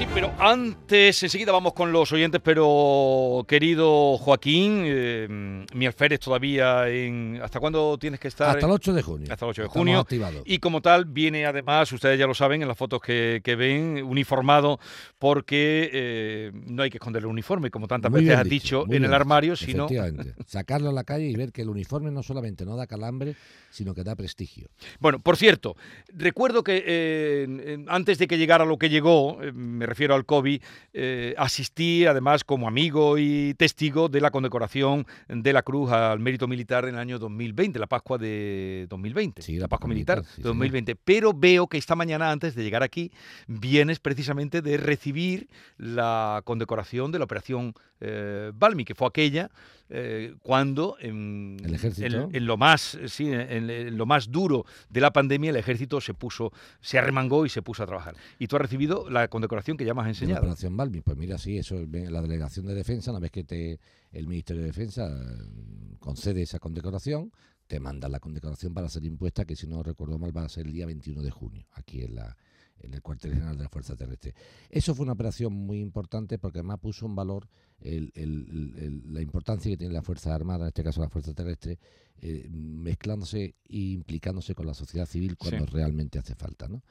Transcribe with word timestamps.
Sí, 0.00 0.06
pero 0.14 0.32
antes, 0.38 1.22
enseguida 1.22 1.52
vamos 1.52 1.74
con 1.74 1.92
los 1.92 2.10
oyentes, 2.10 2.40
pero 2.42 3.44
querido 3.46 4.16
Joaquín, 4.16 4.84
eh, 4.86 5.66
mi 5.74 5.84
alférez 5.84 6.20
todavía 6.20 6.88
en... 6.88 7.38
¿Hasta 7.42 7.60
cuándo 7.60 7.98
tienes 7.98 8.18
que 8.18 8.28
estar? 8.28 8.48
Hasta 8.48 8.64
el 8.64 8.72
8 8.72 8.94
de 8.94 9.02
junio. 9.02 9.28
Hasta 9.30 9.44
el 9.44 9.50
8 9.50 9.60
de 9.60 9.66
Estamos 9.66 9.78
junio. 9.78 10.00
activados. 10.00 10.42
Y 10.46 10.58
como 10.58 10.80
tal, 10.80 11.04
viene 11.04 11.44
además, 11.44 11.92
ustedes 11.92 12.18
ya 12.18 12.26
lo 12.26 12.32
saben 12.32 12.62
en 12.62 12.68
las 12.68 12.78
fotos 12.78 13.02
que, 13.02 13.42
que 13.44 13.56
ven, 13.56 14.02
uniformado, 14.02 14.80
porque 15.18 15.90
eh, 15.92 16.52
no 16.54 16.82
hay 16.82 16.88
que 16.88 16.96
esconder 16.96 17.24
el 17.24 17.26
uniforme, 17.26 17.70
como 17.70 17.86
tantas 17.86 18.10
Muy 18.10 18.22
veces 18.24 18.38
has 18.38 18.48
dicho, 18.48 18.86
en 18.86 18.94
el 18.94 19.00
bien 19.00 19.12
armario, 19.12 19.54
sino... 19.54 19.86
Sacarlo 20.46 20.88
a 20.88 20.92
la 20.94 21.04
calle 21.04 21.26
y 21.26 21.36
ver 21.36 21.52
que 21.52 21.60
el 21.60 21.68
uniforme 21.68 22.10
no 22.10 22.22
solamente 22.22 22.64
no 22.64 22.74
da 22.74 22.86
calambre, 22.86 23.36
sino 23.68 23.94
que 23.94 24.02
da 24.02 24.16
prestigio. 24.16 24.68
Bueno, 24.98 25.18
por 25.18 25.36
cierto, 25.36 25.76
recuerdo 26.08 26.64
que 26.64 26.82
eh, 26.86 27.84
antes 27.86 28.16
de 28.16 28.26
que 28.26 28.38
llegara 28.38 28.64
lo 28.64 28.78
que 28.78 28.88
llegó, 28.88 29.42
eh, 29.42 29.52
me 29.52 29.89
refiero 29.90 30.14
al 30.14 30.24
COVID, 30.24 30.62
eh, 30.94 31.34
asistí 31.36 32.06
además 32.06 32.44
como 32.44 32.66
amigo 32.66 33.18
y 33.18 33.54
testigo 33.54 34.08
de 34.08 34.20
la 34.20 34.30
condecoración 34.30 35.06
de 35.28 35.52
la 35.52 35.62
Cruz 35.62 35.90
al 35.90 36.20
Mérito 36.20 36.48
Militar 36.48 36.84
en 36.84 36.94
el 36.94 37.00
año 37.00 37.18
2020, 37.18 37.78
la 37.78 37.86
Pascua 37.86 38.16
de 38.16 38.86
2020, 38.88 39.42
Sí, 39.42 39.58
la 39.58 39.68
Pascua 39.68 39.88
Militar 39.88 40.18
Militar, 40.18 40.34
sí, 40.34 40.42
de 40.42 40.48
2020. 40.48 40.96
Pero 40.96 41.34
veo 41.34 41.66
que 41.66 41.76
esta 41.76 41.94
mañana, 41.94 42.30
antes 42.30 42.54
de 42.54 42.62
llegar 42.62 42.82
aquí, 42.82 43.10
vienes 43.46 43.98
precisamente 43.98 44.62
de 44.62 44.76
recibir 44.76 45.48
la 45.76 46.42
condecoración 46.44 47.12
de 47.12 47.18
la 47.18 47.24
Operación 47.24 47.74
eh, 48.00 48.52
Balmi, 48.54 48.84
que 48.84 48.94
fue 48.94 49.08
aquella 49.08 49.50
eh, 49.90 50.34
cuando 50.42 50.96
en, 51.00 51.56
El 51.64 51.74
ejército. 51.74 52.06
en- 52.06 52.34
en 52.34 52.46
lo 52.46 52.56
más 52.56 52.94
eh, 52.94 53.08
sí, 53.08 53.26
en, 53.32 53.68
en 53.68 53.96
lo 53.96 54.06
más 54.06 54.30
duro 54.30 54.64
de 54.88 55.00
la 55.00 55.12
pandemia 55.12 55.50
el 55.50 55.56
ejército 55.56 56.00
se 56.00 56.14
puso 56.14 56.52
se 56.80 56.98
arremangó 56.98 57.44
y 57.44 57.48
se 57.48 57.60
puso 57.62 57.82
a 57.82 57.86
trabajar 57.86 58.14
y 58.38 58.46
tú 58.46 58.56
has 58.56 58.62
recibido 58.62 59.10
la 59.10 59.28
condecoración 59.28 59.76
que 59.76 59.84
ya 59.84 59.92
me 59.94 60.00
has 60.00 60.06
de 60.06 60.08
la 60.12 60.14
enseñado 60.18 60.40
operación 60.42 60.76
Balbi. 60.76 61.00
Pues 61.00 61.16
mira, 61.16 61.38
sí, 61.38 61.58
eso 61.58 61.76
la 61.90 62.22
delegación 62.22 62.66
de 62.66 62.74
defensa, 62.74 63.10
una 63.10 63.20
vez 63.20 63.30
que 63.30 63.44
te, 63.44 63.80
el 64.12 64.26
Ministerio 64.26 64.62
de 64.62 64.68
Defensa 64.68 65.06
eh, 65.08 65.96
concede 65.98 66.42
esa 66.42 66.58
condecoración, 66.58 67.32
te 67.66 67.78
manda 67.80 68.08
la 68.08 68.18
condecoración 68.20 68.72
para 68.74 68.88
ser 68.88 69.04
impuesta, 69.04 69.44
que 69.44 69.54
si 69.56 69.66
no 69.66 69.82
recuerdo 69.82 70.18
mal 70.18 70.36
va 70.36 70.44
a 70.44 70.48
ser 70.48 70.66
el 70.66 70.72
día 70.72 70.86
21 70.86 71.22
de 71.22 71.30
junio, 71.30 71.66
aquí 71.72 72.02
en 72.02 72.14
la 72.16 72.36
en 72.80 72.94
el 72.94 73.02
cuartel 73.02 73.32
general 73.34 73.56
de 73.56 73.64
la 73.64 73.68
Fuerza 73.68 73.96
Terrestre. 73.96 74.34
Eso 74.68 74.94
fue 74.94 75.04
una 75.04 75.12
operación 75.12 75.52
muy 75.52 75.80
importante 75.80 76.38
porque 76.38 76.58
además 76.58 76.78
puso 76.80 77.06
en 77.06 77.14
valor 77.14 77.48
el- 77.80 78.10
el- 78.14 78.46
el- 78.50 78.84
el- 78.84 79.14
la 79.14 79.20
importancia 79.22 79.70
que 79.70 79.76
tiene 79.76 79.94
la 79.94 80.02
Fuerza 80.02 80.34
Armada, 80.34 80.64
en 80.64 80.68
este 80.68 80.82
caso 80.84 81.00
la 81.00 81.08
Fuerza 81.08 81.32
Terrestre, 81.34 81.78
eh, 82.22 82.48
mezclándose 82.50 83.54
e 83.64 83.76
implicándose 83.78 84.54
con 84.54 84.66
la 84.66 84.74
sociedad 84.74 85.06
civil 85.06 85.36
cuando 85.36 85.66
Sí. 85.66 85.72
realmente 85.72 86.18
hace 86.18 86.34
falta. 86.34 86.68
¿no? 86.68 86.82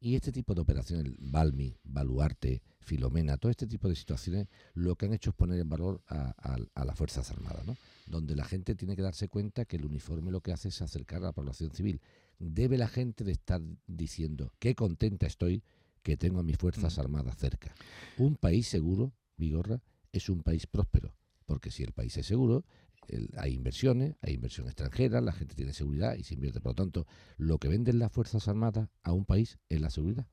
Y 0.00 0.14
este 0.14 0.30
tipo 0.32 0.54
de 0.54 0.60
operaciones, 0.60 1.12
Balmi, 1.18 1.74
Baluarte, 1.82 2.62
Filomena, 2.80 3.36
todo 3.36 3.50
este 3.50 3.66
tipo 3.66 3.88
de 3.88 3.96
situaciones, 3.96 4.46
lo 4.74 4.94
que 4.94 5.06
han 5.06 5.14
hecho 5.14 5.30
es 5.30 5.36
poner 5.36 5.58
en 5.58 5.68
valor 5.68 6.02
a, 6.06 6.34
a- 6.38 6.58
a 6.74 6.84
las 6.84 6.96
Fuerzas 6.96 7.30
Armadas, 7.30 7.66
¿no? 7.66 7.76
donde 8.06 8.36
la 8.36 8.44
gente 8.44 8.76
tiene 8.76 8.94
que 8.94 9.02
darse 9.02 9.28
cuenta 9.28 9.64
que 9.64 9.76
el 9.76 9.84
uniforme 9.86 10.30
lo 10.30 10.40
que 10.40 10.52
hace 10.52 10.68
es 10.68 10.80
acercar 10.82 11.18
a 11.18 11.26
la 11.26 11.32
población 11.32 11.70
civil. 11.72 12.00
Debe 12.38 12.76
la 12.78 12.88
gente 12.88 13.24
de 13.24 13.32
estar 13.32 13.60
diciendo 13.86 14.52
qué 14.58 14.74
contenta 14.74 15.26
estoy 15.26 15.62
que 16.02 16.16
tengo 16.16 16.40
a 16.40 16.42
mis 16.42 16.56
Fuerzas 16.58 16.96
Mm. 16.96 17.00
Armadas 17.00 17.36
cerca. 17.38 17.74
Un 18.18 18.36
país 18.36 18.68
seguro, 18.68 19.12
Vigorra, 19.36 19.82
es 20.12 20.28
un 20.28 20.42
país 20.42 20.66
próspero, 20.66 21.14
porque 21.46 21.70
si 21.70 21.82
el 21.82 21.92
país 21.92 22.16
es 22.16 22.26
seguro, 22.26 22.64
el- 23.08 23.30
hay 23.36 23.54
inversiones, 23.54 24.16
hay 24.20 24.34
inversión 24.34 24.66
extranjera, 24.66 25.20
la 25.20 25.32
gente 25.32 25.54
tiene 25.54 25.72
seguridad 25.72 26.14
y 26.16 26.24
se 26.24 26.34
invierte. 26.34 26.60
Por 26.60 26.70
lo 26.72 26.74
tanto, 26.76 27.06
lo 27.38 27.58
que 27.58 27.68
venden 27.68 27.98
las 27.98 28.12
Fuerzas 28.12 28.46
Armadas 28.48 28.88
a 29.02 29.12
un 29.12 29.24
país 29.24 29.58
es 29.68 29.80
la 29.80 29.90
seguridad. 29.90 30.26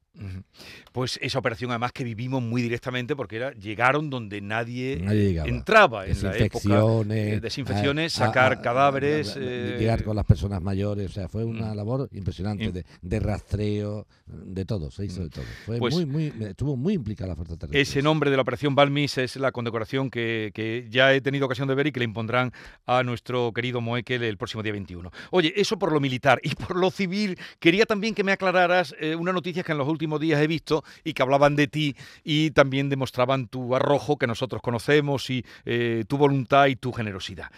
Pues 0.91 1.18
esa 1.22 1.40
operación 1.40 1.72
además 1.72 1.91
que 1.91 2.03
vivimos 2.03 2.41
muy 2.41 2.62
directamente 2.62 3.16
porque 3.16 3.38
era 3.38 3.51
llegaron 3.53 4.09
donde 4.12 4.41
nadie, 4.41 5.00
Nadie 5.01 5.41
entraba 5.46 6.06
en 6.06 6.22
la 6.22 6.38
época 6.38 6.44
Desinfecciones, 6.59 7.34
eh, 7.34 7.40
desinfecciones, 7.40 8.19
a- 8.19 8.23
a- 8.23 8.28
sacar 8.28 8.53
a- 8.53 8.62
cadáveres, 8.62 9.35
a- 9.35 9.40
eh, 9.41 9.75
llegar 9.79 10.03
con 10.03 10.16
las 10.16 10.25
personas 10.25 10.62
mayores, 10.62 11.09
o 11.09 11.13
sea, 11.13 11.28
fue 11.28 11.44
una 11.44 11.73
labor 11.73 12.09
impresionante 12.13 12.66
Im- 12.66 12.72
de, 12.73 12.85
de 13.02 13.19
rastreo, 13.19 14.06
de 14.28 14.66
todo, 14.66 14.91
se 14.91 15.06
hizo 15.06 15.23
de 15.23 15.29
todo. 15.29 15.46
Fue 15.66 15.79
Pues- 15.79 15.96
muy, 15.96 16.06
muy, 16.06 16.34
estuvo 16.46 16.78
muy 16.78 16.94
implicada 16.94 17.29
la 17.29 17.35
Fuerza 17.35 17.57
Terrestre. 17.57 17.81
Ese 17.81 18.02
nombre 18.03 18.29
de 18.29 18.35
la 18.38 18.44
operación 18.44 18.75
Balmis 18.75 19.18
es 19.18 19.35
la 19.38 19.52
condecoración 19.52 20.12
que, 20.12 20.52
que 20.53 20.88
ya 20.91 21.12
he 21.13 21.22
tenido 21.22 21.46
ocasión 21.47 21.68
de 21.68 21.75
ver 21.75 21.88
y 21.88 21.91
que 21.91 22.00
le 22.00 22.06
impondrán 22.06 22.53
a 22.85 23.02
nuestro 23.03 23.52
querido 23.52 23.81
Moekel 23.81 24.22
el 24.23 24.38
próximo 24.38 24.62
día 24.62 24.72
21. 24.73 25.12
Oye, 25.31 25.53
eso 25.56 25.79
por 25.79 25.91
lo 25.91 26.00
militar 26.00 26.40
y 26.44 26.53
por 26.53 26.75
lo 26.75 26.91
civil, 26.91 27.38
quería 27.59 27.85
también 27.88 28.13
que 28.13 28.23
me 28.23 28.31
aclararas 28.31 28.96
eh, 29.00 29.16
una 29.16 29.34
noticia 29.34 29.63
que 29.63 29.72
en 29.72 29.79
los 29.79 29.88
últimos 29.88 30.03
días 30.19 30.41
he 30.41 30.47
visto 30.47 30.84
y 31.03 31.14
que 31.14 31.22
hablaban 31.22 31.56
de 31.56 31.68
ti 31.68 31.96
y 32.24 32.52
también 32.52 32.90
demostraban 32.90 33.47
tu 33.47 33.75
arrojo 33.75 34.18
que 34.18 34.28
nosotros 34.28 34.62
conocemos 34.62 35.30
y 35.30 35.46
eh, 35.66 36.03
tu 36.08 36.18
voluntad 36.18 36.68
y 36.68 36.75
tu 36.75 36.91
generosidad. 36.91 37.50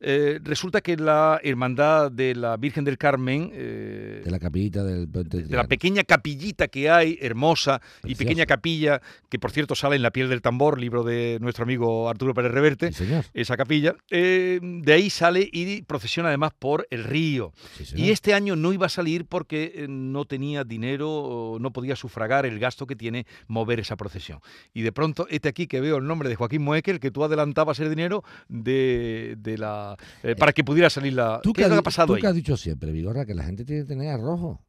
Eh, 0.00 0.38
resulta 0.42 0.80
que 0.80 0.96
la 0.96 1.40
Hermandad 1.42 2.10
de 2.10 2.34
la 2.34 2.56
Virgen 2.56 2.84
del 2.84 2.98
Carmen... 2.98 3.50
eh, 3.52 4.22
De 4.24 4.30
la 4.30 4.38
capillita 4.38 4.84
del 4.84 5.10
de 5.10 5.56
la 5.56 5.64
pequeña 5.64 6.04
capillita 6.04 6.68
que 6.68 6.90
hay, 6.90 7.18
hermosa 7.20 7.80
y 8.04 8.14
pequeña 8.14 8.46
capilla, 8.46 9.00
que 9.28 9.38
por 9.38 9.50
cierto 9.50 9.74
sale 9.74 9.96
en 9.96 10.02
La 10.02 10.10
piel 10.10 10.28
del 10.28 10.42
tambor, 10.42 10.78
libro 10.78 11.04
de 11.04 11.38
nuestro 11.40 11.64
amigo 11.64 12.08
Arturo 12.08 12.34
Pérez 12.34 12.52
Reverte, 12.52 12.92
Sí, 12.92 13.04
esa 13.32 13.56
capilla, 13.56 13.94
de 14.10 14.92
ahí 14.92 15.10
sale 15.10 15.48
y 15.52 15.82
procesiona 15.82 16.28
además 16.28 16.52
por 16.58 16.86
el 16.90 17.04
río. 17.04 17.52
Sí. 17.82 17.94
Y 17.96 18.10
este 18.10 18.34
año 18.34 18.56
no 18.56 18.72
iba 18.72 18.86
a 18.86 18.90
salir 18.90 19.26
porque 19.26 19.86
no 19.88 20.24
tenía 20.24 20.64
dinero, 20.64 21.10
o 21.10 21.58
no 21.58 21.72
podía 21.72 21.93
sufragar 21.96 22.46
el 22.46 22.58
gasto 22.58 22.86
que 22.86 22.96
tiene 22.96 23.26
mover 23.48 23.80
esa 23.80 23.96
procesión. 23.96 24.40
Y 24.72 24.82
de 24.82 24.92
pronto, 24.92 25.26
este 25.30 25.48
aquí 25.48 25.66
que 25.66 25.80
veo 25.80 25.96
el 25.96 26.06
nombre 26.06 26.28
de 26.28 26.36
Joaquín 26.36 26.62
Moekel, 26.62 27.00
que 27.00 27.10
tú 27.10 27.24
adelantabas 27.24 27.80
el 27.80 27.90
dinero 27.90 28.24
de, 28.48 29.36
de 29.38 29.58
la 29.58 29.96
eh, 30.22 30.36
para 30.36 30.52
que 30.52 30.64
pudiera 30.64 30.90
salir 30.90 31.14
la... 31.14 31.40
Tú 31.42 31.52
¿Qué 31.52 31.64
que, 31.64 31.72
ha 31.72 31.82
pasado 31.82 32.08
tú 32.08 32.14
ahí? 32.14 32.20
que 32.20 32.26
has 32.26 32.34
dicho 32.34 32.56
siempre, 32.56 32.92
Vigorra, 32.92 33.26
que 33.26 33.34
la 33.34 33.44
gente 33.44 33.64
tiene 33.64 33.82
que 33.82 33.88
tener 33.88 34.08
arrojo. 34.08 34.64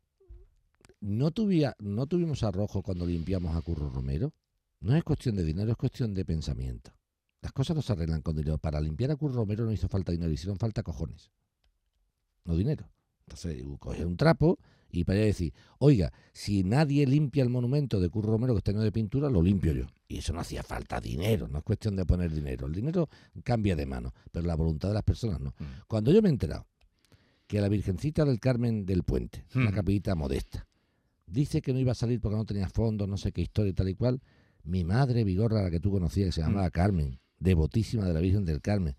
No, 1.02 1.32
tuvía, 1.32 1.76
no 1.80 2.08
tuvimos 2.08 2.44
arrojo 2.44 2.82
cuando 2.82 3.06
limpiamos 3.06 3.56
a 3.56 3.62
Curro 3.62 3.90
Romero. 3.90 4.34
No 4.80 4.96
es 4.96 5.04
cuestión 5.04 5.36
de 5.36 5.44
dinero, 5.44 5.72
es 5.72 5.78
cuestión 5.78 6.14
de 6.14 6.26
pensamiento. 6.26 6.92
Las 7.42 7.52
cosas 7.52 7.76
no 7.76 7.82
se 7.82 7.94
arreglan 7.94 8.22
con 8.22 8.36
dinero. 8.36 8.58
Para 8.58 8.82
limpiar 8.82 9.12
a 9.12 9.16
Curro 9.16 9.36
Romero 9.36 9.66
no 9.66 9.72
hizo 9.72 9.88
falta 9.88 10.12
dinero, 10.12 10.32
hicieron 10.32 10.58
falta 10.58 10.84
cojones. 10.84 11.32
No 12.44 12.56
dinero. 12.56 12.90
Entonces, 13.28 13.64
coge 13.80 14.06
un 14.06 14.18
trapo 14.18 14.60
y 14.92 15.04
para 15.04 15.20
decir, 15.20 15.54
oiga, 15.80 16.14
si 16.34 16.64
nadie 16.64 17.06
limpia 17.06 17.44
el 17.44 17.50
monumento 17.50 18.00
de 18.00 18.10
Curro 18.10 18.32
Romero 18.34 18.54
que 18.54 18.60
está 18.60 18.72
lleno 18.72 18.84
de 18.84 18.92
pintura, 18.92 19.30
lo 19.30 19.42
limpio 19.42 19.74
yo. 19.74 19.86
Y 20.08 20.18
eso 20.20 20.32
no 20.34 20.40
hacía 20.40 20.64
falta 20.64 21.02
dinero, 21.02 21.48
no 21.48 21.58
es 21.60 21.64
cuestión 21.64 21.96
de 21.96 22.06
poner 22.06 22.32
dinero. 22.34 22.68
El 22.68 22.74
dinero 22.74 23.10
cambia 23.44 23.76
de 23.76 23.86
mano, 23.86 24.14
pero 24.32 24.46
la 24.46 24.56
voluntad 24.56 24.88
de 24.90 24.94
las 24.94 25.04
personas 25.04 25.40
no. 25.42 25.50
Mm. 25.60 25.64
Cuando 25.88 26.12
yo 26.12 26.22
me 26.22 26.30
he 26.30 26.32
enterado 26.32 26.66
que 27.48 27.60
la 27.62 27.68
Virgencita 27.70 28.24
del 28.26 28.40
Carmen 28.40 28.86
del 28.86 29.04
Puente, 29.04 29.46
una 29.56 29.66
Ujú. 29.66 29.76
capillita 29.76 30.16
modesta, 30.16 30.68
dice 31.28 31.62
que 31.62 31.74
no 31.74 31.80
iba 31.80 31.92
a 31.92 31.96
salir 31.96 32.20
porque 32.22 32.38
no 32.38 32.46
tenía 32.46 32.70
fondos, 32.70 33.08
no 33.08 33.18
sé 33.18 33.32
qué 33.32 33.42
historia 33.42 33.72
y 33.72 33.74
tal 33.74 33.90
y 33.90 33.96
cual, 33.96 34.22
mi 34.64 34.84
madre 34.84 35.24
Vigorra, 35.24 35.62
la 35.64 35.70
que 35.72 35.80
tú 35.80 35.92
conocías, 35.92 36.28
que 36.28 36.32
se 36.32 36.42
Mm. 36.42 36.46
llamaba 36.48 36.70
Carmen, 36.72 37.20
devotísima 37.40 38.06
de 38.06 38.14
la 38.14 38.20
Virgen 38.22 38.46
del 38.46 38.62
Carmen, 38.62 38.96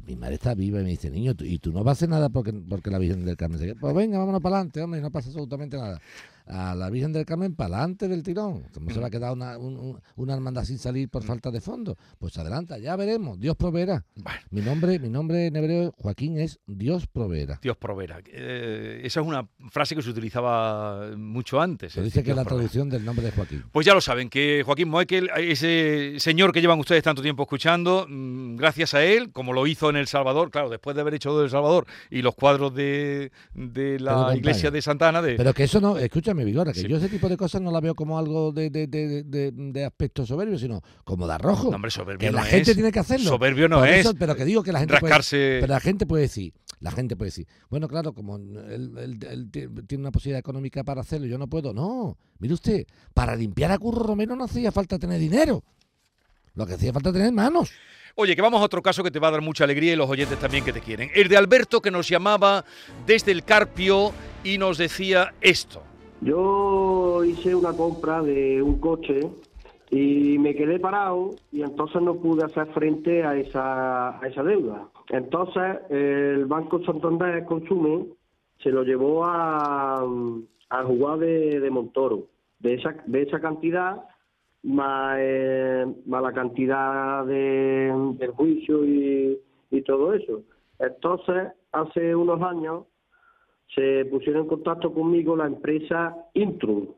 mi 0.00 0.16
madre 0.16 0.34
está 0.34 0.54
viva 0.54 0.80
y 0.80 0.84
me 0.84 0.90
dice, 0.90 1.10
niño, 1.10 1.34
¿tú- 1.34 1.44
¿y 1.44 1.58
tú 1.58 1.72
no 1.72 1.84
vas 1.84 1.92
a 1.92 1.98
hacer 1.98 2.08
nada 2.08 2.28
porque, 2.28 2.52
porque 2.52 2.90
la 2.90 2.98
Virgen 2.98 3.24
del 3.24 3.36
Carmen 3.36 3.58
se 3.58 3.66
queda? 3.66 3.76
Pues 3.80 3.94
venga, 3.94 4.18
vámonos 4.18 4.40
para 4.40 4.56
adelante, 4.56 4.80
hombre, 4.82 5.00
y 5.00 5.02
no 5.02 5.10
pasa 5.10 5.28
absolutamente 5.28 5.76
nada. 5.76 6.00
A 6.46 6.74
la 6.74 6.90
Virgen 6.90 7.12
del 7.12 7.24
Carmen 7.24 7.54
para 7.54 7.76
adelante 7.76 8.08
del 8.08 8.22
tirón. 8.22 8.64
¿Cómo 8.74 8.90
se 8.90 9.00
va 9.00 9.06
a 9.06 9.10
quedar 9.10 9.32
una, 9.32 9.56
un- 9.58 9.76
un- 9.76 10.00
una 10.16 10.34
hermandad 10.34 10.64
sin 10.64 10.78
salir 10.78 11.08
por 11.08 11.22
falta 11.22 11.50
de 11.50 11.60
fondos? 11.60 11.96
Pues 12.18 12.36
adelanta, 12.38 12.78
ya 12.78 12.96
veremos, 12.96 13.38
Dios 13.38 13.56
proveerá. 13.56 14.04
Bueno. 14.16 14.38
Mi 14.50 14.60
nombre, 14.60 14.98
mi 14.98 15.08
nombre 15.08 15.46
en 15.46 15.56
hebreo, 15.56 15.94
Joaquín, 15.98 16.38
es 16.38 16.58
Dios 16.66 17.06
proveerá. 17.06 17.58
Dios 17.62 17.76
proveerá. 17.76 18.20
Eh, 18.26 19.00
esa 19.04 19.20
es 19.20 19.26
una 19.26 19.48
frase 19.70 19.94
que 19.94 20.02
se 20.02 20.10
utilizaba 20.10 21.10
mucho 21.16 21.60
antes. 21.60 21.92
Se 21.92 22.00
dice 22.02 22.18
decir, 22.20 22.24
que 22.24 22.30
es 22.30 22.36
la 22.36 22.42
proveerá. 22.44 22.68
traducción 22.68 22.88
del 22.90 23.04
nombre 23.04 23.24
de 23.26 23.32
Joaquín. 23.32 23.64
Pues 23.72 23.86
ya 23.86 23.94
lo 23.94 24.00
saben, 24.00 24.28
que 24.28 24.62
Joaquín 24.64 24.88
Moekel, 24.88 25.30
ese 25.36 26.14
señor 26.18 26.52
que 26.52 26.60
llevan 26.60 26.78
ustedes 26.80 27.02
tanto 27.02 27.22
tiempo 27.22 27.42
escuchando, 27.42 28.06
mm, 28.08 28.56
gracias 28.56 28.94
a 28.94 29.04
él, 29.04 29.30
como 29.32 29.52
lo 29.52 29.66
hizo 29.66 29.90
en 29.90 29.96
El 29.96 30.06
Salvador, 30.06 30.50
claro, 30.50 30.70
después 30.70 30.94
de 30.96 31.02
haber 31.02 31.14
hecho 31.14 31.40
El 31.42 31.50
Salvador 31.50 31.86
y 32.10 32.22
los 32.22 32.34
cuadros 32.34 32.74
de, 32.74 33.30
de 33.54 34.00
la 34.00 34.34
iglesia 34.36 34.70
de 34.70 34.82
Santana, 34.82 35.22
de, 35.22 35.34
Pero 35.36 35.54
que 35.54 35.64
eso 35.64 35.80
no, 35.80 35.98
escúchame, 36.32 36.44
Vigora, 36.44 36.72
que 36.72 36.80
Sí. 36.80 36.88
yo 36.88 36.96
ese 36.96 37.08
tipo 37.08 37.28
de 37.28 37.36
cosas 37.36 37.60
no 37.60 37.70
la 37.70 37.80
veo 37.80 37.94
como 37.94 38.18
algo 38.18 38.52
de, 38.52 38.70
de, 38.70 38.86
de, 38.86 39.22
de- 39.22 39.52
de 39.52 39.84
aspecto 39.84 40.24
soberbio, 40.26 40.58
sino 40.58 40.80
como 41.04 41.26
de 41.26 41.34
arrojo. 41.34 41.70
No, 41.70 41.76
hombre, 41.76 41.90
soberbio 41.90 42.18
que 42.28 42.32
no 42.32 42.38
la 42.38 42.44
es. 42.44 42.48
gente 42.50 42.74
tiene 42.74 42.90
que 42.92 42.98
hacerlo. 42.98 43.28
Soberbio 43.30 43.68
no 43.68 43.84
es 43.84 44.08
pero 44.18 44.34
que 44.34 44.44
digo 44.44 44.62
que 44.62 44.72
la 44.72 44.80
gente 44.80 44.98
puede, 44.98 45.14
pero 45.60 45.66
la 45.66 45.80
gente 45.80 46.06
puede 46.06 46.22
decir, 46.22 46.52
la 46.80 46.90
gente 46.90 47.16
puede 47.16 47.28
decir, 47.30 47.46
bueno, 47.70 47.86
claro, 47.88 48.12
como 48.12 48.36
él, 48.36 48.92
él- 48.98 49.18
él 49.28 49.50
ti- 49.50 49.66
tiene 49.86 50.02
una 50.02 50.10
posibilidad 50.12 50.40
económica 50.40 50.82
para 50.84 51.00
hacerlo, 51.02 51.26
yo 51.26 51.38
no 51.38 51.46
puedo. 51.46 51.72
No, 51.72 52.16
mire 52.38 52.54
usted, 52.54 52.86
para 53.14 53.36
limpiar 53.36 53.70
a 53.72 53.78
Curro 53.78 54.02
Romero 54.02 54.34
no 54.36 54.44
hacía 54.44 54.72
falta 54.72 54.98
tener 54.98 55.18
dinero. 55.20 55.62
Lo 56.54 56.66
que 56.66 56.74
hacía 56.74 56.92
falta 56.92 57.12
tener 57.12 57.32
manos. 57.32 57.70
Oye, 58.14 58.36
que 58.36 58.42
vamos 58.42 58.60
a 58.60 58.64
otro 58.64 58.82
caso 58.82 59.02
que 59.02 59.10
te 59.10 59.18
va 59.18 59.28
a 59.28 59.30
dar 59.30 59.40
mucha 59.40 59.64
alegría 59.64 59.94
y 59.94 59.96
los 59.96 60.10
oyentes 60.10 60.38
también 60.38 60.62
que 60.64 60.72
te 60.74 60.80
quieren. 60.82 61.10
El 61.14 61.28
de 61.28 61.38
Alberto 61.38 61.80
que 61.80 61.90
nos 61.90 62.06
llamaba 62.08 62.62
desde 63.06 63.32
el 63.32 63.42
Carpio 63.42 64.12
y 64.44 64.58
nos 64.58 64.76
decía 64.76 65.32
esto. 65.40 65.82
Yo 66.22 67.24
hice 67.24 67.52
una 67.52 67.72
compra 67.72 68.22
de 68.22 68.62
un 68.62 68.78
coche 68.78 69.28
y 69.90 70.38
me 70.38 70.54
quedé 70.54 70.78
parado 70.78 71.30
y 71.50 71.62
entonces 71.62 72.00
no 72.00 72.14
pude 72.14 72.44
hacer 72.44 72.68
frente 72.68 73.24
a 73.24 73.36
esa, 73.36 74.20
a 74.20 74.28
esa 74.28 74.44
deuda. 74.44 74.88
Entonces 75.08 75.80
el 75.90 76.46
Banco 76.46 76.80
Santander 76.84 77.44
Consume 77.44 78.06
se 78.62 78.70
lo 78.70 78.84
llevó 78.84 79.24
a, 79.24 80.06
a 80.70 80.84
jugar 80.84 81.18
de, 81.18 81.68
Montoro. 81.72 82.28
De 82.60 82.74
esa, 82.74 82.94
de 83.06 83.22
esa 83.22 83.40
cantidad 83.40 84.04
más, 84.62 85.16
eh, 85.18 85.86
más 86.06 86.22
la 86.22 86.32
cantidad 86.32 87.26
de, 87.26 87.92
del 88.18 88.30
juicio 88.30 88.84
y, 88.84 89.40
y 89.72 89.82
todo 89.82 90.14
eso. 90.14 90.42
Entonces, 90.78 91.48
hace 91.72 92.14
unos 92.14 92.40
años 92.42 92.84
se 93.74 94.04
pusieron 94.06 94.42
en 94.42 94.48
contacto 94.48 94.92
conmigo 94.92 95.36
la 95.36 95.46
empresa 95.46 96.16
Intrum, 96.34 96.88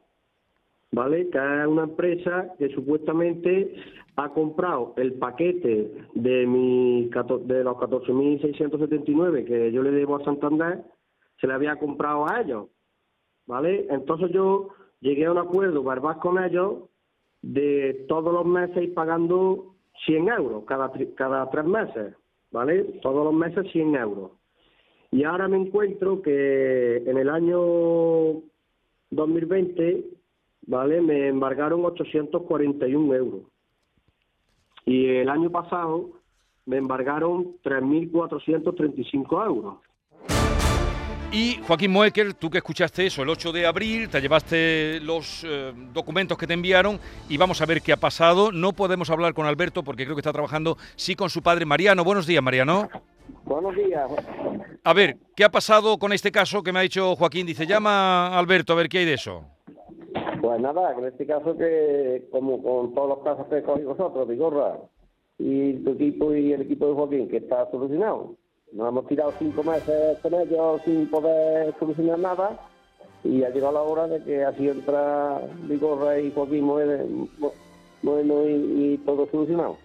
¿vale? 0.92 1.28
Que 1.30 1.38
es 1.38 1.66
una 1.66 1.84
empresa 1.84 2.54
que 2.58 2.68
supuestamente 2.70 3.74
ha 4.16 4.28
comprado 4.30 4.94
el 4.96 5.14
paquete 5.14 5.92
de, 6.14 6.46
mi, 6.46 7.08
de 7.08 7.64
los 7.64 7.76
14.679 7.76 9.44
que 9.44 9.72
yo 9.72 9.82
le 9.82 9.90
debo 9.90 10.16
a 10.16 10.24
Santander, 10.24 10.84
se 11.40 11.46
le 11.46 11.52
había 11.52 11.76
comprado 11.76 12.28
a 12.28 12.40
ellos, 12.40 12.68
¿vale? 13.46 13.86
Entonces 13.90 14.30
yo 14.30 14.68
llegué 15.00 15.26
a 15.26 15.32
un 15.32 15.38
acuerdo 15.38 15.82
verbal 15.82 16.18
con 16.18 16.42
ellos 16.42 16.84
de 17.42 18.04
todos 18.08 18.32
los 18.32 18.46
meses 18.46 18.84
ir 18.84 18.94
pagando 18.94 19.74
100 20.06 20.28
euros 20.28 20.64
cada, 20.64 20.90
cada 21.14 21.50
tres 21.50 21.64
meses, 21.64 22.14
¿vale? 22.50 22.84
Todos 23.02 23.24
los 23.24 23.34
meses 23.34 23.70
100 23.70 23.94
euros. 23.96 24.30
Y 25.14 25.22
ahora 25.22 25.46
me 25.46 25.56
encuentro 25.56 26.20
que 26.22 26.96
en 26.96 27.16
el 27.16 27.30
año 27.30 28.42
2020, 29.10 30.06
¿vale? 30.66 31.00
Me 31.02 31.28
embargaron 31.28 31.84
841 31.84 33.14
euros. 33.14 33.42
Y 34.84 35.06
el 35.06 35.28
año 35.28 35.50
pasado 35.50 36.10
me 36.66 36.78
embargaron 36.78 37.58
3.435 37.62 39.46
euros. 39.46 39.76
Y 41.30 41.60
Joaquín 41.64 41.92
Moecker, 41.92 42.34
tú 42.34 42.50
que 42.50 42.58
escuchaste 42.58 43.06
eso 43.06 43.22
el 43.22 43.28
8 43.28 43.52
de 43.52 43.66
abril, 43.66 44.08
te 44.08 44.20
llevaste 44.20 44.98
los 45.00 45.44
eh, 45.44 45.72
documentos 45.92 46.36
que 46.36 46.48
te 46.48 46.54
enviaron 46.54 46.98
y 47.28 47.36
vamos 47.36 47.60
a 47.60 47.66
ver 47.66 47.82
qué 47.82 47.92
ha 47.92 47.96
pasado. 47.98 48.50
No 48.50 48.72
podemos 48.72 49.10
hablar 49.10 49.32
con 49.32 49.46
Alberto 49.46 49.84
porque 49.84 50.06
creo 50.06 50.16
que 50.16 50.20
está 50.22 50.32
trabajando, 50.32 50.76
sí, 50.96 51.14
con 51.14 51.30
su 51.30 51.40
padre 51.40 51.66
Mariano. 51.66 52.02
Buenos 52.02 52.26
días, 52.26 52.42
Mariano. 52.42 52.88
Buenos 53.44 53.74
días. 53.76 54.10
A 54.84 54.92
ver, 54.94 55.16
¿qué 55.36 55.44
ha 55.44 55.50
pasado 55.50 55.98
con 55.98 56.12
este 56.12 56.30
caso 56.32 56.62
que 56.62 56.72
me 56.72 56.78
ha 56.78 56.82
dicho 56.82 57.14
Joaquín? 57.16 57.46
Dice, 57.46 57.66
llama 57.66 58.28
a 58.28 58.38
Alberto 58.38 58.72
a 58.72 58.76
ver 58.76 58.88
qué 58.88 58.98
hay 58.98 59.04
de 59.04 59.14
eso. 59.14 59.44
Pues 60.40 60.60
nada, 60.60 60.94
con 60.94 61.06
este 61.06 61.26
caso 61.26 61.56
que, 61.56 62.26
como 62.30 62.62
con 62.62 62.94
todos 62.94 63.08
los 63.08 63.18
casos 63.24 63.46
que 63.48 63.62
cogéis 63.62 63.86
vosotros, 63.86 64.28
Vigorra, 64.28 64.76
y 65.38 65.74
tu 65.84 65.90
equipo 65.92 66.34
y 66.34 66.52
el 66.52 66.62
equipo 66.62 66.86
de 66.86 66.94
Joaquín, 66.94 67.28
que 67.28 67.38
está 67.38 67.70
solucionado. 67.70 68.34
Nos 68.72 68.88
hemos 68.88 69.06
tirado 69.06 69.32
cinco 69.38 69.62
meses 69.62 70.18
con 70.20 70.34
ellos 70.34 70.80
sin 70.84 71.08
poder 71.08 71.74
solucionar 71.78 72.18
nada 72.18 72.58
y 73.22 73.42
ha 73.44 73.50
llegado 73.50 73.72
la 73.72 73.82
hora 73.82 74.06
de 74.08 74.22
que 74.24 74.44
así 74.44 74.68
entra 74.68 75.40
Vigorra 75.68 76.18
y 76.18 76.30
Joaquín 76.32 76.64
Moe- 76.66 77.28
Mo- 77.38 77.52
Bueno 78.02 78.46
y, 78.48 78.94
y 78.94 78.98
todo 79.06 79.26
solucionado. 79.30 79.78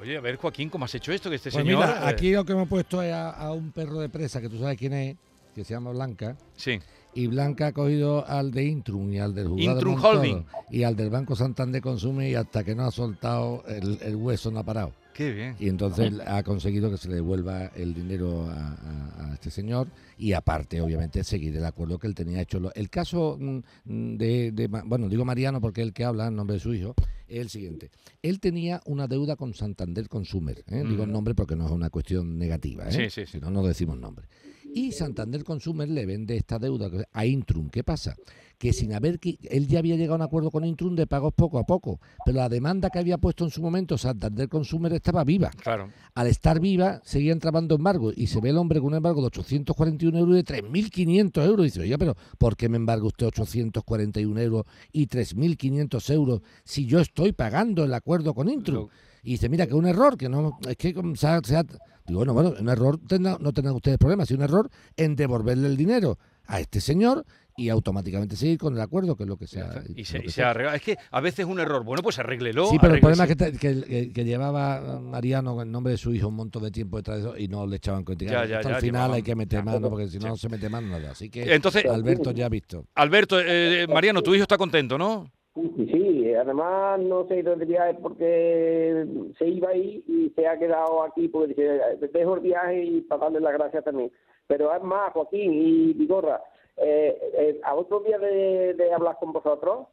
Oye, 0.00 0.16
a 0.16 0.20
ver, 0.20 0.36
Joaquín, 0.36 0.68
¿cómo 0.68 0.84
has 0.84 0.94
hecho 0.94 1.12
esto? 1.12 1.28
Que 1.30 1.36
este 1.36 1.50
Pues 1.50 1.64
señor... 1.64 1.84
mira, 1.86 1.98
eh, 2.02 2.12
aquí 2.14 2.32
lo 2.32 2.44
que 2.44 2.52
hemos 2.52 2.68
puesto 2.68 3.02
es 3.02 3.12
a, 3.12 3.30
a 3.30 3.52
un 3.52 3.70
perro 3.72 4.00
de 4.00 4.08
presa, 4.08 4.40
que 4.40 4.48
tú 4.48 4.58
sabes 4.58 4.76
quién 4.78 4.92
es, 4.94 5.16
que 5.54 5.64
se 5.64 5.74
llama 5.74 5.90
Blanca. 5.90 6.36
Sí. 6.56 6.80
Y 7.14 7.26
Blanca 7.26 7.68
ha 7.68 7.72
cogido 7.72 8.26
al 8.26 8.50
de 8.52 8.64
Intrum 8.64 9.12
y 9.12 9.18
al 9.18 9.34
del 9.34 9.48
juzgado 9.48 9.72
Intrum 9.78 10.02
Holding. 10.02 10.46
y 10.70 10.82
al 10.82 10.96
del 10.96 11.10
Banco 11.10 11.36
Santander 11.36 11.82
Consume 11.82 12.30
y 12.30 12.34
hasta 12.34 12.64
que 12.64 12.74
no 12.74 12.84
ha 12.84 12.90
soltado 12.90 13.62
el, 13.68 13.98
el 14.02 14.16
hueso 14.16 14.50
no 14.50 14.60
ha 14.60 14.64
parado. 14.64 14.92
Qué 15.12 15.30
bien. 15.30 15.54
Y 15.60 15.68
entonces 15.68 16.10
ha 16.26 16.42
conseguido 16.42 16.90
que 16.90 16.96
se 16.96 17.10
le 17.10 17.16
devuelva 17.16 17.66
el 17.76 17.92
dinero 17.92 18.48
a, 18.48 18.54
a- 18.54 19.26
a 19.30 19.34
este 19.34 19.50
señor 19.50 19.88
y 20.16 20.32
aparte, 20.32 20.80
obviamente, 20.80 21.22
seguir 21.22 21.54
el 21.54 21.66
acuerdo 21.66 21.98
que 21.98 22.06
él 22.06 22.14
tenía 22.14 22.40
hecho. 22.40 22.72
El 22.74 22.88
caso 22.88 23.36
mm, 23.38 24.16
de, 24.16 24.52
de 24.52 24.68
bueno, 24.68 25.10
digo 25.10 25.26
Mariano 25.26 25.60
porque 25.60 25.82
es 25.82 25.88
el 25.88 25.92
que 25.92 26.04
habla 26.06 26.28
en 26.28 26.36
nombre 26.36 26.54
de 26.54 26.60
su 26.60 26.72
hijo, 26.72 26.94
es 27.36 27.42
el 27.42 27.50
siguiente. 27.50 27.90
Él 28.22 28.40
tenía 28.40 28.80
una 28.86 29.08
deuda 29.08 29.36
con 29.36 29.54
Santander 29.54 30.08
Consumer. 30.08 30.64
¿eh? 30.68 30.84
Digo 30.86 31.04
el 31.04 31.12
nombre 31.12 31.34
porque 31.34 31.56
no 31.56 31.66
es 31.66 31.72
una 31.72 31.90
cuestión 31.90 32.38
negativa. 32.38 32.88
¿eh? 32.88 32.92
Sí, 32.92 33.10
sí, 33.10 33.26
sí. 33.26 33.32
Si 33.32 33.40
no, 33.40 33.50
no 33.50 33.62
decimos 33.66 33.98
nombre. 33.98 34.26
Y 34.74 34.92
Santander 34.92 35.44
Consumer 35.44 35.88
le 35.88 36.06
vende 36.06 36.36
esta 36.36 36.58
deuda 36.58 36.90
a 37.12 37.26
Intrum. 37.26 37.68
¿Qué 37.68 37.84
pasa? 37.84 38.16
Que 38.58 38.72
sin 38.72 38.94
haber 38.94 39.18
que 39.18 39.38
él 39.50 39.66
ya 39.66 39.80
había 39.80 39.96
llegado 39.96 40.14
a 40.14 40.16
un 40.16 40.22
acuerdo 40.22 40.50
con 40.52 40.64
Intrum 40.64 40.94
de 40.94 41.06
pagos 41.08 41.34
poco 41.34 41.58
a 41.58 41.64
poco, 41.64 42.00
pero 42.24 42.36
la 42.38 42.48
demanda 42.48 42.90
que 42.90 43.00
había 43.00 43.18
puesto 43.18 43.44
en 43.44 43.50
su 43.50 43.60
momento 43.60 43.98
Santander 43.98 44.48
Consumer 44.48 44.92
estaba 44.92 45.24
viva. 45.24 45.50
Claro. 45.50 45.90
Al 46.14 46.28
estar 46.28 46.60
viva, 46.60 47.00
seguía 47.04 47.32
entrando 47.32 47.74
embargo 47.74 48.12
y 48.14 48.28
se 48.28 48.40
ve 48.40 48.50
el 48.50 48.58
hombre 48.58 48.78
con 48.78 48.88
un 48.88 48.94
embargo 48.94 49.20
de 49.20 49.26
841 49.26 50.16
euros 50.18 50.34
y 50.38 50.42
de 50.42 50.62
3.500 50.62 51.44
euros. 51.44 51.60
Y 51.66 51.68
dice, 51.70 51.80
oye, 51.80 51.98
pero 51.98 52.16
¿por 52.38 52.56
qué 52.56 52.68
me 52.68 52.76
embarga 52.76 53.04
usted 53.06 53.26
841 53.26 54.40
euros 54.40 54.64
y 54.92 55.06
3.500 55.08 56.10
euros 56.14 56.40
si 56.64 56.86
yo 56.86 57.00
estoy 57.00 57.32
pagando 57.32 57.84
el 57.84 57.92
acuerdo 57.94 58.32
con 58.32 58.48
Intrum? 58.48 58.76
Lo- 58.84 58.90
Y 59.22 59.32
dice, 59.32 59.48
mira, 59.48 59.66
que 59.66 59.74
un 59.74 59.86
error, 59.86 60.16
que 60.16 60.28
no, 60.28 60.58
es 60.68 60.76
que 60.76 60.92
como 60.92 61.14
se 61.14 61.26
ha- 61.28 61.40
se 61.44 61.56
ha- 61.56 61.62
digo, 61.62 62.18
bueno, 62.18 62.34
bueno, 62.34 62.54
un 62.58 62.68
error 62.68 62.98
tendrá- 63.06 63.38
no 63.40 63.52
tendrán 63.52 63.76
ustedes 63.76 63.98
problemas, 63.98 64.26
sino 64.28 64.38
un 64.38 64.44
error 64.44 64.68
en 64.96 65.14
devolverle 65.14 65.68
el 65.68 65.76
dinero 65.76 66.18
a 66.46 66.58
este 66.58 66.80
señor 66.80 67.24
y 67.56 67.68
automáticamente 67.68 68.34
seguir 68.34 68.58
con 68.58 68.74
el 68.74 68.80
acuerdo, 68.80 69.14
que 69.14 69.22
es 69.24 69.28
lo 69.28 69.36
que 69.36 69.46
se 69.46 69.58
Ya 69.58 69.66
ha... 69.66 69.78
está. 69.78 69.92
Y 69.94 70.04
se, 70.06 70.24
y 70.24 70.28
se 70.30 70.42
arregla. 70.42 70.74
Es 70.74 70.82
que 70.82 70.96
a 71.10 71.20
veces 71.20 71.40
es 71.40 71.44
un 71.46 71.60
error. 71.60 71.84
Bueno, 71.84 72.02
pues 72.02 72.18
arréglelo. 72.18 72.66
Sí, 72.68 72.78
pero 72.80 72.94
el 72.94 73.00
problema 73.00 73.24
es 73.24 73.36
que, 73.58 74.10
que- 74.12 74.24
llevaba 74.24 74.98
Mariano 74.98 75.60
en 75.62 75.70
nombre 75.70 75.92
de 75.92 75.98
su 75.98 76.12
hijo 76.14 76.26
un 76.28 76.34
montón 76.34 76.62
de 76.64 76.70
tiempo 76.72 76.96
detrás 76.96 77.18
de 77.22 77.28
eso 77.28 77.38
y 77.38 77.46
no 77.46 77.64
le 77.66 77.76
echaban 77.76 78.04
cuenta. 78.04 78.24
Ya, 78.24 78.44
ya, 78.46 78.56
Hasta 78.56 78.70
ya, 78.70 78.74
al 78.76 78.80
final 78.80 79.00
llevaban- 79.02 79.14
hay 79.16 79.22
que 79.22 79.36
meter 79.36 79.62
mano 79.64 79.88
porque 79.88 80.08
si 80.08 80.18
no, 80.18 80.28
no 80.28 80.36
se 80.36 80.48
mete 80.48 80.68
mano 80.68 80.88
nada. 80.88 81.12
Así 81.12 81.30
que 81.30 81.54
Entonces, 81.54 81.84
Alberto 81.84 82.32
ya 82.32 82.46
ha 82.46 82.48
visto. 82.48 82.86
Alberto, 82.96 83.38
eh, 83.40 83.86
Mariano, 83.88 84.20
tu 84.22 84.34
hijo 84.34 84.42
está 84.42 84.56
contento, 84.58 84.98
¿no? 84.98 85.30
Sí, 85.54 86.34
además 86.34 86.98
no 87.00 87.26
se 87.26 87.34
ha 87.34 87.38
ido 87.40 87.56
de 87.56 87.66
viaje 87.66 87.94
porque 88.00 89.06
se 89.38 89.48
iba 89.48 89.68
ahí 89.68 90.02
y 90.06 90.30
se 90.30 90.46
ha 90.46 90.58
quedado 90.58 91.02
aquí 91.02 91.28
porque 91.28 91.48
dice, 91.54 92.08
dejo 92.08 92.36
el 92.36 92.40
viaje 92.40 92.82
y 92.84 93.00
para 93.02 93.24
darle 93.24 93.40
las 93.40 93.52
gracias 93.52 93.84
también. 93.84 94.10
Pero 94.46 94.74
es 94.74 94.82
más, 94.82 95.12
Joaquín 95.12 95.52
y 95.52 95.92
Vigorra, 95.92 96.42
eh, 96.78 97.18
eh, 97.34 97.60
a 97.64 97.74
otro 97.74 98.00
día 98.00 98.18
de, 98.18 98.72
de 98.74 98.92
hablar 98.94 99.18
con 99.20 99.34
vosotros, 99.34 99.88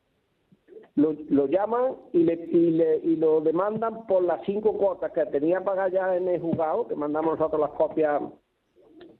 lo, 0.96 1.48
llaman 1.48 1.96
y, 2.14 2.24
le, 2.24 2.34
y, 2.34 2.72
le, 2.72 2.98
y 2.98 3.16
lo 3.18 3.42
demandan 3.42 4.06
por 4.08 4.24
las 4.24 4.42
cinco 4.46 4.78
cuotas 4.78 5.12
que 5.12 5.26
tenía 5.26 5.62
pagadas 5.62 5.92
ya 5.94 6.16
en 6.16 6.28
el 6.28 6.42
juzgado, 6.42 6.88
que 6.88 6.96
mandamos 6.96 7.38
nosotros 7.38 7.62
las 7.62 7.72
copias 7.72 8.22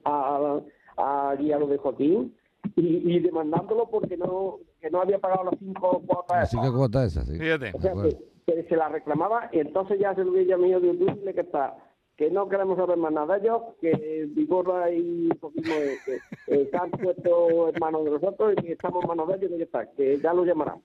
a, 0.04 0.60
a, 0.96 1.30
a 1.32 1.36
de 1.36 1.78
Joaquín, 1.78 2.34
y, 2.76 3.16
y 3.16 3.20
demandándolo 3.20 3.88
porque 3.90 4.16
no 4.16 4.58
que 4.80 4.90
no 4.90 5.02
había 5.02 5.18
pagado 5.18 5.44
las 5.44 5.58
cinco 5.58 6.02
cuotas. 6.06 6.44
Así 6.44 6.60
que 6.60 6.72
cuota 6.72 7.04
esa, 7.04 7.24
sí. 7.24 7.38
Fíjate. 7.38 7.72
O 7.74 7.80
sea, 7.80 7.92
que, 7.94 8.16
que 8.46 8.62
se 8.64 8.76
la 8.76 8.88
reclamaba 8.88 9.48
y 9.52 9.60
entonces 9.60 9.98
ya 9.98 10.14
se 10.14 10.24
lo 10.24 10.30
había 10.30 10.56
llamado 10.56 10.80
de 10.80 10.92
dile 10.92 11.34
que 11.34 11.40
está 11.42 11.76
que 12.20 12.30
no 12.30 12.50
queremos 12.50 12.76
saber 12.76 12.98
más 12.98 13.14
nada 13.14 13.38
de 13.38 13.46
ellos, 13.46 13.62
que 13.80 14.28
Vigorra 14.28 14.90
y 14.90 15.30
Poquimo 15.40 15.72
eh, 15.72 15.96
que, 16.04 16.16
eh, 16.54 16.68
se 16.70 16.76
han 16.76 16.90
puesto 16.90 17.70
en 17.70 17.74
manos 17.80 18.04
de 18.04 18.10
nosotros 18.10 18.52
y 18.58 18.62
que 18.62 18.72
estamos 18.72 19.02
en 19.02 19.08
manos 19.08 19.28
de 19.28 19.36
ellos 19.36 19.50
y 19.54 19.56
que 19.56 19.62
está, 19.62 19.86
que 19.92 20.20
ya 20.20 20.34
lo 20.34 20.44
llamarán. 20.44 20.82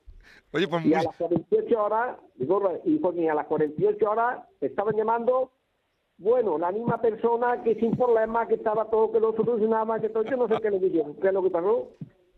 Oye, 0.54 0.66
pues 0.66 0.86
Y 0.86 0.94
a 0.94 1.04
las 1.04 1.14
48 1.18 1.84
horas, 1.84 2.18
Vigorra 2.36 2.80
y 2.86 3.02
Joaquín, 3.02 3.30
a 3.30 3.36
las 3.36 3.48
48 3.48 4.10
horas 4.10 4.48
estaban 4.62 4.96
llamando, 4.96 5.52
bueno, 6.20 6.58
la 6.58 6.72
misma 6.72 7.02
persona 7.02 7.62
que 7.64 7.76
sin 7.76 7.92
problema, 7.98 8.48
que 8.48 8.56
estaba 8.56 8.90
todo, 8.90 9.12
que 9.12 9.20
lo 9.20 9.36
solucionaba, 9.36 10.00
que 10.00 10.08
todo, 10.08 10.24
yo 10.24 10.38
no 10.38 10.48
sé 10.48 10.56
qué 10.62 10.72
le 10.72 10.80
dijeron, 10.80 11.18
qué 11.22 11.28
es 11.28 11.34
lo 11.34 11.44
que 11.44 11.50
pasó, 11.50 11.90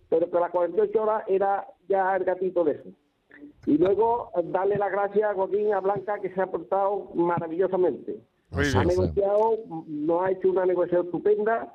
pero 0.10 0.30
que 0.30 0.38
a 0.38 0.42
las 0.42 0.52
48 0.52 1.02
horas 1.02 1.24
era 1.28 1.68
ya 1.88 2.16
el 2.16 2.24
gatito 2.24 2.64
de 2.64 2.72
eso. 2.74 2.90
Y 3.66 3.78
luego 3.78 4.32
darle 4.46 4.78
las 4.78 4.92
gracias 4.92 5.30
a 5.30 5.34
Joaquín 5.34 5.68
y 5.68 5.72
a 5.72 5.80
Blanca 5.80 6.20
que 6.20 6.34
se 6.34 6.42
ha 6.42 6.48
portado 6.48 7.10
maravillosamente. 7.16 8.20
Ha 8.52 8.84
negociado, 8.86 9.58
no 9.88 10.22
ha 10.24 10.32
hecho 10.32 10.50
una 10.50 10.66
negociación 10.66 11.06
estupenda, 11.06 11.74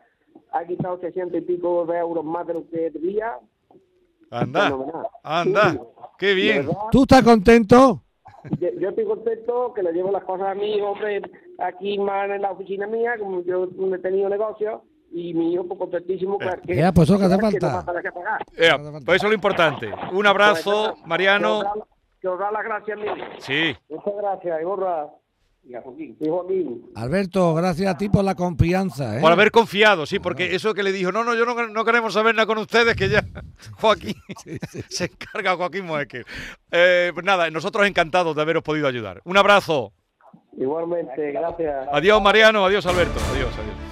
ha 0.52 0.64
quitado 0.64 0.98
600 1.00 1.38
y 1.38 1.40
pico 1.42 1.84
de 1.86 1.98
euros 1.98 2.24
más 2.24 2.46
de 2.46 2.54
lo 2.54 2.68
que 2.68 2.90
debía. 2.90 3.38
Anda, 4.30 4.72
anda, 5.22 5.72
Sí, 5.72 5.78
qué 6.18 6.34
bien. 6.34 6.66
verdad, 6.66 6.80
¿Tú 6.90 7.02
estás 7.02 7.22
contento? 7.22 8.02
yo, 8.58 8.68
yo 8.80 8.88
estoy 8.88 9.04
contento 9.04 9.74
que 9.74 9.82
le 9.82 9.92
llevo 9.92 10.10
las 10.10 10.24
cosas 10.24 10.48
a 10.48 10.54
mi 10.54 10.80
hombre 10.80 11.20
aquí 11.58 11.98
más 11.98 12.30
en 12.30 12.40
la 12.40 12.52
oficina 12.52 12.86
mía, 12.86 13.16
como 13.18 13.42
yo 13.42 13.68
no 13.76 13.94
he 13.94 13.98
tenido 13.98 14.30
negocio, 14.30 14.82
y 15.12 15.34
mi 15.34 15.52
hijo 15.52 15.66
pues, 15.66 15.78
contentísimo 15.78 16.38
que, 16.38 16.48
que, 16.66 16.76
Ya, 16.76 16.92
pues 16.92 17.08
eso 17.08 17.18
que 17.18 17.24
hace 17.26 17.36
que 17.36 17.40
falta. 17.42 17.84
no 17.92 18.00
que 18.02 18.12
pagar. 18.12 18.44
Eh, 18.56 18.70
pues 19.04 19.16
eso 19.16 19.26
es 19.26 19.30
lo 19.30 19.34
importante. 19.34 19.90
Un 20.12 20.26
abrazo, 20.26 20.94
Pues, 20.94 21.06
Mariano. 21.06 21.62
que 22.20 22.28
os 22.28 22.38
da- 22.38 22.50
las 22.50 22.64
gracias 22.64 22.98
mil. 22.98 23.10
Sí. 23.38 23.76
Muchas 23.90 24.14
gracias, 24.16 24.60
Igorra. 24.60 25.06
Y 25.64 25.74
a 25.76 25.80
Joaquín. 25.80 26.16
Y 26.18 26.28
Joaquín. 26.28 26.86
Alberto, 26.96 27.54
gracias 27.54 27.94
a 27.94 27.96
ti 27.96 28.08
por 28.08 28.24
la 28.24 28.34
confianza. 28.34 29.16
¿eh? 29.16 29.20
Por 29.20 29.30
haber 29.30 29.52
confiado, 29.52 30.06
sí, 30.06 30.18
porque 30.18 30.56
eso 30.56 30.74
que 30.74 30.82
le 30.82 30.90
dijo, 30.90 31.12
no, 31.12 31.22
no, 31.22 31.34
yo 31.36 31.44
no, 31.46 31.68
no 31.68 31.84
queremos 31.84 32.14
saber 32.14 32.34
nada 32.34 32.46
con 32.46 32.58
ustedes, 32.58 32.96
que 32.96 33.08
ya 33.08 33.22
Joaquín 33.80 34.14
se 34.88 35.04
encarga 35.04 35.54
Joaquín 35.56 35.86
Moeque. 35.86 36.24
Eh, 36.72 37.12
pues 37.14 37.24
nada, 37.24 37.48
nosotros 37.50 37.86
encantados 37.86 38.34
de 38.34 38.42
haberos 38.42 38.64
podido 38.64 38.88
ayudar. 38.88 39.20
Un 39.24 39.36
abrazo. 39.36 39.92
Igualmente, 40.58 41.30
gracias. 41.30 41.88
Adiós, 41.92 42.20
Mariano. 42.20 42.64
Adiós, 42.64 42.84
Alberto. 42.86 43.20
Adiós, 43.32 43.50
adiós. 43.54 43.91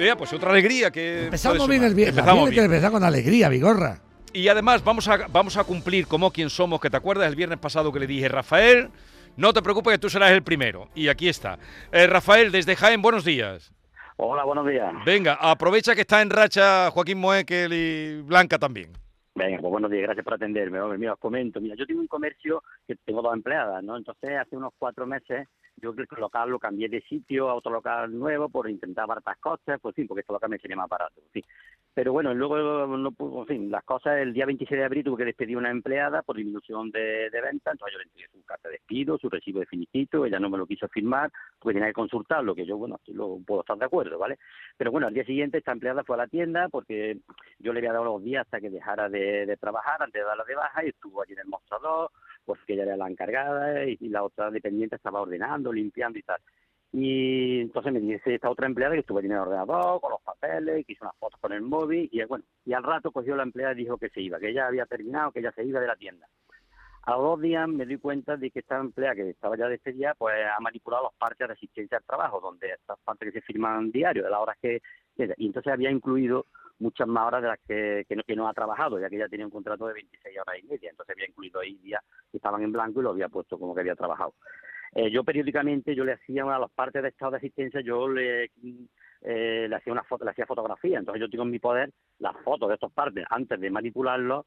Vea, 0.00 0.16
pues 0.16 0.32
otra 0.32 0.50
alegría 0.50 0.90
que. 0.90 1.24
Empezamos 1.24 1.68
bien 1.68 1.84
el 1.84 1.94
viernes. 1.94 2.16
Empezamos 2.16 2.44
Tiene 2.44 2.54
que 2.54 2.60
bien. 2.62 2.72
empezar 2.72 2.90
con 2.90 3.04
alegría, 3.04 3.50
Vigorra. 3.50 3.98
Y 4.32 4.48
además 4.48 4.82
vamos 4.82 5.06
a, 5.08 5.26
vamos 5.28 5.58
a 5.58 5.64
cumplir 5.64 6.06
como 6.06 6.30
quien 6.30 6.48
somos, 6.48 6.80
que 6.80 6.88
te 6.88 6.96
acuerdas 6.96 7.28
el 7.28 7.36
viernes 7.36 7.58
pasado 7.58 7.92
que 7.92 8.00
le 8.00 8.06
dije, 8.06 8.26
Rafael, 8.26 8.88
no 9.36 9.52
te 9.52 9.60
preocupes 9.60 9.92
que 9.92 9.98
tú 9.98 10.08
serás 10.08 10.30
el 10.30 10.42
primero. 10.42 10.88
Y 10.94 11.08
aquí 11.08 11.28
está. 11.28 11.58
Eh, 11.92 12.06
Rafael, 12.06 12.50
desde 12.50 12.76
Jaén, 12.76 13.02
buenos 13.02 13.26
días. 13.26 13.74
Hola, 14.16 14.44
buenos 14.44 14.66
días. 14.66 14.90
Venga, 15.04 15.34
aprovecha 15.34 15.94
que 15.94 16.00
está 16.00 16.22
en 16.22 16.30
racha 16.30 16.90
Joaquín 16.90 17.18
Moekel 17.18 17.70
y 17.70 18.22
Blanca 18.22 18.58
también. 18.58 18.92
Venga, 19.34 19.58
pues 19.60 19.70
buenos 19.70 19.90
días, 19.90 20.04
gracias 20.04 20.24
por 20.24 20.32
atenderme. 20.34 20.80
Hombre, 20.80 20.96
mira, 20.96 21.12
os 21.12 21.18
comento. 21.18 21.60
Mira, 21.60 21.74
yo 21.78 21.86
tengo 21.86 22.00
un 22.00 22.06
comercio 22.06 22.62
que 22.86 22.96
tengo 23.04 23.20
dos 23.20 23.34
empleadas, 23.34 23.84
¿no? 23.84 23.98
Entonces, 23.98 24.30
hace 24.38 24.56
unos 24.56 24.72
cuatro 24.78 25.06
meses, 25.06 25.46
yo 25.80 25.94
el 25.96 26.06
local 26.18 26.50
lo 26.50 26.58
cambié 26.58 26.88
de 26.88 27.00
sitio 27.02 27.48
a 27.48 27.54
otro 27.54 27.72
local 27.72 28.16
nuevo 28.16 28.48
por 28.48 28.68
intentar 28.68 29.06
baratas 29.06 29.38
costes, 29.38 29.78
pues 29.80 29.94
sí, 29.94 30.04
porque 30.04 30.20
este 30.20 30.32
local 30.32 30.50
me 30.50 30.58
sería 30.58 30.76
más 30.76 30.88
barato, 30.88 31.20
sí. 31.32 31.44
Pero 31.92 32.12
bueno, 32.12 32.32
luego, 32.34 32.86
no 32.86 33.10
pudo, 33.12 33.44
en 33.50 33.70
las 33.70 33.84
cosas, 33.84 34.18
el 34.18 34.32
día 34.32 34.46
26 34.46 34.78
de 34.78 34.84
abril 34.84 35.04
tuve 35.04 35.18
que 35.18 35.24
despedir 35.24 35.56
a 35.56 35.58
una 35.58 35.70
empleada 35.70 36.22
por 36.22 36.36
disminución 36.36 36.90
de, 36.90 37.30
de 37.30 37.40
venta, 37.40 37.72
entonces 37.72 37.92
yo 37.92 37.98
le 37.98 38.04
entregué 38.04 38.28
su 38.28 38.44
carta 38.44 38.68
de 38.68 38.74
despido, 38.74 39.18
su 39.18 39.28
recibo 39.28 39.60
de 39.60 39.66
finiquito, 39.66 40.24
ella 40.24 40.38
no 40.38 40.50
me 40.50 40.58
lo 40.58 40.66
quiso 40.66 40.88
firmar, 40.88 41.30
porque 41.58 41.74
tenía 41.74 41.88
que 41.88 41.94
consultarlo, 41.94 42.54
que 42.54 42.64
yo, 42.64 42.76
bueno, 42.76 43.00
lo 43.08 43.38
puedo 43.44 43.62
estar 43.62 43.76
de 43.76 43.86
acuerdo, 43.86 44.18
¿vale? 44.18 44.38
Pero 44.76 44.92
bueno, 44.92 45.08
al 45.08 45.14
día 45.14 45.24
siguiente 45.24 45.58
esta 45.58 45.72
empleada 45.72 46.04
fue 46.04 46.16
a 46.16 46.18
la 46.18 46.28
tienda 46.28 46.68
porque 46.68 47.18
yo 47.58 47.72
le 47.72 47.80
había 47.80 47.92
dado 47.92 48.04
los 48.04 48.22
días 48.22 48.46
hasta 48.46 48.60
que 48.60 48.70
dejara 48.70 49.08
de, 49.08 49.46
de 49.46 49.56
trabajar, 49.56 50.02
antes 50.02 50.22
de 50.22 50.26
darla 50.26 50.44
de 50.44 50.54
baja, 50.54 50.84
y 50.84 50.88
estuvo 50.88 51.22
allí 51.22 51.32
en 51.32 51.40
el 51.40 51.46
mostrador, 51.46 52.10
porque 52.58 52.74
ella 52.74 52.84
era 52.84 52.96
la 52.96 53.08
encargada 53.08 53.84
y, 53.84 53.96
la 54.08 54.24
otra 54.24 54.50
dependiente 54.50 54.96
estaba 54.96 55.20
ordenando, 55.20 55.72
limpiando 55.72 56.18
y 56.18 56.22
tal. 56.22 56.40
Y 56.92 57.60
entonces 57.60 57.92
me 57.92 58.00
dice 58.00 58.34
esta 58.34 58.50
otra 58.50 58.66
empleada 58.66 58.94
que 58.94 59.00
estuvo 59.00 59.18
allí 59.18 59.26
en 59.26 59.34
el 59.34 59.38
ordenador, 59.38 60.00
con 60.00 60.10
los 60.10 60.22
papeles, 60.22 60.84
que 60.84 60.92
hizo 60.92 61.04
unas 61.04 61.16
fotos 61.16 61.38
con 61.40 61.52
el 61.52 61.62
móvil, 61.62 62.08
y 62.10 62.24
bueno, 62.24 62.44
y 62.64 62.72
al 62.72 62.82
rato 62.82 63.12
cogió 63.12 63.36
la 63.36 63.44
empleada 63.44 63.72
y 63.74 63.76
dijo 63.76 63.96
que 63.96 64.08
se 64.08 64.20
iba, 64.20 64.40
que 64.40 64.50
ella 64.50 64.66
había 64.66 64.86
terminado, 64.86 65.30
que 65.30 65.38
ella 65.38 65.52
se 65.52 65.64
iba 65.64 65.80
de 65.80 65.86
la 65.86 65.96
tienda. 65.96 66.26
A 67.10 67.16
dos 67.16 67.40
días 67.40 67.68
me 67.68 67.86
doy 67.86 67.98
cuenta 67.98 68.36
de 68.36 68.52
que 68.52 68.60
esta 68.60 68.78
empleada 68.78 69.16
que 69.16 69.30
estaba 69.30 69.56
ya 69.56 69.66
despedida, 69.66 70.14
pues 70.16 70.36
ha 70.46 70.60
manipulado 70.60 71.02
los 71.06 71.14
partes 71.14 71.48
de 71.48 71.54
asistencia 71.54 71.98
al 71.98 72.04
trabajo, 72.04 72.40
donde 72.40 72.68
estas 72.68 73.00
partes 73.00 73.32
que 73.32 73.40
se 73.40 73.46
firman 73.46 73.90
diario, 73.90 74.22
de 74.22 74.30
las 74.30 74.38
horas 74.38 74.56
que... 74.62 74.80
Y 75.16 75.46
entonces 75.46 75.72
había 75.72 75.90
incluido 75.90 76.46
muchas 76.78 77.08
más 77.08 77.26
horas 77.26 77.42
de 77.42 77.48
las 77.48 77.58
que, 77.66 78.06
que, 78.06 78.36
no, 78.36 78.46
ha 78.46 78.54
trabajado, 78.54 79.00
ya 79.00 79.08
que 79.08 79.16
ella 79.16 79.28
tenía 79.28 79.44
un 79.44 79.50
contrato 79.50 79.88
de 79.88 79.94
26 79.94 80.38
horas 80.38 80.56
y 80.62 80.66
media, 80.68 80.90
entonces 80.90 81.16
había 81.16 81.28
incluido 81.28 81.58
ahí 81.58 81.78
días 81.78 82.00
que 82.30 82.36
estaban 82.36 82.62
en 82.62 82.70
blanco 82.70 83.00
y 83.00 83.02
lo 83.02 83.10
había 83.10 83.28
puesto 83.28 83.58
como 83.58 83.74
que 83.74 83.80
había 83.80 83.96
trabajado. 83.96 84.34
Eh, 84.94 85.10
yo 85.10 85.24
periódicamente 85.24 85.96
yo 85.96 86.04
le 86.04 86.12
hacía 86.12 86.44
a 86.44 86.60
las 86.60 86.70
partes 86.70 87.02
de 87.02 87.08
estado 87.08 87.32
de 87.32 87.38
asistencia, 87.38 87.80
yo 87.80 88.08
le, 88.08 88.52
eh, 89.22 89.66
le 89.68 89.74
hacía 89.74 89.92
una 89.92 90.04
foto, 90.04 90.24
le 90.24 90.30
hacía 90.30 90.46
fotografía, 90.46 91.00
entonces 91.00 91.20
yo 91.20 91.28
tengo 91.28 91.42
en 91.42 91.50
mi 91.50 91.58
poder 91.58 91.90
las 92.20 92.36
fotos 92.44 92.68
de 92.68 92.76
estas 92.76 92.92
partes 92.92 93.24
antes 93.30 93.58
de 93.58 93.68
manipularlos 93.68 94.46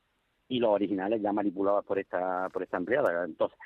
y 0.53 0.59
los 0.59 0.69
originales 0.69 1.19
ya 1.19 1.33
manipulados 1.33 1.83
por 1.83 1.97
esta 1.97 2.47
por 2.49 2.61
esta 2.61 2.77
empleada, 2.77 3.25
entonces 3.25 3.57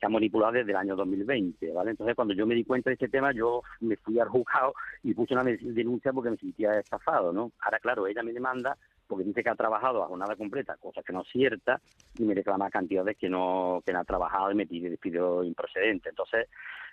ha 0.00 0.08
manipulado 0.08 0.52
desde 0.52 0.70
el 0.70 0.76
año 0.76 0.94
2020, 0.94 1.72
¿vale? 1.72 1.90
Entonces 1.90 2.14
cuando 2.14 2.32
yo 2.32 2.46
me 2.46 2.54
di 2.54 2.64
cuenta 2.64 2.90
de 2.90 2.94
este 2.94 3.08
tema, 3.08 3.32
yo 3.32 3.62
me 3.80 3.96
fui 3.96 4.20
al 4.20 4.28
juzgado 4.28 4.72
y 5.02 5.14
puse 5.14 5.34
una 5.34 5.42
denuncia 5.42 6.12
porque 6.12 6.30
me 6.30 6.36
sentía 6.36 6.78
estafado, 6.78 7.32
¿no? 7.32 7.50
Ahora 7.60 7.80
claro, 7.80 8.06
ella 8.06 8.22
me 8.22 8.32
demanda 8.32 8.76
porque 9.08 9.24
dice 9.24 9.42
que 9.42 9.50
ha 9.50 9.54
trabajado 9.54 10.02
a 10.02 10.08
jornada 10.08 10.36
completa, 10.36 10.76
cosa 10.76 11.02
que 11.02 11.12
no 11.12 11.22
es 11.22 11.28
cierta, 11.28 11.80
y 12.18 12.24
me 12.24 12.34
reclama 12.34 12.70
cantidades 12.70 13.16
que 13.16 13.28
no, 13.28 13.82
que 13.84 13.92
no 13.92 14.00
ha 14.00 14.04
trabajado 14.04 14.52
y 14.52 14.54
me 14.54 14.66
pide 14.66 14.90
despido 14.90 15.42
improcedente. 15.42 16.10
Entonces, 16.10 16.48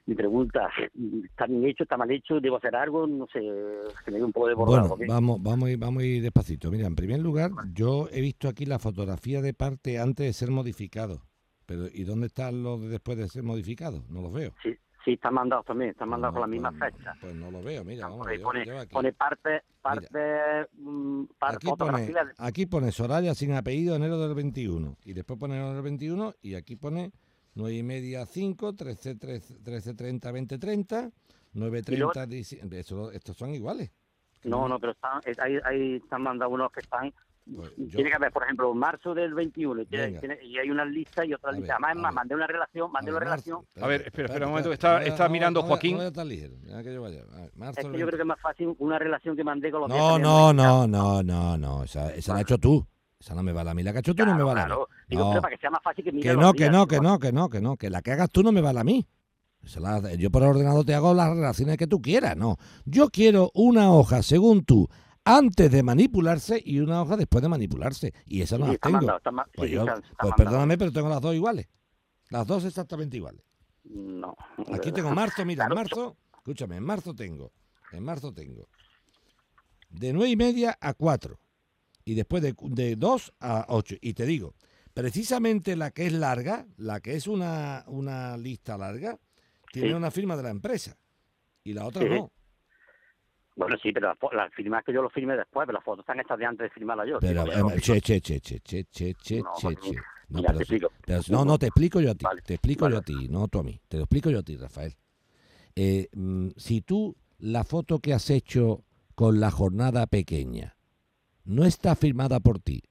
mi 0.06 0.16
pregunta, 0.16 0.70
¿está 1.24 1.46
bien 1.48 1.66
hecho, 1.66 1.84
está 1.84 1.98
mal 1.98 2.10
hecho? 2.10 2.40
¿Debo 2.40 2.58
hacer 2.58 2.76
algo? 2.76 3.06
No 3.06 3.28
sé, 3.28 3.40
que 3.40 4.12
me 4.12 4.18
dé 4.18 4.24
un 4.24 4.32
poco 4.32 4.48
de 4.48 4.54
borrado. 4.54 4.96
Bueno, 4.96 5.14
vamos, 5.14 5.44
vamos, 5.44 5.68
a 5.68 5.72
ir, 5.72 5.78
vamos 5.78 6.04
a 6.04 6.06
ir 6.06 6.22
despacito. 6.22 6.72
Mira, 6.72 6.88
en 6.88 6.96
primer 6.96 7.20
lugar, 7.20 7.52
yo 7.74 8.08
he 8.12 8.22
visto 8.22 8.48
aquí 8.48 8.66
la 8.66 8.80
fotografía 8.80 9.42
de 9.42 9.54
parte 9.54 10.00
antes 10.00 10.26
de 10.26 10.34
ser 10.34 10.52
modificado. 10.52 11.22
Pero 11.66 11.88
¿y 11.92 12.04
dónde 12.04 12.28
están 12.28 12.62
los 12.62 12.82
de 12.82 12.90
después 12.90 13.18
de 13.18 13.28
ser 13.28 13.44
modificados? 13.44 14.08
No 14.10 14.22
los 14.22 14.32
veo. 14.32 14.54
Sí, 14.62 14.78
sí, 15.06 15.14
están 15.14 15.36
mandados 15.36 15.64
también, 15.66 15.92
están 15.92 16.10
mandados 16.10 16.34
No, 16.34 16.42
con 16.42 16.50
la 16.50 16.54
misma 16.54 16.72
pues, 16.78 16.94
fecha. 16.96 17.14
Pues 17.22 17.36
no 17.36 17.52
lo 17.52 17.62
veo, 17.62 17.84
mira, 17.86 18.08
vamos, 18.10 18.28
yo- 18.36 18.44
pone, 18.44 18.66
yo 18.66 18.80
aquí. 18.80 18.94
pone 18.94 19.14
parte, 19.14 19.62
parte, 19.82 20.20
mm, 20.74 21.24
par- 21.40 21.56
Aquí 21.56 21.68
pone, 21.78 22.06
de- 22.08 22.34
aquí 22.40 22.66
pone 22.66 22.92
Soraya 22.92 23.34
sin 23.36 23.54
apellido 23.54 23.96
enero 23.96 24.18
del 24.20 24.34
21 24.36 24.98
y 25.06 25.14
después 25.14 25.40
pone 25.40 25.56
enero 25.56 25.74
del 25.74 25.84
21 25.84 26.34
y 26.42 26.56
aquí 26.56 26.76
pone 26.76 27.12
9 27.54 27.76
y 27.76 27.84
media 27.84 28.26
5, 28.26 28.74
13, 28.74 29.16
13, 29.16 29.60
13 29.60 29.94
30, 29.94 30.32
20, 30.32 30.58
30, 30.58 31.12
9, 31.54 31.82
Y 31.88 31.96
luego- 31.96 32.12
30, 32.12 32.36
dici- 32.36 32.74
eso- 32.74 33.12
estos 33.12 33.38
son 33.38 33.52
iguales. 33.54 33.92
No, 34.44 34.68
no, 34.68 34.80
pero 34.80 34.92
están, 34.92 35.22
ahí, 35.40 35.58
ahí 35.64 35.96
están 35.96 36.22
mandados 36.22 36.54
unos 36.54 36.72
que 36.72 36.82
están. 36.82 37.12
Pues 37.56 37.72
yo- 37.78 37.96
tiene 37.98 38.10
que 38.10 38.16
haber, 38.16 38.32
por 38.32 38.44
ejemplo, 38.44 38.74
marzo 38.74 39.14
del 39.14 39.36
21, 39.36 39.84
y, 39.84 39.86
tiene- 39.86 40.06
Venga. 40.08 40.20
tiene- 40.20 40.40
y 40.44 40.58
hay 40.58 40.70
una 40.72 40.84
lista 40.84 41.24
y 41.24 41.34
otra 41.34 41.52
A 41.52 41.54
lista. 41.54 41.76
ver, 41.76 41.86
Además, 41.86 41.90
a 41.90 41.94
es 41.94 42.02
más, 42.02 42.14
mandé 42.16 42.36
una 42.36 42.48
relación, 42.48 42.92
mandé 42.92 43.12
A 43.12 43.14
una 43.14 43.20
ver, 43.20 43.28
relación. 43.30 43.58
Marzo, 43.76 43.86
A 43.86 43.88
ver, 43.88 44.02
espera, 44.02 44.26
espera 44.28 44.46
un 44.48 44.52
momento, 44.52 44.74
está- 44.74 45.04
está 45.04 45.30
mirando 45.30 45.62
no, 45.62 45.68
Joaquín. 45.68 45.92
No 45.92 45.98
voy 45.98 46.06
a 46.06 46.08
estar 46.10 46.26
ligero, 46.26 46.56
deja 46.64 46.82
que 46.84 46.94
yo 46.94 47.02
vaya. 47.04 47.22
A 47.34 47.42
ver, 47.42 47.52
marzo 47.56 47.80
Es 47.82 47.86
que 47.88 47.98
yo 48.00 48.06
creo 48.08 48.18
que 48.18 48.24
es 48.24 48.28
más 48.28 48.40
fácil 48.42 48.76
una 48.80 48.98
relación 48.98 49.36
que 49.36 49.44
mandé 49.44 49.70
con 49.72 49.82
los 49.82 49.90
No, 49.90 50.18
no, 50.18 50.54
no, 50.54 50.88
no, 50.88 51.22
no, 51.22 51.58
no, 51.58 51.84
esa, 51.84 52.14
esa 52.16 52.34
la 52.34 52.40
has 52.40 52.42
hecho 52.46 52.58
tú. 52.58 52.84
Esa 53.20 53.36
no 53.36 53.44
me 53.44 53.54
vale 53.54 53.70
a 53.70 53.74
mí. 53.76 53.84
La 53.84 53.92
que 53.92 54.00
has 54.00 54.02
hecho 54.04 54.16
tú 54.16 54.26
no 54.26 54.32
me 54.32 54.38
Claro, 54.38 54.48
vale 54.48 54.62
a 54.62 54.66
claro. 54.66 54.88
mí. 54.90 54.96
Digo, 55.10 55.24
No. 55.24 55.30
pero 55.30 55.42
para 55.44 55.56
que 55.56 55.62
sea 55.62 55.70
más 55.70 55.82
fácil 55.84 56.04
que 56.04 56.12
mire 56.12 56.30
Que 56.30 56.36
no, 56.36 56.52
que 56.52 56.64
días, 56.64 56.72
no, 56.72 56.88
que 56.88 57.00
no, 57.00 57.20
que 57.20 57.32
no, 57.32 57.50
que 57.50 57.62
no. 57.62 57.78
Que 57.78 57.90
la 57.92 58.02
que 58.02 58.12
hagas 58.12 58.30
tú 58.32 58.42
no 58.44 58.52
me 58.52 58.62
vale 58.62 58.80
a 58.80 58.84
mí. 58.84 59.06
Esa 59.64 59.80
la- 59.80 60.14
yo 60.16 60.30
por 60.32 60.42
ordenador 60.44 60.84
te 60.86 60.94
hago 60.96 61.14
las 61.14 61.30
relaciones 61.30 61.78
que 61.78 61.86
tú 61.88 62.02
quieras, 62.02 62.36
no. 62.36 62.58
Yo 62.86 63.10
quiero 63.10 63.52
una 63.56 63.92
hoja, 63.92 64.22
según 64.24 64.64
tú, 64.66 64.88
antes 65.26 65.72
de 65.72 65.84
manipularse 65.84 66.62
y 66.64 66.80
una 66.80 67.02
hoja 67.02 67.18
después 67.18 67.42
de 67.42 67.50
manipularse. 67.50 68.14
Y 68.26 68.42
esa 68.42 68.58
no 68.58 68.66
sí, 68.66 68.72
las 68.72 68.80
tengo. 68.80 68.98
mandado, 68.98 69.18
está 69.18 69.32
ma- 69.32 69.48
Pues, 69.54 69.70
sí, 69.70 69.76
yo- 69.76 69.82
está- 69.82 69.96
está 69.96 70.16
pues 70.20 70.34
perdóname, 70.38 70.78
pero 70.78 70.92
tengo 70.92 71.10
las 71.10 71.22
dos 71.22 71.36
iguales. 71.36 71.68
Las 72.30 72.48
dos 72.48 72.64
exactamente 72.66 73.18
iguales. 73.18 73.44
No. 73.84 74.36
Aquí 74.74 74.92
tengo 74.92 75.10
marzo, 75.16 75.44
mira, 75.46 75.66
en 75.66 75.74
marzo, 75.76 76.16
escúchame, 76.38 76.78
en 76.78 76.84
marzo 76.84 77.14
tengo, 77.14 77.52
en 77.92 78.04
marzo 78.04 78.32
tengo 78.34 78.68
de 79.90 80.12
nueve 80.14 80.30
y 80.30 80.36
media 80.36 80.78
a 80.82 80.94
4 80.94 81.40
y 82.04 82.14
después 82.16 82.42
de, 82.44 82.56
de 82.62 82.96
2 82.96 83.34
a 83.40 83.66
8. 83.70 83.96
Y 84.02 84.14
te 84.14 84.26
digo, 84.26 84.54
precisamente 84.94 85.76
la 85.76 85.92
que 85.92 86.06
es 86.08 86.14
larga, 86.14 86.68
la 86.78 87.00
que 87.00 87.16
es 87.16 87.28
una, 87.28 87.84
una 87.88 88.38
lista 88.38 88.78
larga, 88.78 89.18
tiene 89.72 89.90
Sí. 89.90 89.94
una 89.94 90.12
firma 90.12 90.36
de 90.36 90.44
la 90.44 90.50
empresa 90.50 90.98
y 91.64 91.74
la 91.74 91.86
otra 91.86 92.02
Sí. 92.04 92.10
no. 92.10 92.32
Bueno, 93.56 93.78
sí, 93.82 93.92
pero 93.94 94.08
las, 94.10 94.18
las 94.34 94.54
firmas 94.54 94.84
que 94.84 94.94
yo 94.94 95.02
lo 95.02 95.10
firme 95.10 95.38
después, 95.38 95.66
pero 95.66 95.78
las 95.78 95.84
fotos 95.84 96.04
están 96.04 96.20
hechas 96.20 96.38
de 96.38 96.46
antes 96.46 96.66
de 96.66 96.70
firmarla 96.72 97.06
yo. 97.06 97.20
Pero, 97.20 97.46
lo 97.46 97.72
eh, 97.72 97.80
che, 97.80 98.02
che, 98.02 98.20
che, 98.22 98.42
che, 98.42 98.60
che, 98.60 98.86
che, 98.92 99.16
che, 99.16 99.42
No, 99.42 99.54
che, 99.54 99.76
che. 99.76 99.96
No, 100.28 100.42
pero 100.42 100.58
te 100.58 100.66
pero- 100.66 101.22
no, 101.30 101.46
no, 101.46 101.58
te 101.58 101.68
explico 101.68 102.02
yo 102.02 102.12
a 102.12 102.16
ti. 102.16 102.26
Vale, 102.26 102.42
Te 102.42 102.56
explico 102.56 102.90
yo 102.90 102.98
a 102.98 103.02
ti, 103.02 103.28
no 103.30 103.48
tú 103.48 103.60
a 103.60 103.64
mí. 103.64 103.80
Te 103.88 103.98
lo 103.98 104.04
explico 104.04 104.30
yo 104.30 104.40
a 104.40 104.44
ti, 104.44 104.58
Rafael. 104.58 104.94
Eh, 105.76 106.10
mm, 106.14 106.50
si 106.58 106.82
tú 106.82 107.16
la 107.38 107.64
foto 107.64 108.00
que 108.00 108.14
has 108.14 108.30
hecho 108.30 108.84
con 109.14 109.40
la 109.40 109.52
jornada 109.52 110.08
pequeña 110.08 110.76
no 111.44 111.66
está 111.66 111.96
firmada 111.96 112.40
por 112.40 112.60
ti 112.60 112.84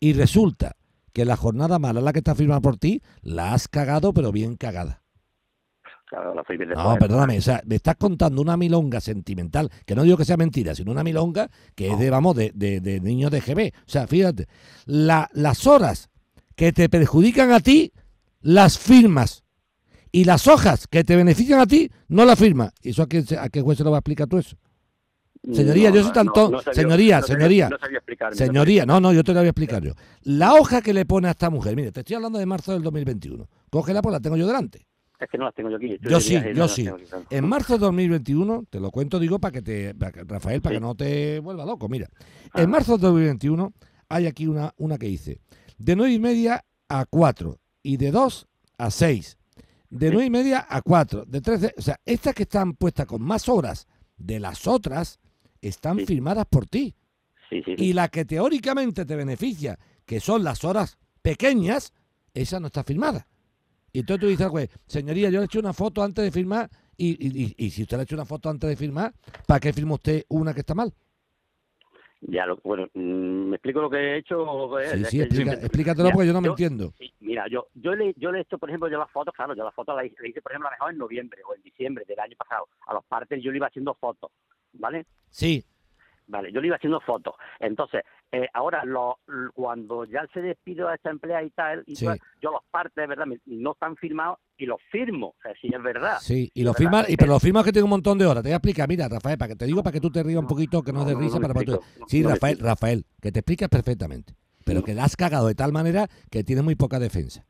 y 0.00 0.14
resulta 0.14 0.76
que 1.12 1.24
la 1.24 1.36
jornada 1.36 1.78
mala, 1.78 2.00
la 2.00 2.12
que 2.12 2.18
está 2.18 2.34
firmada 2.34 2.60
por 2.60 2.76
ti, 2.76 3.02
la 3.22 3.52
has 3.52 3.68
cagado, 3.68 4.12
pero 4.12 4.32
bien 4.32 4.56
cagada. 4.56 5.02
Claro, 6.10 6.34
la. 6.34 6.42
No, 6.74 6.98
perdóname, 6.98 7.38
o 7.38 7.40
sea, 7.40 7.62
me 7.66 7.76
estás 7.76 7.94
contando 7.96 8.42
una 8.42 8.56
milonga 8.56 9.00
sentimental, 9.00 9.70
que 9.86 9.94
no 9.94 10.02
digo 10.02 10.16
que 10.16 10.24
sea 10.24 10.36
mentira, 10.36 10.74
sino 10.74 10.90
una 10.90 11.04
milonga 11.04 11.48
que 11.76 11.86
es 11.90 11.98
de, 12.00 12.10
vamos, 12.10 12.34
de, 12.34 12.50
de, 12.54 12.80
de 12.80 13.00
niños 13.00 13.30
de 13.30 13.40
GB. 13.40 13.72
O 13.86 13.88
sea, 13.88 14.06
fíjate, 14.08 14.48
la- 14.86 15.30
las 15.34 15.66
horas 15.68 16.10
que 16.56 16.72
te 16.72 16.88
perjudican 16.88 17.52
a 17.52 17.60
ti, 17.60 17.92
las 18.40 18.76
firmas. 18.78 19.44
Y 20.12 20.24
las 20.24 20.48
hojas 20.48 20.88
que 20.88 21.04
te 21.04 21.14
benefician 21.14 21.60
a 21.60 21.66
ti, 21.66 21.88
no 22.08 22.24
las 22.24 22.36
firmas. 22.38 22.72
¿Y 22.82 22.90
eso 22.90 23.02
a 23.04 23.08
qué, 23.08 23.22
se- 23.22 23.38
a 23.38 23.48
qué 23.48 23.62
juez 23.62 23.78
se 23.78 23.84
lo 23.84 23.92
va 23.92 23.98
a 23.98 24.00
explicar 24.00 24.26
tú 24.26 24.38
eso? 24.38 24.56
Señoría, 25.54 25.90
yo 25.90 26.02
soy 26.02 26.12
tanto- 26.12 26.50
señoría, 26.74 27.22
señoría. 27.22 27.68
Sabía 27.80 28.00
Señoría, 28.36 28.84
no, 28.84 29.00
no, 29.00 29.12
yo 29.12 29.22
te 29.24 29.32
lo 29.32 29.38
voy 29.40 29.46
a 29.46 29.50
explicar 29.50 29.82
yo. 29.82 29.92
La 30.22 30.54
hoja 30.54 30.82
que 30.82 30.92
le 30.92 31.06
pone 31.06 31.28
a 31.28 31.30
esta 31.30 31.48
mujer, 31.48 31.76
mire, 31.76 31.92
te 31.92 32.00
estoy 32.00 32.16
hablando 32.16 32.38
de 32.40 32.46
marzo 32.46 32.72
del 32.72 32.82
2021. 32.82 33.48
Cógela, 33.70 34.02
pues 34.02 34.12
la 34.12 34.20
tengo 34.20 34.36
yo 34.36 34.46
delante. 34.48 34.86
Es 35.20 35.28
que 35.30 35.36
no 35.38 35.44
las 35.44 35.54
tengo 35.54 35.68
yo 35.70 35.76
aquí. 35.76 35.98
Yo 36.00 36.16
de 36.16 36.20
sí, 36.20 36.34
no 36.36 36.52
yo 36.52 36.68
sí. 36.68 36.84
tengo 36.84 36.96
aquí, 36.96 37.04
claro. 37.04 37.24
En 37.28 37.46
marzo 37.48 37.74
de 37.74 37.80
2021, 37.80 38.64
te 38.70 38.80
lo 38.80 38.90
cuento, 38.90 39.18
digo, 39.18 39.38
para 39.38 39.52
que 39.52 39.62
te, 39.62 39.94
para 39.94 40.12
que- 40.12 40.24
Rafael, 40.24 40.62
para 40.62 40.74
Sí. 40.74 40.76
que 40.76 40.80
no 40.80 40.94
te 40.94 41.38
vuelva 41.40 41.64
loco. 41.66 41.88
Mira, 41.88 42.08
Ah. 42.52 42.62
en 42.62 42.70
marzo 42.70 42.96
de 42.96 43.02
2021 43.06 43.72
hay 44.08 44.26
aquí 44.26 44.46
una, 44.46 44.72
una 44.78 44.96
que 44.98 45.06
dice 45.06 45.40
de 45.78 45.94
9 45.96 46.12
y 46.14 46.18
media 46.18 46.64
a 46.88 47.04
4 47.04 47.58
y 47.82 47.98
de 47.98 48.10
2 48.10 48.46
a 48.78 48.90
6, 48.90 49.36
de 49.90 50.06
Sí. 50.08 50.12
9 50.14 50.24
y 50.26 50.30
media 50.30 50.66
a 50.68 50.80
4, 50.80 51.24
de 51.26 51.40
13, 51.42 51.74
o 51.76 51.82
sea, 51.82 52.00
estas 52.06 52.34
que 52.34 52.44
están 52.44 52.72
puestas 52.74 53.04
con 53.06 53.20
más 53.22 53.48
horas 53.48 53.86
de 54.16 54.40
las 54.40 54.66
otras 54.66 55.18
están 55.60 55.98
Sí. 55.98 56.06
firmadas 56.06 56.46
por 56.48 56.66
ti. 56.66 56.94
Sí, 57.50 57.62
sí, 57.64 57.74
sí. 57.76 57.84
Y 57.84 57.92
la 57.92 58.08
que 58.08 58.24
teóricamente 58.24 59.04
te 59.04 59.16
beneficia, 59.16 59.78
que 60.06 60.18
son 60.20 60.44
las 60.44 60.64
horas 60.64 60.96
pequeñas, 61.20 61.92
esa 62.32 62.58
no 62.60 62.68
está 62.68 62.84
firmada. 62.84 63.26
Y 63.92 64.00
entonces 64.00 64.20
tú 64.20 64.26
dices, 64.28 64.44
al 64.46 64.50
juez, 64.50 64.70
señoría, 64.86 65.30
yo 65.30 65.38
le 65.38 65.42
he 65.42 65.46
hecho 65.46 65.58
una 65.58 65.72
foto 65.72 66.02
antes 66.02 66.24
de 66.24 66.30
firmar, 66.30 66.68
y, 66.96 67.10
y- 67.10 67.44
y- 67.44 67.66
y 67.66 67.70
si 67.70 67.82
usted 67.82 67.96
le 67.96 68.02
ha 68.02 68.04
hecho 68.04 68.14
una 68.14 68.24
foto 68.24 68.48
antes 68.48 68.68
de 68.68 68.76
firmar, 68.76 69.12
¿para 69.46 69.60
qué 69.60 69.72
firma 69.72 69.94
usted 69.94 70.24
una 70.28 70.54
que 70.54 70.60
está 70.60 70.74
mal? 70.74 70.92
Ya, 72.22 72.44
lo, 72.44 72.58
bueno, 72.62 72.86
mm, 72.92 73.00
¿me 73.48 73.56
explico 73.56 73.80
lo 73.80 73.88
que 73.88 73.96
he 73.96 74.18
hecho? 74.18 74.44
Sí, 74.92 75.04
sí, 75.06 75.20
explica- 75.22 75.54
explícatelo 75.54 76.04
mira, 76.04 76.14
porque 76.14 76.26
yo 76.26 76.32
no 76.34 76.40
me 76.42 76.46
yo- 76.48 76.52
entiendo. 76.52 76.92
Sí, 76.98 77.10
mira, 77.20 77.46
yo 77.50 77.68
yo 77.74 77.94
le, 77.94 78.12
yo 78.18 78.30
le 78.30 78.38
he 78.38 78.42
hecho, 78.42 78.58
por 78.58 78.68
ejemplo, 78.68 78.88
yo 78.90 78.98
las 78.98 79.10
fotos, 79.10 79.32
claro, 79.34 79.54
yo 79.54 79.64
las 79.64 79.74
fotos 79.74 79.96
las 79.96 80.04
hice, 80.04 80.42
por 80.42 80.52
ejemplo, 80.52 80.68
a 80.68 80.72
lo 80.72 80.76
mejor 80.76 80.92
en 80.92 80.98
noviembre 80.98 81.40
o 81.48 81.54
en 81.54 81.62
diciembre 81.62 82.04
del 82.06 82.20
año 82.20 82.36
pasado. 82.36 82.68
A 82.86 82.92
los 82.94 83.04
partes 83.06 83.42
yo 83.42 83.50
le 83.50 83.56
iba 83.56 83.68
haciendo 83.68 83.94
fotos, 83.94 84.30
¿vale? 84.74 85.06
Sí, 85.30 85.64
Vale, 86.30 86.52
yo 86.52 86.60
le 86.60 86.68
iba 86.68 86.76
haciendo 86.76 87.00
fotos. 87.00 87.34
Entonces, 87.58 88.02
eh, 88.30 88.46
ahora 88.54 88.84
lo, 88.84 89.18
cuando 89.52 90.04
ya 90.04 90.24
se 90.32 90.40
despido 90.40 90.86
a 90.88 90.94
esta 90.94 91.10
empleada 91.10 91.42
y 91.42 91.50
tal, 91.50 91.82
y 91.86 91.96
Sí. 91.96 92.04
pues, 92.04 92.20
yo 92.40 92.52
los 92.52 92.60
partes, 92.70 93.08
¿verdad? 93.08 93.24
No 93.46 93.72
están 93.72 93.96
firmados 93.96 94.38
y 94.56 94.66
los 94.66 94.80
firmo. 94.92 95.28
O 95.28 95.34
sea, 95.42 95.52
si 95.60 95.66
es 95.74 95.82
verdad. 95.82 96.18
sí, 96.20 96.48
y 96.54 96.62
lo 96.62 96.70
¿verdad? 96.70 96.78
firma, 96.78 97.04
y 97.08 97.16
pero 97.16 97.32
lo 97.32 97.40
firmas 97.40 97.64
que 97.64 97.72
tiene 97.72 97.82
un 97.84 97.90
montón 97.90 98.16
de 98.16 98.26
horas. 98.26 98.44
Te 98.44 98.48
voy 98.50 98.52
a 98.52 98.56
explicar, 98.58 98.88
mira, 98.88 99.08
Rafael, 99.08 99.36
para 99.38 99.48
que 99.48 99.56
te 99.56 99.66
digo, 99.66 99.82
para 99.82 99.92
que 99.92 100.00
tú 100.00 100.08
te 100.10 100.22
rías 100.22 100.38
un 100.38 100.46
poquito, 100.46 100.82
que 100.84 100.92
no 100.92 101.00
es 101.00 101.06
de 101.06 101.12
No, 101.14 101.18
no, 101.18 101.24
risa, 101.24 101.38
no 101.40 101.48
para, 101.48 101.54
tú- 101.64 101.72
explico, 101.74 102.06
Sí, 102.08 102.22
Rafael. 102.22 102.58
Rafael, 102.60 103.04
que 103.20 103.32
te 103.32 103.40
explicas 103.40 103.68
perfectamente, 103.68 104.34
pero 104.64 104.84
que 104.84 104.94
la 104.94 105.02
has 105.04 105.16
cagado 105.16 105.48
de 105.48 105.56
tal 105.56 105.72
manera 105.72 106.06
que 106.30 106.44
tienes 106.44 106.62
muy 106.62 106.76
poca 106.76 107.00
defensa. 107.00 107.44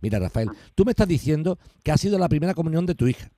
Mira, 0.00 0.18
Rafael, 0.18 0.48
tú 0.74 0.86
me 0.86 0.92
estás 0.92 1.06
diciendo 1.06 1.58
que 1.84 1.92
ha 1.92 1.98
sido 1.98 2.18
la 2.18 2.30
primera 2.30 2.54
comunión 2.54 2.86
de 2.86 2.94
tu 2.94 3.06
hija, 3.06 3.28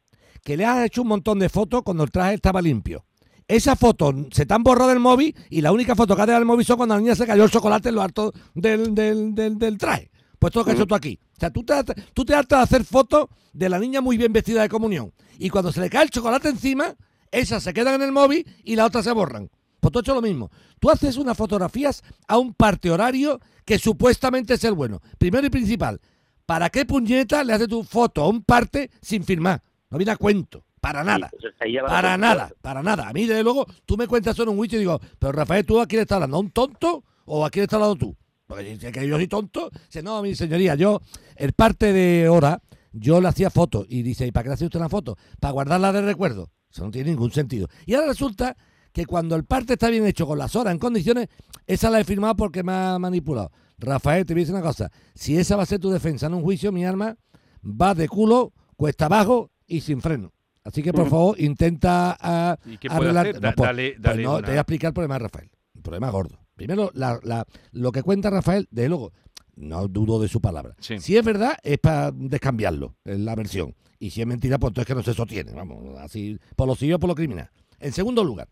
que 0.45 0.57
le 0.57 0.65
has 0.65 0.85
hecho 0.87 1.03
un 1.03 1.09
montón 1.09 1.41
de 1.41 1.49
fotos 1.49 1.83
cuando 1.83 2.05
el 2.05 2.13
traje 2.13 2.35
estaba 2.35 2.63
limpio. 2.63 3.05
Esas 3.47 3.79
fotos 3.79 4.15
se 4.33 4.47
te 4.47 4.55
han 4.55 4.63
borrado 4.63 4.89
del 4.89 5.01
móvil 5.01 5.37
y 5.51 5.61
la 5.61 5.73
única 5.73 5.95
foto 5.95 6.17
que 6.17 6.23
ha 6.23 6.27
dejado 6.27 6.43
el 6.43 6.47
móvil 6.47 6.65
son 6.65 6.77
cuando 6.77 6.95
la 6.95 7.01
niña 7.01 7.15
se 7.15 7.27
cayó 7.27 7.45
el 7.45 7.51
chocolate 7.51 7.91
en 7.91 7.95
lo 7.95 8.03
alto 8.03 8.33
del, 8.55 8.95
del, 8.95 9.35
del, 9.35 9.59
del 9.59 9.79
traje. 9.79 10.11
Pues 10.39 10.53
todo 10.53 10.63
lo 10.63 10.65
que 10.67 10.71
has 10.73 10.77
hecho 10.77 10.87
tú 10.87 10.95
aquí. 10.95 11.19
O 11.37 11.41
sea, 11.41 11.51
tú 11.51 11.65
te, 11.65 11.75
tú 12.13 12.25
te 12.25 12.35
hartas 12.35 12.59
de 12.59 12.63
hacer 12.63 12.85
fotos 12.85 13.27
de 13.53 13.69
la 13.69 13.79
niña 13.79 14.01
muy 14.01 14.17
bien 14.17 14.33
vestida 14.33 14.63
de 14.63 14.69
comunión. 14.69 15.13
Y 15.39 15.51
cuando 15.51 15.73
se 15.73 15.81
le 15.81 15.91
cae 15.91 16.05
el 16.05 16.11
chocolate 16.11 16.49
encima, 16.49 16.95
esas 17.31 17.63
se 17.63 17.75
quedan 17.75 17.97
en 17.97 18.03
el 18.03 18.13
móvil 18.13 18.47
y 18.65 18.77
las 18.77 18.87
otras 18.87 19.05
se 19.05 19.13
borran. 19.13 19.51
Pues 19.81 19.93
tú 19.93 19.99
has 19.99 20.05
hecho 20.05 20.15
lo 20.15 20.23
mismo. 20.23 20.51
Tú 20.81 20.91
haces 20.91 21.17
unas 21.17 21.37
fotografías 21.37 22.03
a 22.27 22.39
un 22.39 22.55
parte 22.55 22.91
horario 22.91 23.41
que 23.65 23.79
supuestamente 23.79 24.55
es 24.55 24.65
el 24.65 24.73
bueno. 24.73 25.01
Primero 25.19 25.47
y 25.47 25.51
principal, 25.51 26.01
¿para 26.47 26.71
qué 26.71 26.85
puñeta 26.87 27.45
le 27.45 27.53
haces 27.53 27.69
tu 27.69 27.85
foto 27.85 28.23
a 28.23 28.29
un 28.29 28.43
parte 28.43 28.91
sin 29.03 29.25
firmar? 29.25 29.63
No 29.91 29.99
viene 29.99 30.13
a 30.13 30.17
cuento. 30.17 30.65
Para 30.85 31.03
nada. 31.05 31.31
Sí, 31.41 31.77
Para 31.87 32.11
la- 32.11 32.17
nada, 32.19 32.53
para 32.61 32.83
nada. 32.83 33.09
A 33.09 33.13
mí, 33.13 33.27
desde 33.27 33.43
luego, 33.43 33.67
tú 33.87 33.97
me 33.97 34.07
cuentas 34.07 34.39
en 34.39 34.49
un 34.51 34.57
juicio 34.57 34.77
y 34.77 34.81
digo, 34.81 35.01
pero 35.19 35.33
Rafael, 35.33 35.65
¿tú 35.65 35.81
a 35.81 35.87
quién 35.87 36.03
estás 36.03 36.17
hablando? 36.17 36.37
¿A 36.37 36.41
un 36.41 36.51
tonto 36.51 37.05
o 37.25 37.45
a 37.47 37.51
quién 37.51 37.63
estás 37.63 37.77
hablando 37.79 37.97
tú? 37.97 38.17
Porque 38.47 38.77
si 38.79 38.93
que 38.93 39.09
yo 39.09 39.17
soy 39.17 39.27
tonto. 39.27 39.71
Dice, 39.87 40.03
no, 40.03 40.21
mi 40.21 40.35
señoría, 40.35 40.75
yo, 40.75 41.01
el 41.37 41.55
parte 41.55 41.95
de 41.95 42.29
hora, 42.29 42.61
yo 42.93 43.19
le 43.23 43.29
hacía 43.29 43.49
fotos. 43.49 43.87
Y 43.89 44.03
dice, 44.03 44.27
¿y 44.27 44.33
para 44.33 44.43
qué 44.45 44.49
le 44.51 44.55
hace 44.55 44.67
usted 44.67 44.79
una 44.79 44.91
foto? 44.91 45.17
Para 45.41 45.53
guardarla 45.53 45.91
de 45.93 46.03
recuerdo. 46.03 46.51
Eso 46.71 46.85
no 46.85 46.91
tiene 46.91 47.11
ningún 47.11 47.31
sentido. 47.31 47.69
Y 47.87 47.95
ahora 47.95 48.09
resulta 48.09 48.55
que 48.93 49.07
cuando 49.07 49.37
el 49.37 49.45
parte 49.45 49.73
está 49.73 49.89
bien 49.89 50.05
hecho 50.07 50.27
con 50.27 50.39
las 50.39 50.55
horas 50.55 50.73
en 50.75 50.79
condiciones, 50.79 51.29
esa 51.67 51.89
la 51.89 52.01
he 52.01 52.05
firmado 52.05 52.37
porque 52.37 52.63
me 52.63 52.73
ha 52.73 52.99
manipulado. 52.99 53.51
Rafael, 53.79 54.27
te 54.27 54.35
voy 54.35 54.43
a 54.43 54.45
decir 54.45 54.55
una 54.55 54.63
cosa. 54.63 54.91
Si 55.15 55.39
esa 55.39 55.57
va 55.57 55.63
a 55.63 55.67
ser 55.67 55.81
tu 55.81 55.91
defensa 55.91 56.27
en 56.27 56.35
un 56.35 56.43
juicio, 56.43 56.71
mi 56.73 56.85
arma 56.85 57.17
va 57.65 57.95
de 57.95 58.07
culo, 58.09 58.53
cuesta 58.77 59.07
abajo 59.07 59.51
y 59.67 59.81
sin 59.81 60.03
freno. 60.03 60.34
Así 60.65 60.83
que, 60.83 60.93
por 60.93 61.09
favor, 61.11 61.39
intenta 61.41 62.17
ah, 62.21 62.57
¿Y 62.65 62.79
qué 62.79 62.89
puede 62.89 63.01
arreglar- 63.11 63.27
hacer? 63.29 63.35
no, 63.37 63.41
Da- 63.41 63.53
pues- 63.55 63.69
dale, 63.69 63.91
pues 63.93 64.03
dale 64.03 64.23
no, 64.23 64.31
una- 64.33 64.41
te 64.43 64.51
voy 64.51 64.57
a 64.57 64.61
explicar 64.61 64.89
el 64.89 64.95
problema 64.95 65.15
de 65.17 65.19
Rafael. 65.21 65.51
Un 65.75 65.83
problema 65.83 66.11
gordo. 66.11 66.39
Primero, 66.55 66.91
la- 66.95 67.21
la- 67.23 67.47
lo 67.73 67.93
que 67.93 68.03
cuenta 68.03 68.31
Rafael, 68.31 68.67
de 68.71 68.89
luego, 68.89 69.13
no 69.57 69.87
dudo 69.89 70.19
de 70.21 70.29
su 70.29 70.41
palabra. 70.41 70.75
Sí. 70.81 70.99
Si 71.01 71.17
es 71.17 71.25
verdad, 71.25 71.57
es 71.63 71.79
para 71.79 72.11
descambiarlo, 72.13 72.97
en 73.05 73.25
la 73.25 73.35
versión. 73.35 73.75
Y 73.99 74.11
si 74.11 74.21
es 74.23 74.27
mentira, 74.27 74.59
pues 74.59 74.71
entonces 74.71 74.87
que 74.89 74.95
no 74.95 75.03
se 75.03 75.15
sostiene. 75.15 75.53
Vamos, 75.53 75.99
así, 75.99 76.39
por 76.57 76.67
lo 76.67 76.75
civil 76.75 76.95
o 76.95 76.99
por 76.99 77.09
lo 77.09 77.15
criminal. 77.15 77.51
En 77.79 77.93
segundo 77.93 78.25
lugar, 78.25 78.49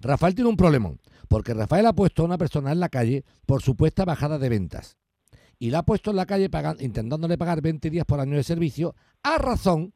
Rafael 0.00 0.34
tiene 0.34 0.50
un 0.50 0.56
problemón, 0.56 1.00
porque 1.28 1.54
Rafael 1.54 1.86
ha 1.86 1.92
puesto 1.92 2.22
a 2.22 2.24
una 2.26 2.38
persona 2.38 2.72
en 2.72 2.80
la 2.80 2.88
calle 2.88 3.24
por 3.46 3.62
supuesta 3.62 4.04
bajada 4.04 4.38
de 4.38 4.48
ventas. 4.48 4.96
Y 5.58 5.70
la 5.70 5.78
ha 5.78 5.82
puesto 5.84 6.10
en 6.10 6.16
la 6.16 6.26
calle 6.26 6.50
pagan- 6.50 6.76
intentándole 6.80 7.38
pagar 7.38 7.60
20 7.62 7.88
días 7.88 8.04
por 8.04 8.18
año 8.18 8.36
de 8.36 8.42
servicio 8.42 8.96
a 9.22 9.38
razón, 9.38 9.94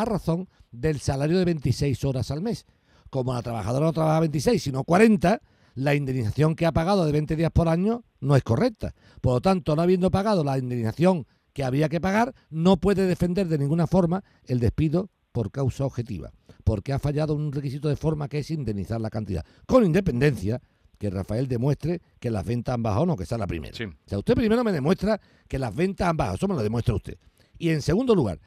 a 0.00 0.04
razón 0.04 0.48
del 0.70 1.00
salario 1.00 1.38
de 1.38 1.44
26 1.44 2.04
horas 2.04 2.30
al 2.30 2.42
mes. 2.42 2.66
Como 3.10 3.34
la 3.34 3.42
trabajadora 3.42 3.86
no 3.86 3.92
trabaja 3.92 4.20
26, 4.20 4.62
sino 4.62 4.84
40, 4.84 5.40
la 5.74 5.94
indemnización 5.94 6.54
que 6.54 6.66
ha 6.66 6.72
pagado 6.72 7.04
de 7.04 7.12
20 7.12 7.36
días 7.36 7.50
por 7.52 7.68
año 7.68 8.04
no 8.20 8.36
es 8.36 8.42
correcta. 8.42 8.94
Por 9.20 9.34
lo 9.34 9.40
tanto, 9.40 9.76
no 9.76 9.82
habiendo 9.82 10.10
pagado 10.10 10.42
la 10.42 10.58
indemnización 10.58 11.26
que 11.52 11.64
había 11.64 11.88
que 11.88 12.00
pagar, 12.00 12.34
no 12.50 12.76
puede 12.76 13.06
defender 13.06 13.48
de 13.48 13.58
ninguna 13.58 13.86
forma 13.86 14.22
el 14.44 14.60
despido 14.60 15.10
por 15.32 15.50
causa 15.50 15.84
objetiva, 15.84 16.32
porque 16.64 16.92
ha 16.92 16.98
fallado 16.98 17.34
un 17.34 17.52
requisito 17.52 17.88
de 17.88 17.96
forma 17.96 18.28
que 18.28 18.38
es 18.38 18.50
indemnizar 18.50 19.00
la 19.00 19.10
cantidad, 19.10 19.44
con 19.66 19.84
independencia 19.84 20.60
que 20.98 21.10
Rafael 21.10 21.46
demuestre 21.46 22.00
que 22.18 22.30
las 22.30 22.44
ventas 22.44 22.74
han 22.74 22.82
bajado, 22.82 23.06
no 23.06 23.16
que 23.16 23.26
sea 23.26 23.38
la 23.38 23.46
primera. 23.46 23.76
Sí. 23.76 23.84
O 23.84 23.94
sea, 24.06 24.18
usted 24.18 24.34
primero 24.34 24.64
me 24.64 24.72
demuestra 24.72 25.20
que 25.46 25.58
las 25.58 25.74
ventas 25.74 26.08
han 26.08 26.16
bajado, 26.16 26.36
eso 26.36 26.48
me 26.48 26.54
lo 26.54 26.62
demuestra 26.62 26.94
usted. 26.94 27.18
Y 27.58 27.70
en 27.70 27.82
segundo 27.82 28.14
lugar, 28.14 28.40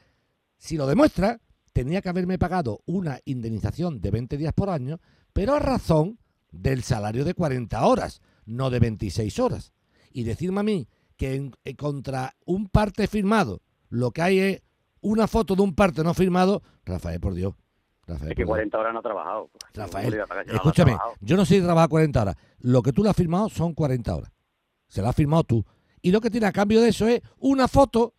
si 0.60 0.76
lo 0.76 0.86
demuestra, 0.86 1.40
tenía 1.72 2.02
que 2.02 2.08
haberme 2.10 2.38
pagado 2.38 2.80
una 2.84 3.18
indemnización 3.24 4.00
de 4.02 4.10
20 4.10 4.36
días 4.36 4.52
por 4.52 4.68
año, 4.68 5.00
pero 5.32 5.54
a 5.54 5.58
razón 5.58 6.18
del 6.52 6.82
salario 6.82 7.24
de 7.24 7.32
40 7.32 7.84
horas, 7.86 8.20
no 8.44 8.68
de 8.68 8.78
26 8.80 9.38
horas. 9.38 9.72
Y 10.12 10.24
decirme 10.24 10.60
a 10.60 10.64
mí 10.64 10.86
que 11.16 11.34
en- 11.36 11.52
eh, 11.64 11.76
contra 11.76 12.34
un 12.44 12.66
parte 12.68 13.06
firmado 13.06 13.62
lo 13.88 14.10
que 14.10 14.22
hay 14.22 14.38
es 14.38 14.62
una 15.00 15.26
foto 15.26 15.54
de 15.56 15.62
un 15.62 15.74
parte 15.74 16.04
no 16.04 16.12
firmado, 16.12 16.62
Rafael, 16.84 17.20
por 17.20 17.32
Dios. 17.34 17.54
Rafael, 18.06 18.32
Es 18.32 18.36
que 18.36 18.44
por 18.44 18.56
Dios. 18.58 18.70
40 18.70 18.78
horas 18.78 18.92
no 18.92 18.98
ha 18.98 19.02
trabajado. 19.02 19.50
Rafael, 19.72 20.04
¿Cómo 20.04 20.10
le 20.10 20.16
iba 20.16 20.24
a 20.24 20.26
pagar 20.26 20.44
si 20.44 20.48
no 20.48 20.52
lo 20.52 20.58
ha 20.58 20.62
escúchame, 20.62 20.90
trabajado? 20.90 21.14
yo 21.20 21.36
no 21.36 21.44
sé 21.46 21.54
si 21.56 21.62
trabaja 21.62 21.88
40 21.88 22.22
horas. 22.22 22.36
Lo 22.58 22.82
que 22.82 22.92
tú 22.92 23.02
le 23.02 23.08
has 23.10 23.16
firmado 23.16 23.48
son 23.48 23.72
40 23.72 24.14
horas. 24.14 24.32
Se 24.88 25.00
lo 25.00 25.08
has 25.08 25.16
firmado 25.16 25.44
tú. 25.44 25.64
Y 26.02 26.10
lo 26.10 26.20
que 26.20 26.30
tiene 26.30 26.46
a 26.46 26.52
cambio 26.52 26.80
de 26.82 26.88
eso 26.88 27.06
es 27.08 27.22
una 27.38 27.68
foto 27.68 28.14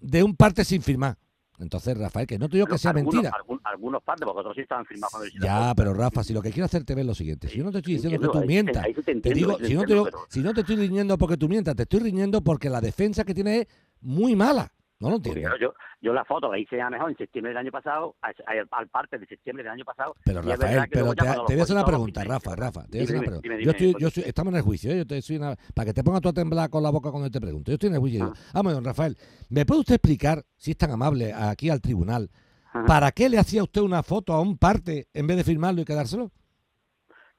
de 0.00 0.22
un 0.22 0.34
parte 0.36 0.64
sin 0.64 0.82
firmar. 0.82 1.16
Entonces, 1.60 1.96
Rafael, 1.98 2.26
que 2.26 2.38
no 2.38 2.48
te 2.48 2.56
digo 2.56 2.66
que 2.66 2.78
sea 2.78 2.92
algunos- 2.92 3.14
mentira. 3.14 3.34
algún- 3.36 3.60
algunos 3.64 4.02
partes, 4.02 4.24
porque 4.24 4.40
otros 4.40 4.54
sí 4.54 4.62
estaban 4.62 4.86
firmados 4.86 5.10
cuando 5.10 5.26
hicieron 5.26 5.48
Ya, 5.48 5.74
pero. 5.74 5.94
Rafa, 5.94 6.22
si 6.22 6.32
lo 6.32 6.40
que 6.42 6.50
quiero 6.52 6.66
hacerte 6.66 6.94
ver 6.94 7.00
es 7.02 7.06
lo 7.06 7.14
siguiente. 7.14 7.48
Si 7.48 7.58
yo 7.58 7.64
no 7.64 7.72
te 7.72 7.78
estoy 7.78 7.94
diciendo 7.94 8.20
que 8.20 8.32
tú 8.32 8.38
ahí 8.38 8.46
mientas, 8.46 8.84
ahí 8.84 8.94
te 8.94 9.00
digo, 9.00 9.12
si 9.22 9.40
no 9.40 9.56
te, 9.58 9.62
entiendo, 9.64 9.84
digo- 9.86 10.04
pero- 10.04 10.18
si 10.28 10.40
no 10.40 10.54
te 10.54 10.60
estoy 10.60 10.76
riñendo 10.76 11.18
porque 11.18 11.36
tú 11.36 11.48
mientas, 11.48 11.74
te 11.74 11.82
estoy 11.82 12.00
riñendo 12.00 12.40
porque 12.42 12.70
la 12.70 12.80
defensa 12.80 13.24
que 13.24 13.34
tienes 13.34 13.62
es 13.62 13.66
muy 14.00 14.36
mala. 14.36 14.72
No 15.00 15.10
lo 15.10 15.16
entiendo. 15.16 15.56
yo, 15.60 15.74
yo 16.00 16.12
la 16.12 16.24
foto 16.24 16.50
la 16.50 16.58
hice 16.58 16.80
a 16.80 16.90
mejor 16.90 17.10
en 17.10 17.16
septiembre 17.16 17.50
del 17.50 17.58
año 17.58 17.70
pasado, 17.70 18.16
al, 18.20 18.88
parte 18.88 19.18
de 19.18 19.26
septiembre 19.26 19.62
del 19.62 19.72
año 19.72 19.84
pasado. 19.84 20.14
Pero 20.24 20.42
Rafael, 20.42 20.88
pero 20.90 21.14
te, 21.14 21.22
voy 21.24 21.60
a 21.60 21.62
hacer 21.62 21.76
una 21.76 21.84
pregunta, 21.84 22.24
Rafa, 22.24 22.56
Rafa. 22.56 22.82
Te 22.86 22.98
voy 22.98 23.00
a 23.00 23.04
hacer 23.04 23.16
una 23.16 23.24
pregunta. 23.26 23.48
dime, 23.48 23.64
Yo 23.64 23.70
estoy, 23.70 23.94
yo 24.00 24.10
soy- 24.10 24.24
estamos 24.26 24.52
en 24.52 24.56
el 24.56 24.62
juicio, 24.62 24.90
¿eh? 24.90 24.98
yo 24.98 25.06
te 25.06 25.22
soy 25.22 25.36
una- 25.36 25.54
para 25.74 25.86
que 25.86 25.92
te 25.94 26.02
pongas 26.02 26.20
tú 26.20 26.28
a 26.30 26.32
temblar 26.32 26.68
con 26.68 26.82
la 26.82 26.90
boca 26.90 27.10
cuando 27.10 27.30
te 27.30 27.40
pregunto. 27.40 27.70
Yo 27.70 27.74
estoy 27.74 27.88
en 27.90 27.94
el 27.94 28.00
juicio. 28.00 28.32
Vamos, 28.52 28.72
don 28.72 28.84
Rafael, 28.84 29.16
¿me 29.50 29.64
puede 29.64 29.80
usted 29.80 29.94
explicar, 29.94 30.42
si 30.56 30.72
es 30.72 30.76
tan 30.76 30.90
amable, 30.90 31.32
aquí 31.32 31.70
al 31.70 31.80
tribunal, 31.80 32.28
Ajá. 32.72 32.84
para 32.86 33.12
qué 33.12 33.28
le 33.28 33.38
hacía 33.38 33.62
usted 33.62 33.82
una 33.82 34.02
foto 34.02 34.32
a 34.32 34.40
un 34.40 34.58
parte 34.58 35.06
en 35.14 35.26
vez 35.28 35.36
de 35.36 35.44
firmarlo 35.44 35.80
y 35.80 35.84
quedárselo? 35.84 36.32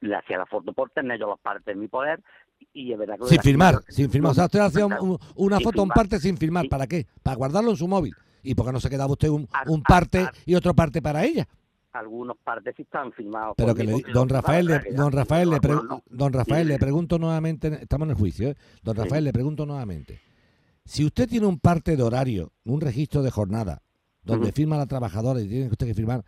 le 0.01 0.15
hacía 0.15 0.37
la 0.37 0.45
foto 0.45 0.71
por 0.71 0.89
tener 0.91 1.19
yo 1.19 1.27
los 1.27 1.41
partes 1.41 1.67
en 1.73 1.77
mi 1.81 1.89
poder 1.89 2.23
y 2.73 2.91
es 2.93 2.97
verdad 2.99 3.15
que... 3.19 3.27
Sin 3.27 3.39
firmar, 3.41 3.83
sin 3.89 4.09
firmar. 4.09 4.31
O 4.31 4.35
sea, 4.35 4.45
usted 4.45 4.59
hacía 4.59 4.85
un- 4.85 5.17
una 5.35 5.59
foto 5.59 5.83
un 5.83 5.89
parte 5.89 6.19
sin 6.19 6.37
firmar. 6.37 6.67
¿Para 6.69 6.87
qué? 6.87 7.07
Para 7.23 7.35
guardarlo 7.37 7.71
en 7.71 7.77
su 7.77 7.87
móvil. 7.87 8.13
¿Y 8.43 8.55
por 8.55 8.65
qué 8.65 8.71
no 8.71 8.79
se 8.79 8.89
quedaba 8.89 9.11
usted 9.11 9.29
un, 9.29 9.47
Ar- 9.51 9.69
un 9.69 9.79
ar- 9.79 9.83
parte 9.83 10.19
ar- 10.19 10.33
y 10.45 10.55
otro 10.55 10.73
parte 10.73 11.01
para 11.01 11.25
ella? 11.25 11.47
Algunos 11.91 12.37
partes 12.43 12.75
sí 12.77 12.83
están 12.83 13.11
firmados. 13.11 13.55
Pero 13.57 13.73
que 13.73 13.83
le 13.83 14.01
don 14.13 14.29
Rafael, 14.29 14.65
le, 14.67 14.79
don 14.95 15.11
Rafael, 15.11 15.49
le, 15.49 15.59
don 16.09 16.31
Rafael, 16.31 16.67
le 16.67 16.77
pregunto 16.77 17.17
nuevamente, 17.17 17.79
estamos 17.81 18.05
en 18.05 18.11
el 18.11 18.15
juicio, 18.15 18.49
¿eh? 18.49 18.55
don 18.83 18.95
Sí. 18.95 19.01
Rafael, 19.01 19.23
le 19.23 19.33
pregunto 19.33 19.65
nuevamente, 19.65 20.21
si 20.85 21.03
usted 21.03 21.27
tiene 21.27 21.47
un 21.47 21.59
parte 21.59 21.97
de 21.97 22.03
horario, 22.03 22.53
un 22.65 22.79
registro 22.79 23.23
de 23.23 23.31
jornada, 23.31 23.81
donde 24.23 24.51
firma 24.51 24.77
la 24.77 24.85
trabajadora 24.85 25.41
y 25.41 25.47
tiene 25.47 25.67
usted 25.67 25.87
que 25.87 25.95
firmar, 25.95 26.23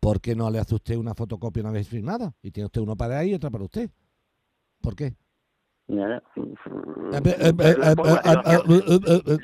¿por 0.00 0.20
qué 0.20 0.34
no 0.34 0.50
le 0.50 0.58
hace 0.58 0.74
usted 0.74 0.96
una 0.96 1.14
fotocopia 1.14 1.62
una 1.62 1.70
vez 1.72 1.86
firmada? 1.88 2.34
Y 2.42 2.50
tiene 2.50 2.66
usted 2.66 2.80
uno 2.80 2.96
para 2.96 3.18
ahí 3.20 3.30
y 3.30 3.34
otra 3.34 3.50
para 3.50 3.64
usted. 3.64 3.88
¿Por 4.80 4.96
qué? 4.96 5.14
Le 5.88 6.04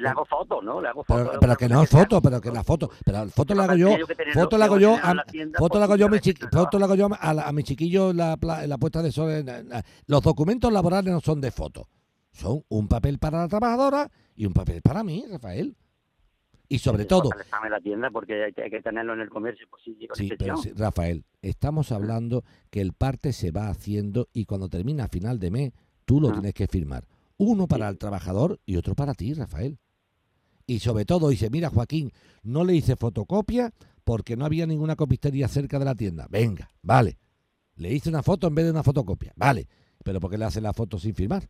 hago 0.09 0.24
fotos, 0.26 0.62
¿no? 0.62 0.80
Le 0.80 0.88
hago 0.88 1.02
Pero, 1.04 1.24
fotos. 1.24 1.38
pero 1.40 1.57
que 1.57 1.68
no 1.68 1.83
es 1.83 1.88
foto, 1.88 2.20
pero 2.20 2.40
que 2.40 2.50
la 2.50 2.62
foto, 2.62 2.90
pero 3.04 3.24
la 3.24 3.30
foto 3.30 3.54
la 3.54 3.64
hago 3.64 3.76
yo, 3.76 3.88
foto 4.35 4.59
la 4.59 4.66
hago 4.66 4.78
yo, 4.78 4.94
a, 4.94 5.14
foto 5.57 5.78
la 5.78 5.87
hago 5.87 5.96
yo 5.96 6.09
foto 6.52 6.78
la 6.78 6.85
hago 6.85 6.94
yo 6.96 7.09
a, 7.18 7.52
mi 7.52 7.62
chiquillo 7.62 8.12
la, 8.12 8.37
la 8.66 8.78
puesta 8.78 9.00
de 9.02 9.11
sol. 9.11 9.44
Los 10.07 10.22
documentos 10.22 10.70
laborales 10.70 11.12
no 11.12 11.20
son 11.20 11.40
de 11.40 11.50
foto, 11.50 11.88
son 12.30 12.62
un 12.68 12.88
papel 12.88 13.18
para 13.18 13.38
la 13.38 13.48
trabajadora 13.48 14.11
y 14.37 14.44
un 14.44 14.52
papel 14.52 14.83
para 14.83 15.02
mí, 15.02 15.24
Rafael. 15.30 15.74
Y 16.68 16.78
sobre 16.78 17.04
Eso 17.04 17.20
todo, 17.20 17.30
en 17.64 17.70
la 17.70 17.80
tienda 17.80 18.11
porque 18.11 18.44
hay 18.44 18.52
que, 18.52 18.62
hay 18.62 18.70
que 18.70 18.80
tenerlo 18.83 19.12
en 19.14 19.20
el 19.20 19.28
comercio, 19.28 19.66
pues 19.70 19.83
sí, 19.85 19.96
pero 20.38 20.57
sí, 20.57 20.72
Rafael, 20.74 21.24
estamos 21.42 21.92
hablando 21.92 22.42
que 22.70 22.80
el 22.80 22.94
parte 22.94 23.33
se 23.33 23.50
va 23.50 23.68
haciendo 23.68 24.28
y 24.33 24.46
cuando 24.46 24.68
termina 24.68 25.04
a 25.04 25.09
final 25.09 25.38
de 25.38 25.50
mes, 25.50 25.72
tú 26.04 26.20
lo 26.20 26.28
Ah. 26.30 26.32
tienes 26.34 26.54
que 26.54 26.66
firmar. 26.66 27.06
Uno 27.36 27.66
para 27.66 27.88
el 27.88 27.98
trabajador 27.98 28.60
y 28.64 28.76
otro 28.76 28.94
para 28.94 29.14
ti, 29.14 29.34
Rafael. 29.34 29.78
Y 30.66 30.78
sobre 30.78 31.04
todo 31.04 31.28
dice, 31.28 31.50
mira 31.50 31.68
Joaquín, 31.70 32.12
no 32.42 32.64
le 32.64 32.74
hice 32.74 32.96
fotocopia 32.96 33.72
porque 34.04 34.36
no 34.36 34.44
había 34.44 34.66
ninguna 34.66 34.96
copistería 34.96 35.48
cerca 35.48 35.78
de 35.78 35.84
la 35.84 35.94
tienda. 35.94 36.26
Venga, 36.30 36.70
vale. 36.82 37.18
Le 37.76 37.92
hice 37.92 38.08
una 38.08 38.22
foto 38.22 38.46
en 38.46 38.54
vez 38.54 38.64
de 38.66 38.70
una 38.70 38.82
fotocopia. 38.82 39.32
Vale. 39.36 39.66
Pero 40.04 40.20
¿por 40.20 40.30
qué 40.30 40.38
le 40.38 40.44
hace 40.44 40.60
la 40.60 40.72
foto 40.72 40.98
sin 40.98 41.14
firmar? 41.14 41.48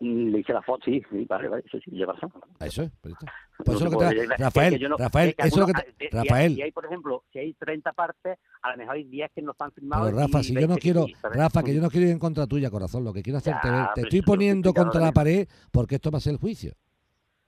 Mm, 0.00 0.28
Le 0.30 0.38
hice 0.38 0.52
la 0.52 0.62
foto, 0.62 0.84
sí, 0.84 1.02
sí, 1.10 1.24
vale, 1.28 1.48
vale, 1.48 1.64
eso 1.66 1.76
sí, 1.84 1.90
lleva 1.90 2.12
razón. 2.12 2.30
Eso 2.60 2.82
es. 2.84 2.92
pues 3.00 3.14
está. 3.14 3.32
Pues 3.64 3.76
eso 3.80 3.90
lo 3.90 3.98
que 3.98 4.04
es 4.20 4.28
Rafael, 4.38 4.74
que 4.74 4.78
yo 4.78 4.88
no- 4.88 4.96
Rafael, 4.96 5.28
es 5.30 5.34
que 5.36 5.42
eso 5.48 5.54
es 5.54 5.60
lo 5.60 5.66
que 5.66 5.72
te- 5.72 5.88
eh, 5.90 5.94
si 5.98 6.16
hay- 6.16 6.22
Rafael. 6.24 6.54
Si 6.54 6.62
hay, 6.62 6.72
por 6.72 6.84
ejemplo, 6.86 7.24
si 7.32 7.38
hay 7.40 7.54
30 7.54 7.92
partes, 7.92 8.38
a 8.62 8.70
lo 8.70 8.76
mejor 8.76 8.94
hay 8.94 9.04
10 9.04 9.30
que 9.34 9.42
no 9.42 9.50
están 9.52 9.72
firmados. 9.72 10.06
Pero 10.06 10.18
Rafa, 10.18 10.42
si 10.44 10.54
yo 10.54 10.60
no 10.60 10.66
20 10.68 10.74
que 10.76 10.80
quiero, 10.80 11.06
sí, 11.06 11.14
¿sabes? 11.20 11.36
Rafa, 11.38 11.62
que 11.64 11.74
yo 11.74 11.82
no 11.82 11.90
quiero 11.90 12.06
ir 12.06 12.12
en 12.12 12.18
contra 12.20 12.46
tuya, 12.46 12.70
corazón, 12.70 13.02
lo 13.02 13.12
que 13.12 13.22
quiero 13.22 13.38
hacerte 13.38 13.68
Ya, 13.68 13.90
te 13.94 14.00
estoy 14.02 14.22
poniendo 14.22 14.72
contra 14.72 15.00
la 15.00 15.10
pared 15.12 15.48
porque 15.72 15.96
esto 15.96 16.10
va 16.12 16.18
a 16.18 16.20
ser 16.20 16.34
el 16.34 16.38
juicio. 16.38 16.72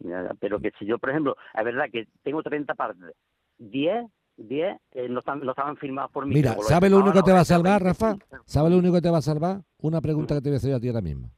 Ya, 0.01 0.29
Pero 0.41 0.59
que 0.61 0.73
si 0.79 0.87
yo, 0.87 0.99
por 0.99 1.11
ejemplo, 1.11 1.37
es 1.57 1.65
verdad 1.65 1.85
que 1.91 2.09
tengo 2.25 2.43
30 2.43 2.75
partes, 2.75 3.15
10, 3.59 4.07
10 4.37 4.77
eh, 4.93 5.09
no, 5.09 5.21
están, 5.21 5.39
no 5.41 5.51
estaban 5.53 5.77
firmados 5.77 6.11
por 6.11 6.27
mí. 6.27 6.35
Mira, 6.35 6.51
pero 6.51 6.63
lo 6.63 6.67
he 6.67 6.69
¿sabe 6.69 6.91
lo 6.91 6.97
firmado 6.97 7.11
único 7.13 7.25
que 7.25 7.31
te 7.31 7.35
va 7.35 7.41
a 7.41 7.45
salvar, 7.45 7.83
20, 7.85 7.89
Rafa? 7.89 8.15
sí. 8.15 8.37
¿Sabe 8.45 8.71
lo 8.71 8.79
único 8.79 8.95
que 8.95 9.03
te 9.03 9.11
va 9.11 9.19
a 9.19 9.23
salvar? 9.23 9.63
Una 9.79 10.01
pregunta 10.01 10.35
que 10.35 10.41
te 10.43 10.49
voy 10.51 10.55
a 10.55 10.59
hacer 10.59 10.71
yo 10.71 10.77
a 10.77 10.81
ti 10.81 10.89
ahora 10.89 11.01
mismo. 11.01 11.31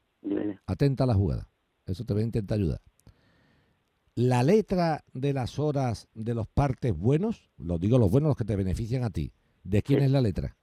Atenta 0.66 1.04
a 1.04 1.06
la 1.06 1.14
jugada. 1.14 1.48
Eso 1.86 2.04
te 2.04 2.12
voy 2.12 2.22
a 2.22 2.26
intentar 2.26 2.58
ayudar. 2.58 2.80
La 4.14 4.42
letra 4.42 5.04
de 5.12 5.32
las 5.32 5.58
horas 5.58 6.08
de 6.14 6.34
los 6.34 6.46
partes 6.48 6.96
buenos, 6.96 7.50
lo 7.58 7.78
digo 7.78 7.98
los 7.98 8.10
buenos, 8.10 8.28
los 8.28 8.36
que 8.36 8.44
te 8.46 8.56
benefician 8.56 9.04
a 9.04 9.10
ti, 9.10 9.32
¿de 9.62 9.82
quién 9.82 10.00
Sí. 10.00 10.06
es 10.06 10.10
la 10.10 10.20
letra? 10.22 10.56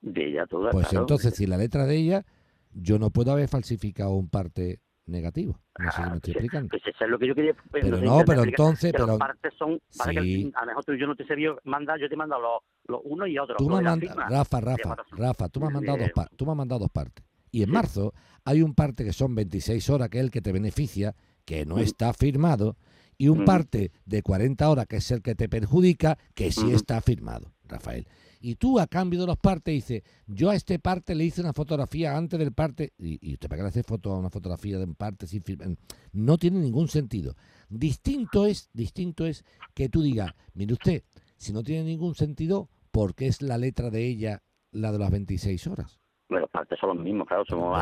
De 0.00 0.28
ella 0.28 0.46
toda, 0.46 0.70
Pues 0.72 0.88
claro. 0.88 1.04
entonces, 1.04 1.34
si 1.34 1.46
la 1.46 1.56
letra 1.56 1.86
de 1.86 1.96
ella, 1.96 2.26
yo 2.72 2.98
no 2.98 3.10
puedo 3.10 3.30
haber 3.32 3.48
falsificado 3.48 4.12
un 4.14 4.28
parte 4.28 4.80
negativo. 5.06 5.60
No 5.78 5.90
sé 5.92 5.96
si 5.96 6.02
me 6.02 6.08
Ah, 6.08 6.14
estoy 6.16 6.20
pues, 6.20 6.36
explicando. 6.36 6.68
Pues 6.70 6.82
eso 6.86 7.04
es 7.04 7.10
lo 7.10 7.18
que 7.18 7.28
yo 7.28 7.34
quería. 7.34 7.54
pues, 7.54 7.84
Pero 7.84 8.00
no, 8.00 8.24
pero 8.26 8.42
entonces, 8.42 8.92
pero 8.92 9.06
Las 9.06 9.18
partes 9.18 9.52
son. 9.58 9.80
Para 9.96 10.12
Sí. 10.22 10.50
que, 10.50 10.50
a 10.56 10.60
lo 10.62 10.66
mejor 10.66 10.84
tú, 10.84 10.94
yo 10.94 11.06
no 11.06 11.14
te 11.14 11.24
sé 11.26 11.34
bien 11.36 11.52
mandar, 11.64 12.00
yo 12.00 12.08
te 12.08 12.14
he 12.14 12.16
mandado 12.16 12.42
los, 12.42 12.62
los 12.88 13.00
uno 13.04 13.26
y 13.26 13.38
otro. 13.38 13.56
Tú 13.56 13.68
me 13.70 13.82
lo 13.82 13.90
has 13.90 13.98
mandado. 13.98 14.20
Rafa, 14.30 14.60
Rafa. 14.60 14.96
Rafa, 15.12 15.48
tú 15.48 15.60
me 15.60 15.66
has 15.68 15.72
mandado 15.72 15.98
dos, 15.98 16.10
pa- 16.12 16.28
tú 16.36 16.44
me 16.44 16.50
has 16.52 16.56
mandado 16.58 16.80
dos 16.80 16.90
partes. 16.90 17.24
Y 17.54 17.62
en 17.62 17.70
marzo 17.70 18.12
hay 18.44 18.62
un 18.62 18.74
parte 18.74 19.04
que 19.04 19.12
son 19.12 19.36
26 19.36 19.88
horas, 19.88 20.08
que 20.08 20.18
es 20.18 20.24
el 20.24 20.32
que 20.32 20.42
te 20.42 20.50
beneficia, 20.50 21.14
que 21.44 21.64
no 21.64 21.76
Ujú. 21.76 21.84
está 21.84 22.12
firmado, 22.12 22.76
y 23.16 23.28
un 23.28 23.38
Ujú. 23.38 23.44
parte 23.44 23.92
de 24.06 24.22
40 24.22 24.68
horas, 24.68 24.86
que 24.88 24.96
es 24.96 25.08
el 25.12 25.22
que 25.22 25.36
te 25.36 25.48
perjudica, 25.48 26.18
que 26.34 26.50
sí 26.50 26.66
Ujú. 26.66 26.74
está 26.74 27.00
firmado, 27.00 27.52
Rafael. 27.68 28.08
Y 28.40 28.56
tú, 28.56 28.80
a 28.80 28.88
cambio 28.88 29.20
de 29.20 29.28
los 29.28 29.36
partes, 29.36 29.72
dices, 29.72 30.02
yo 30.26 30.50
a 30.50 30.56
este 30.56 30.80
parte 30.80 31.14
le 31.14 31.26
hice 31.26 31.42
una 31.42 31.52
fotografía 31.52 32.16
antes 32.16 32.40
del 32.40 32.50
parte, 32.52 32.92
y, 32.98 33.20
y 33.24 33.34
usted 33.34 33.48
para 33.48 33.58
qué 33.58 33.62
le 33.62 33.68
hace 33.68 33.84
foto 33.84 34.12
a 34.12 34.18
una 34.18 34.30
fotografía 34.30 34.76
de 34.76 34.84
un 34.86 34.96
parte 34.96 35.28
sin 35.28 35.40
firmar, 35.44 35.76
no 36.12 36.36
tiene 36.38 36.58
ningún 36.58 36.88
sentido. 36.88 37.36
Distinto 37.68 38.46
es, 38.46 38.68
distinto 38.72 39.26
es 39.26 39.44
que 39.74 39.88
tú 39.88 40.02
digas, 40.02 40.32
mire 40.54 40.72
usted, 40.72 41.04
si 41.36 41.52
no 41.52 41.62
tiene 41.62 41.84
ningún 41.84 42.16
sentido, 42.16 42.68
¿por 42.90 43.14
qué 43.14 43.28
es 43.28 43.42
la 43.42 43.58
letra 43.58 43.90
de 43.90 44.04
ella 44.08 44.42
la 44.72 44.90
de 44.90 44.98
las 44.98 45.12
26 45.12 45.68
horas? 45.68 46.00
Bueno, 46.34 46.46
los 46.46 46.50
partes 46.50 46.76
son 46.80 46.96
los 46.96 47.04
mismos, 47.04 47.28
claro, 47.28 47.44
somos 47.48 47.78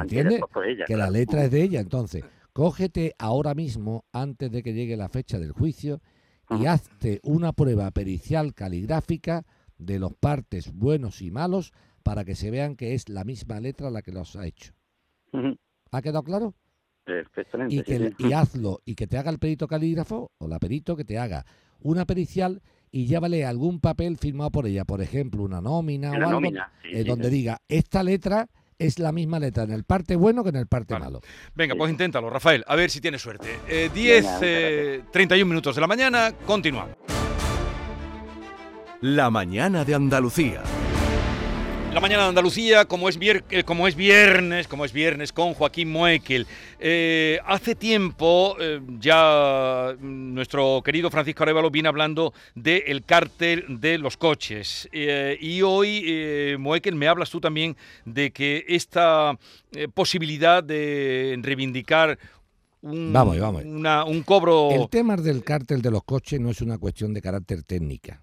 por 0.52 0.66
ella. 0.66 0.84
Que 0.84 0.94
la 0.94 1.08
letra 1.08 1.44
es 1.44 1.50
de 1.50 1.62
ella. 1.62 1.80
Entonces, 1.80 2.22
cógete 2.52 3.14
ahora 3.18 3.54
mismo, 3.54 4.04
antes 4.12 4.52
de 4.52 4.62
que 4.62 4.74
llegue 4.74 4.94
la 4.94 5.08
fecha 5.08 5.38
del 5.38 5.52
juicio, 5.52 6.02
y 6.50 6.66
Ajá. 6.66 6.74
hazte 6.74 7.20
una 7.22 7.54
prueba 7.54 7.90
pericial 7.92 8.52
caligráfica 8.52 9.44
de 9.78 9.98
los 9.98 10.12
partes 10.12 10.70
buenos 10.70 11.22
y 11.22 11.30
malos 11.30 11.72
para 12.02 12.26
que 12.26 12.34
se 12.34 12.50
vean 12.50 12.76
que 12.76 12.92
es 12.92 13.08
la 13.08 13.24
misma 13.24 13.58
letra 13.58 13.88
la 13.88 14.02
que 14.02 14.12
los 14.12 14.36
ha 14.36 14.46
hecho. 14.46 14.74
¿Ha 15.90 16.02
quedado 16.02 16.22
claro? 16.22 16.54
Perfectamente. 17.04 17.74
y, 17.74 17.82
que, 17.82 17.98
sí. 18.10 18.14
y 18.18 18.32
hazlo 18.34 18.80
y 18.84 18.96
que 18.96 19.06
te 19.06 19.16
haga 19.16 19.30
el 19.30 19.38
perito 19.38 19.66
calígrafo 19.66 20.30
o 20.36 20.46
la 20.46 20.58
perito 20.58 20.94
que 20.94 21.04
te 21.06 21.18
haga 21.18 21.46
una 21.80 22.04
pericial 22.04 22.60
y 22.92 23.06
llévale 23.06 23.44
algún 23.44 23.80
papel 23.80 24.18
firmado 24.18 24.50
por 24.50 24.66
ella, 24.66 24.84
por 24.84 25.00
ejemplo, 25.00 25.42
una 25.42 25.60
nómina 25.60 26.08
En 26.08 26.22
o 26.22 26.26
algo 26.26 26.30
nómina, 26.32 26.70
sí, 26.82 26.90
eh, 26.92 27.02
sí, 27.02 27.08
donde 27.08 27.30
sí. 27.30 27.34
diga 27.34 27.58
esta 27.68 28.02
letra 28.02 28.48
es 28.78 28.98
la 28.98 29.12
misma 29.12 29.38
letra 29.38 29.64
en 29.64 29.70
el 29.72 29.84
parte 29.84 30.14
bueno 30.14 30.42
que 30.42 30.50
en 30.50 30.56
el 30.56 30.66
parte 30.66 30.94
Vale. 30.94 31.06
malo. 31.06 31.20
Venga, 31.54 31.74
pues 31.74 31.90
inténtalo, 31.90 32.28
Rafael, 32.28 32.64
a 32.66 32.76
ver 32.76 32.90
si 32.90 33.00
tienes 33.00 33.22
suerte. 33.22 33.48
Eh, 33.68 33.90
10, 33.92 34.24
muchas 34.24 34.40
eh, 34.42 35.02
31 35.10 35.48
minutos 35.48 35.74
de 35.74 35.80
la 35.80 35.86
mañana, 35.86 36.32
continuamos. 36.46 36.96
La 39.00 39.30
mañana 39.30 39.84
de 39.84 39.94
Andalucía. 39.94 40.62
La 41.92 42.00
mañana 42.00 42.22
de 42.22 42.28
Andalucía, 42.30 42.86
como 42.86 43.10
es, 43.10 43.18
vier- 43.20 43.44
eh, 43.50 43.64
como 43.64 43.86
es 43.86 43.94
viernes, 43.94 44.66
como 44.66 44.86
es 44.86 44.94
viernes 44.94 45.30
con 45.30 45.52
Joaquín 45.52 45.92
Moekel. 45.92 46.46
Eh, 46.80 47.38
hace 47.44 47.74
tiempo 47.74 48.56
eh, 48.58 48.80
ya 48.98 49.94
nuestro 50.00 50.80
querido 50.82 51.10
Francisco 51.10 51.42
Arevalo 51.42 51.70
viene 51.70 51.88
hablando 51.90 52.32
del 52.54 53.04
cártel 53.04 53.66
de 53.80 53.98
los 53.98 54.16
coches. 54.16 54.88
Y 54.92 55.60
hoy, 55.60 56.02
eh, 56.06 56.56
Moekel, 56.58 56.94
me 56.96 57.08
hablas 57.08 57.28
tú 57.28 57.40
también 57.42 57.76
de 58.06 58.30
que 58.30 58.64
esta 58.68 59.38
posibilidad 59.92 60.64
de 60.64 61.38
reivindicar 61.42 62.18
un, 62.80 63.12
Vamos, 63.12 63.38
vamos. 63.38 63.64
una- 63.66 64.04
un 64.04 64.22
cobro... 64.22 64.70
El 64.70 64.88
tema 64.88 65.14
del 65.16 65.44
cártel 65.44 65.82
de 65.82 65.90
los 65.90 66.02
coches 66.04 66.40
no 66.40 66.48
es 66.50 66.62
una 66.62 66.78
cuestión 66.78 67.12
de 67.12 67.20
carácter 67.20 67.62
técnica. 67.62 68.21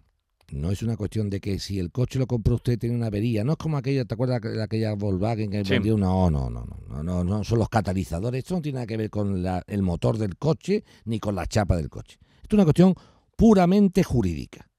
No 0.52 0.72
es 0.72 0.82
una 0.84 0.98
cuestión 0.98 1.30
de 1.30 1.40
que 1.40 1.60
si 1.60 1.80
el 1.80 1.92
coche 1.92 2.18
lo 2.20 2.26
compró 2.28 2.56
usted 2.56 2.78
tiene 2.80 2.96
una 2.96 3.08
avería. 3.08 3.44
No 3.44 3.52
es 3.54 3.58
como 3.58 3.78
aquella, 3.78 4.06
¿te 4.06 4.14
acuerdas 4.14 4.42
de 4.42 4.62
aquella 4.64 4.94
Volkswagen 4.94 5.50
que 5.52 5.64
Sí. 5.64 5.72
vendió? 5.72 5.98
No, 5.98 6.30
no, 6.30 6.50
no, 6.50 6.66
no, 6.66 6.78
no, 6.88 7.04
no, 7.04 7.24
no, 7.24 7.44
son 7.44 7.60
los 7.60 7.70
catalizadores. 7.70 8.40
Esto 8.40 8.56
no 8.56 8.62
tiene 8.62 8.78
nada 8.78 8.88
que 8.88 8.98
ver 8.98 9.10
con 9.10 9.44
la- 9.44 9.64
el 9.68 9.82
motor 9.82 10.18
del 10.18 10.38
coche 10.38 10.84
ni 11.06 11.20
con 11.20 11.36
la 11.36 11.46
chapa 11.46 11.76
del 11.78 11.90
coche. 11.90 12.18
Esto 12.42 12.48
es 12.50 12.54
una 12.56 12.64
cuestión 12.66 12.96
puramente 13.36 14.04
jurídica. 14.04 14.70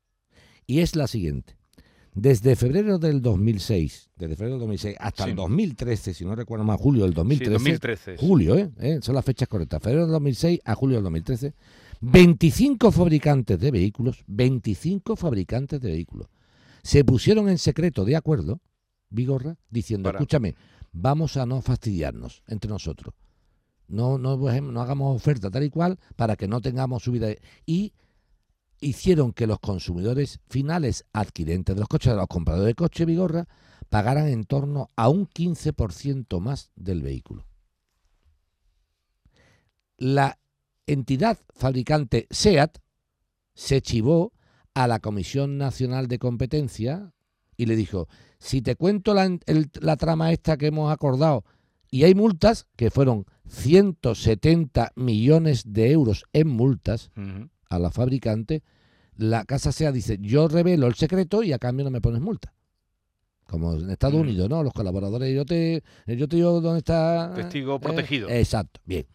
Y 0.67 0.81
es 0.81 0.97
la 0.97 1.07
siguiente. 1.07 1.57
Desde 2.13 2.57
febrero 2.57 2.99
del 2.99 3.23
2006, 3.23 4.11
desde 4.17 4.35
febrero 4.35 4.55
del 4.55 4.61
2006 4.61 4.97
hasta 4.99 5.25
Sí. 5.25 5.31
el 5.31 5.37
2013, 5.37 6.13
si 6.13 6.25
no 6.25 6.35
recuerdo 6.35 6.65
más, 6.65 6.81
julio 6.81 7.03
del 7.05 7.13
Sí, 7.13 7.17
2013, 7.17 7.53
2013. 7.53 8.17
Julio, 8.19 8.59
¿eh? 8.59 8.71
¿eh? 8.81 8.99
Son 9.01 9.15
las 9.15 9.25
fechas 9.25 9.47
correctas. 9.49 9.81
Febrero 9.81 10.03
del 10.03 10.13
2006 10.13 10.61
a 10.65 10.75
julio 10.75 10.97
del 10.97 11.05
2013. 11.05 11.55
25 12.01 12.93
fabricantes 12.93 13.59
de 13.59 13.71
vehículos, 13.71 14.25
25 14.27 15.17
fabricantes 15.17 15.81
de 15.81 15.91
vehículos, 15.91 16.29
se 16.83 17.05
pusieron 17.05 17.49
en 17.49 17.59
secreto 17.59 18.05
de 18.05 18.17
acuerdo, 18.17 18.61
Vigorra, 19.11 19.57
diciendo, 19.69 20.09
Para. 20.09 20.19
escúchame, 20.19 20.55
vamos 20.93 21.37
a 21.37 21.47
no 21.47 21.61
fastidiarnos 21.61 22.43
entre 22.47 22.71
nosotros. 22.71 23.15
No, 23.89 24.19
no, 24.19 24.37
no 24.37 24.81
hagamos 24.81 25.17
oferta 25.17 25.51
tal 25.51 25.65
y 25.65 25.71
cual 25.71 25.99
para 26.17 26.37
que 26.37 26.47
no 26.47 26.61
tengamos 26.61 27.03
subida. 27.03 27.29
Y 27.67 27.93
hicieron 28.81 29.33
que 29.33 29.47
los 29.47 29.59
consumidores 29.59 30.41
finales 30.49 31.05
adquirentes 31.13 31.75
de 31.75 31.81
los 31.81 31.89
coches, 31.89 32.15
los 32.15 32.29
compradores 32.29 32.69
de 32.69 32.75
coche 32.75 33.05
Vigorra, 33.05 33.49
pagaran 33.89 34.29
en 34.29 34.45
torno 34.45 34.89
a 34.97 35.09
un 35.09 35.27
15% 35.27 36.41
más 36.41 36.71
del 36.77 37.03
vehículo. 37.03 37.45
La 39.99 40.40
entidad 40.93 41.39
fabricante 41.55 42.27
SEAT 42.31 42.79
se 43.55 43.81
chivó 43.83 44.33
a 44.75 44.87
la 44.87 45.01
Comisión 45.01 45.59
Nacional 45.59 46.07
de 46.09 46.19
Competencia 46.19 47.13
y 47.57 47.67
le 47.67 47.77
dijo, 47.77 48.09
si 48.39 48.63
te 48.63 48.77
cuento 48.77 49.13
la, 49.15 49.25
el- 49.25 49.71
la 49.81 49.97
trama 49.97 50.33
esta 50.33 50.57
que 50.57 50.69
hemos 50.69 50.93
acordado 50.93 51.45
y 51.91 52.05
hay 52.05 52.15
multas, 52.15 52.67
que 52.77 52.91
fueron 52.91 53.27
170 53.49 54.93
millones 54.97 55.65
de 55.67 55.91
euros 55.91 56.25
en 56.33 56.49
multas 56.49 57.11
a 57.69 57.79
la 57.79 57.91
fabricante, 57.91 58.63
la 59.17 59.45
casa 59.45 59.73
SEAT 59.73 59.93
dice, 59.95 60.19
yo 60.21 60.49
revelo 60.49 60.87
el 60.87 60.95
secreto 60.95 61.43
y 61.43 61.53
a 61.53 61.59
cambio 61.59 61.85
no 61.85 61.91
me 61.91 62.01
pones 62.01 62.21
multa. 62.21 62.55
Como 63.47 63.75
en 63.75 63.91
Estados 63.91 64.17
Mm. 64.17 64.21
Unidos, 64.21 64.49
¿no? 64.49 64.63
Los 64.63 64.73
colaboradores, 64.73 65.35
yo 65.35 65.45
te, 65.45 65.83
yo 66.07 66.29
te 66.29 66.37
digo 66.37 66.61
dónde 66.61 66.79
está... 66.79 67.33
Testigo 67.35 67.77
eh, 67.77 67.81
protegido. 67.81 68.29
exacto, 68.31 68.81
bien. 68.85 69.07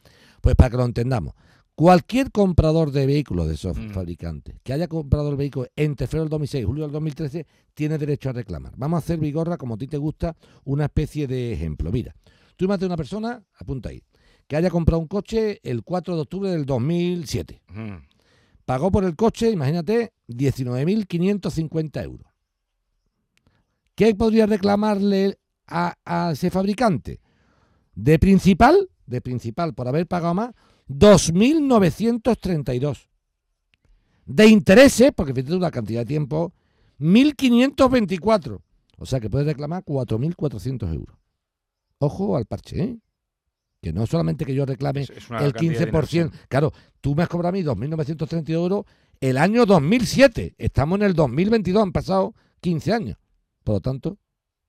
Pues 0.41 0.55
para 0.55 0.69
que 0.69 0.77
lo 0.77 0.85
entendamos. 0.85 1.33
Cualquier 1.75 2.31
comprador 2.31 2.91
de 2.91 3.05
vehículos 3.05 3.47
de 3.49 3.55
esos 3.55 3.77
Mm. 3.77 3.89
fabricantes 3.91 4.55
que 4.63 4.71
haya 4.71 4.87
comprado 4.87 5.29
el 5.29 5.35
vehículo 5.35 5.67
entre 5.75 6.07
febrero 6.07 6.23
del 6.23 6.29
2006 6.29 6.61
y 6.63 6.65
julio 6.65 6.83
del 6.83 6.93
2013 6.93 7.45
tiene 7.73 7.97
derecho 7.97 8.29
a 8.29 8.33
reclamar. 8.33 8.73
Vamos 8.77 8.95
a 8.97 8.99
hacer, 8.99 9.19
Vigorra, 9.19 9.57
como 9.57 9.73
a 9.73 9.77
ti 9.77 9.87
te 9.87 9.97
gusta, 9.97 10.37
una 10.63 10.85
especie 10.85 11.27
de 11.27 11.51
ejemplo. 11.51 11.91
Mira, 11.91 12.15
tú 12.55 12.63
imagínate 12.65 12.85
una 12.85 12.95
persona, 12.95 13.43
apunta 13.59 13.89
ahí, 13.89 14.01
que 14.47 14.55
haya 14.55 14.69
comprado 14.69 15.01
un 15.01 15.07
coche 15.07 15.59
el 15.63 15.83
4 15.83 16.15
de 16.15 16.21
octubre 16.21 16.49
del 16.49 16.65
2007. 16.65 17.61
Ujú. 17.69 17.99
Pagó 18.63 18.89
por 18.89 19.03
el 19.03 19.15
coche, 19.17 19.51
imagínate, 19.51 20.13
19.550 20.27 22.01
euros. 22.03 22.27
¿Qué 23.95 24.15
podría 24.15 24.45
reclamarle 24.45 25.37
a, 25.67 25.95
a 26.05 26.31
ese 26.31 26.49
fabricante? 26.49 27.19
De 27.93 28.17
principal, 28.17 28.89
de 29.05 29.19
principal, 29.21 29.73
por 29.73 29.87
haber 29.87 30.07
pagado 30.07 30.33
más, 30.33 30.51
2.932. 30.87 33.07
De 34.25 34.47
intereses, 34.47 35.11
porque 35.15 35.33
fíjate 35.33 35.55
una 35.55 35.71
cantidad 35.71 36.01
de 36.01 36.05
tiempo, 36.05 36.53
1.524. 36.99 38.59
O 38.97 39.05
sea 39.05 39.19
que 39.19 39.29
puedes 39.29 39.47
reclamar 39.47 39.83
4.400 39.83 40.93
euros. 40.93 41.17
Ojo 41.99 42.37
al 42.37 42.45
parche, 42.45 42.83
¿eh? 42.83 42.97
Que 43.81 43.91
no 43.93 44.07
solamente 44.07 44.45
que 44.45 44.55
yo 44.55 44.65
reclame 44.65 45.01
el 45.01 45.07
cantidad 45.07 45.53
de 45.53 45.91
15%. 45.91 46.07
dinero, 46.07 46.31
Claro, 46.47 46.73
tú 47.01 47.13
me 47.13 47.23
has 47.23 47.29
cobrado 47.29 47.49
a 47.49 47.51
mí 47.51 47.61
2.932 47.63 48.49
euros 48.49 48.85
el 49.19 49.37
año 49.37 49.65
2007. 49.65 50.55
Estamos 50.57 50.99
en 50.99 51.05
el 51.05 51.13
2022, 51.13 51.83
han 51.83 51.91
pasado 51.91 52.33
15 52.61 52.93
años. 52.93 53.17
Por 53.63 53.75
lo 53.75 53.81
tanto, 53.81 54.17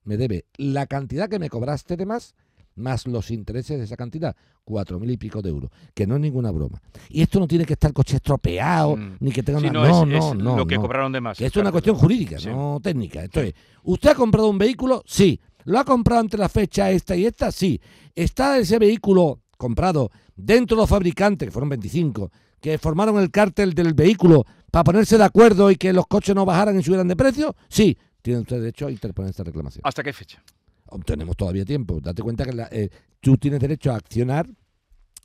me 0.05 0.17
debe 0.17 0.47
la 0.57 0.87
cantidad 0.87 1.29
que 1.29 1.39
me 1.39 1.51
cobraste 1.51 1.97
de 1.97 2.07
más, 2.07 2.35
más 2.77 3.07
los 3.07 3.31
intereses 3.31 3.79
de 3.79 3.85
esa 3.85 3.97
cantidad, 3.97 4.35
cuatro 4.65 4.99
mil 5.01 5.11
y 5.11 5.17
pico 5.17 5.43
de 5.43 5.51
euros, 5.51 5.71
que 5.95 6.07
no 6.07 6.15
es 6.17 6.21
ninguna 6.21 6.51
broma. 6.51 6.81
Y 7.11 7.23
esto 7.23 7.39
no 7.41 7.47
tiene 7.49 7.65
que 7.65 7.73
estar 7.75 7.89
el 7.91 7.95
coche 7.95 8.17
estropeado, 8.17 8.97
Mm. 8.97 9.17
ni 9.21 9.33
que 9.33 9.43
tenga 9.43 9.61
Sí, 9.61 9.67
una... 9.67 9.73
no, 9.81 9.87
No, 9.87 10.03
es, 10.03 10.09
no, 10.09 10.19
es 10.31 10.35
no, 10.45 10.57
lo 10.57 10.67
que 10.67 10.77
no. 10.77 10.83
cobraron 10.83 11.13
de 11.13 11.21
más. 11.21 11.39
Que 11.39 11.47
esto 11.47 11.59
es 11.61 11.63
una 11.63 11.73
cuestión 11.73 11.97
jurídica, 11.97 12.39
Sí. 12.39 12.49
no 12.49 12.79
técnica. 12.83 13.25
Entonces, 13.25 13.55
¿usted 13.83 14.11
ha 14.11 14.15
comprado 14.15 14.49
un 14.49 14.59
vehículo? 14.59 15.03
Sí. 15.07 15.41
¿Lo 15.65 15.79
ha 15.81 15.85
comprado 15.85 16.21
entre 16.23 16.39
la 16.39 16.49
fecha 16.49 16.91
esta 16.91 17.17
y 17.17 17.27
esta? 17.27 17.51
Sí. 17.51 17.81
¿Está 18.15 18.59
ese 18.59 18.79
vehículo 18.79 19.41
comprado 19.59 20.11
dentro 20.37 20.77
de 20.77 20.83
los 20.83 20.89
fabricantes, 20.91 21.47
que 21.49 21.51
fueron 21.53 21.69
25, 21.71 22.31
que 22.61 22.79
formaron 22.79 23.19
el 23.19 23.31
cártel 23.31 23.75
del 23.75 23.95
vehículo 23.95 24.45
para 24.71 24.85
ponerse 24.85 25.17
de 25.19 25.25
acuerdo 25.25 25.71
y 25.71 25.77
que 25.77 25.93
los 25.93 26.07
coches 26.07 26.35
no 26.35 26.45
bajaran 26.45 26.79
y 26.79 26.83
subieran 26.83 27.09
de 27.09 27.17
precio? 27.17 27.57
Sí. 27.69 27.97
Tiene 28.23 28.41
usted 28.41 28.59
derecho 28.59 28.87
a 28.89 28.91
interponer 28.91 29.31
esta 29.31 29.45
reclamación. 29.45 29.83
¿Hasta 29.85 30.03
qué 30.03 30.13
fecha? 30.13 30.43
Tenemos 31.05 31.37
todavía 31.37 31.65
tiempo. 31.65 32.01
Date 32.01 32.23
cuenta 32.23 32.45
que 32.45 32.53
la- 32.53 32.69
eh, 32.71 32.89
tú 33.21 33.37
tienes 33.37 33.61
derecho 33.61 33.93
a 33.93 33.97
accionar 33.97 34.49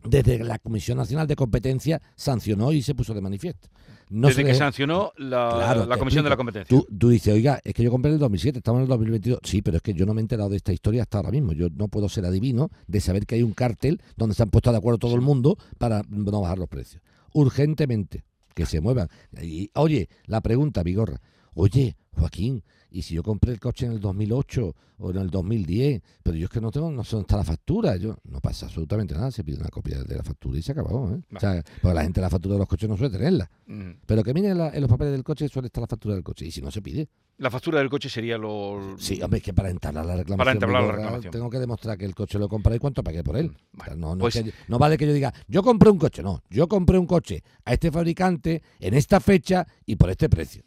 desde 0.03 0.39
que 0.39 0.43
la 0.43 0.57
Comisión 0.59 0.97
Nacional 0.97 1.27
de 1.27 1.35
Competencia 1.35 2.01
sancionó 2.15 2.71
y 2.71 2.81
se 2.81 2.95
puso 2.95 3.13
de 3.13 3.21
manifiesto. 3.21 3.69
No 4.09 4.27
Desde 4.27 4.41
se 4.41 4.47
que 4.49 4.55
sancionó 4.55 5.13
la, 5.15 5.51
Claro, 5.53 5.85
la 5.85 5.97
Comisión 5.97 6.23
de 6.25 6.31
la. 6.31 6.35
Competencia. 6.35 6.75
Tú, 6.77 6.85
tú 6.97 7.09
dices, 7.09 7.33
oiga, 7.33 7.61
es 7.63 7.73
que 7.73 7.81
yo 7.83 7.91
compré 7.91 8.09
en 8.09 8.15
el 8.15 8.19
2007, 8.19 8.57
estamos 8.57 8.79
en 8.79 8.83
el 8.83 8.89
2022. 8.89 9.39
Sí, 9.43 9.61
pero 9.61 9.77
es 9.77 9.83
que 9.83 9.93
yo 9.93 10.05
no 10.05 10.13
me 10.13 10.19
he 10.19 10.23
enterado 10.23 10.49
de 10.49 10.57
esta 10.57 10.73
historia 10.73 11.03
hasta 11.03 11.19
ahora 11.19 11.31
mismo. 11.31 11.53
Yo 11.53 11.67
no 11.73 11.87
puedo 11.87 12.09
ser 12.09 12.25
adivino 12.25 12.69
de 12.87 12.99
saber 12.99 13.25
que 13.25 13.35
hay 13.35 13.43
un 13.43 13.53
cártel 13.53 14.01
donde 14.17 14.35
se 14.35 14.43
han 14.43 14.49
puesto 14.49 14.71
de 14.71 14.77
acuerdo 14.79 14.97
todo 14.97 15.15
el 15.15 15.21
mundo 15.21 15.57
para 15.77 16.01
no 16.09 16.41
bajar 16.41 16.57
los 16.59 16.67
precios. 16.67 17.01
Urgentemente, 17.33 18.23
que 18.53 18.65
se 18.65 18.81
muevan. 18.81 19.07
Y, 19.41 19.69
oye, 19.75 20.09
la 20.25 20.41
pregunta, 20.41 20.83
Vigorra. 20.83 21.21
Oye, 21.53 21.95
Joaquín, 22.13 22.63
¿y 22.89 23.01
si 23.03 23.15
yo 23.15 23.23
compré 23.23 23.51
el 23.53 23.59
coche 23.59 23.85
en 23.85 23.93
el 23.93 23.99
2008 23.99 24.75
o 24.97 25.11
en 25.11 25.17
el 25.17 25.29
2010? 25.29 26.01
Pero 26.23 26.37
yo 26.37 26.45
es 26.45 26.49
que 26.51 26.59
no 26.61 26.71
tengo, 26.71 26.91
no 26.91 27.03
sé 27.03 27.11
dónde 27.15 27.23
está 27.23 27.37
la 27.37 27.43
factura. 27.43 27.95
Yo, 27.95 28.17
no 28.25 28.39
pasa 28.41 28.65
absolutamente 28.65 29.13
nada, 29.15 29.31
se 29.31 29.43
pide 29.43 29.57
una 29.57 29.69
copia 29.69 30.03
de 30.03 30.15
la 30.15 30.23
factura 30.23 30.59
y 30.59 30.61
se 30.61 30.73
acabó. 30.73 31.09
¿eh? 31.11 31.21
O 31.35 31.39
sea, 31.39 31.63
porque 31.81 31.95
la 31.95 32.03
gente 32.03 32.21
la 32.21 32.29
factura 32.29 32.53
de 32.55 32.59
los 32.59 32.67
coches 32.67 32.89
no 32.89 32.97
suele 32.97 33.17
tenerla. 33.17 33.49
Mm. 33.67 33.91
Pero 34.05 34.23
que 34.23 34.33
mire 34.33 34.49
en, 34.49 34.57
los 34.57 34.89
papeles 34.89 35.13
del 35.13 35.23
coche 35.23 35.47
suele 35.47 35.67
estar 35.67 35.81
la 35.81 35.87
factura 35.87 36.13
del 36.15 36.23
coche. 36.23 36.45
Y 36.45 36.51
si 36.51 36.61
no 36.61 36.69
se 36.69 36.81
pide. 36.81 37.07
La 37.37 37.49
factura 37.49 37.79
del 37.79 37.89
coche 37.89 38.07
sería 38.07 38.37
lo... 38.37 38.95
Sí, 38.99 39.19
hombre, 39.23 39.39
es 39.39 39.43
que 39.43 39.53
para 39.53 39.71
entablar 39.71 40.05
la 40.05 40.15
reclamación. 40.17 40.37
Para 40.37 40.51
entablar 40.51 40.83
la 40.83 40.91
reclamación. 40.91 41.31
Tengo 41.31 41.49
que 41.49 41.57
demostrar 41.57 41.97
que 41.97 42.05
el 42.05 42.13
coche 42.13 42.37
lo 42.37 42.45
he 42.45 42.49
comprado 42.49 42.75
y 42.75 42.79
cuánto 42.79 43.03
pagué 43.03 43.23
por 43.23 43.35
él. 43.35 43.47
Mm, 43.47 43.79
O 43.79 43.83
sea, 43.83 43.87
vale, 43.93 43.95
no, 43.99 44.15
no, 44.15 44.19
pues- 44.19 44.35
es 44.35 44.43
que- 44.43 44.53
no 44.67 44.77
vale 44.77 44.97
que 44.97 45.07
yo 45.07 45.13
diga, 45.13 45.33
yo 45.47 45.63
compré 45.63 45.89
un 45.89 45.97
coche. 45.97 46.21
No, 46.21 46.43
yo 46.51 46.67
compré 46.67 46.99
un 46.99 47.07
coche 47.07 47.41
a 47.65 47.73
este 47.73 47.89
fabricante 47.91 48.61
en 48.79 48.93
esta 48.93 49.19
fecha 49.19 49.65
y 49.87 49.95
por 49.95 50.11
este 50.11 50.29
precio. 50.29 50.63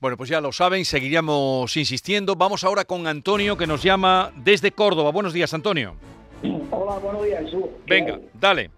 Bueno, 0.00 0.16
pues 0.16 0.30
ya 0.30 0.40
lo 0.40 0.52
saben, 0.64 0.86
seguiríamos 0.86 1.76
insistiendo. 1.76 2.36
Vamos 2.36 2.64
ahora 2.64 2.86
con 2.86 3.06
Antonio, 3.06 3.54
que 3.54 3.66
nos 3.66 3.82
llama 3.82 4.32
desde 4.34 4.70
Córdoba. 4.72 5.10
Buenos 5.10 5.34
días, 5.34 5.52
Antonio. 5.52 5.94
Hola, 6.70 6.98
buenos 7.00 7.22
días, 7.22 7.44
Jesús. 7.44 7.64
Venga, 7.86 8.18
dale. 8.32 8.70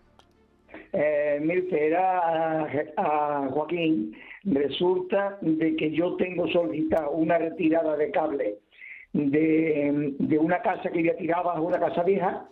Eh, 0.93 1.39
usted, 1.41 1.77
era 1.77 2.19
a, 2.19 2.67
a 2.97 3.49
Joaquín. 3.51 4.17
Resulta 4.43 5.39
de 5.41 5.77
que 5.77 5.93
yo 5.93 6.17
tengo 6.17 6.49
solicitado 6.49 7.13
una 7.13 7.39
retirada 7.39 7.97
de 7.97 8.11
cable 8.11 8.57
de, 9.13 10.15
de 10.19 10.39
una 10.39 10.61
casa 10.63 10.91
que 10.91 11.05
ya 11.05 11.15
tiraba, 11.17 11.61
una 11.61 11.79
casa 11.79 12.03
vieja, 12.03 12.49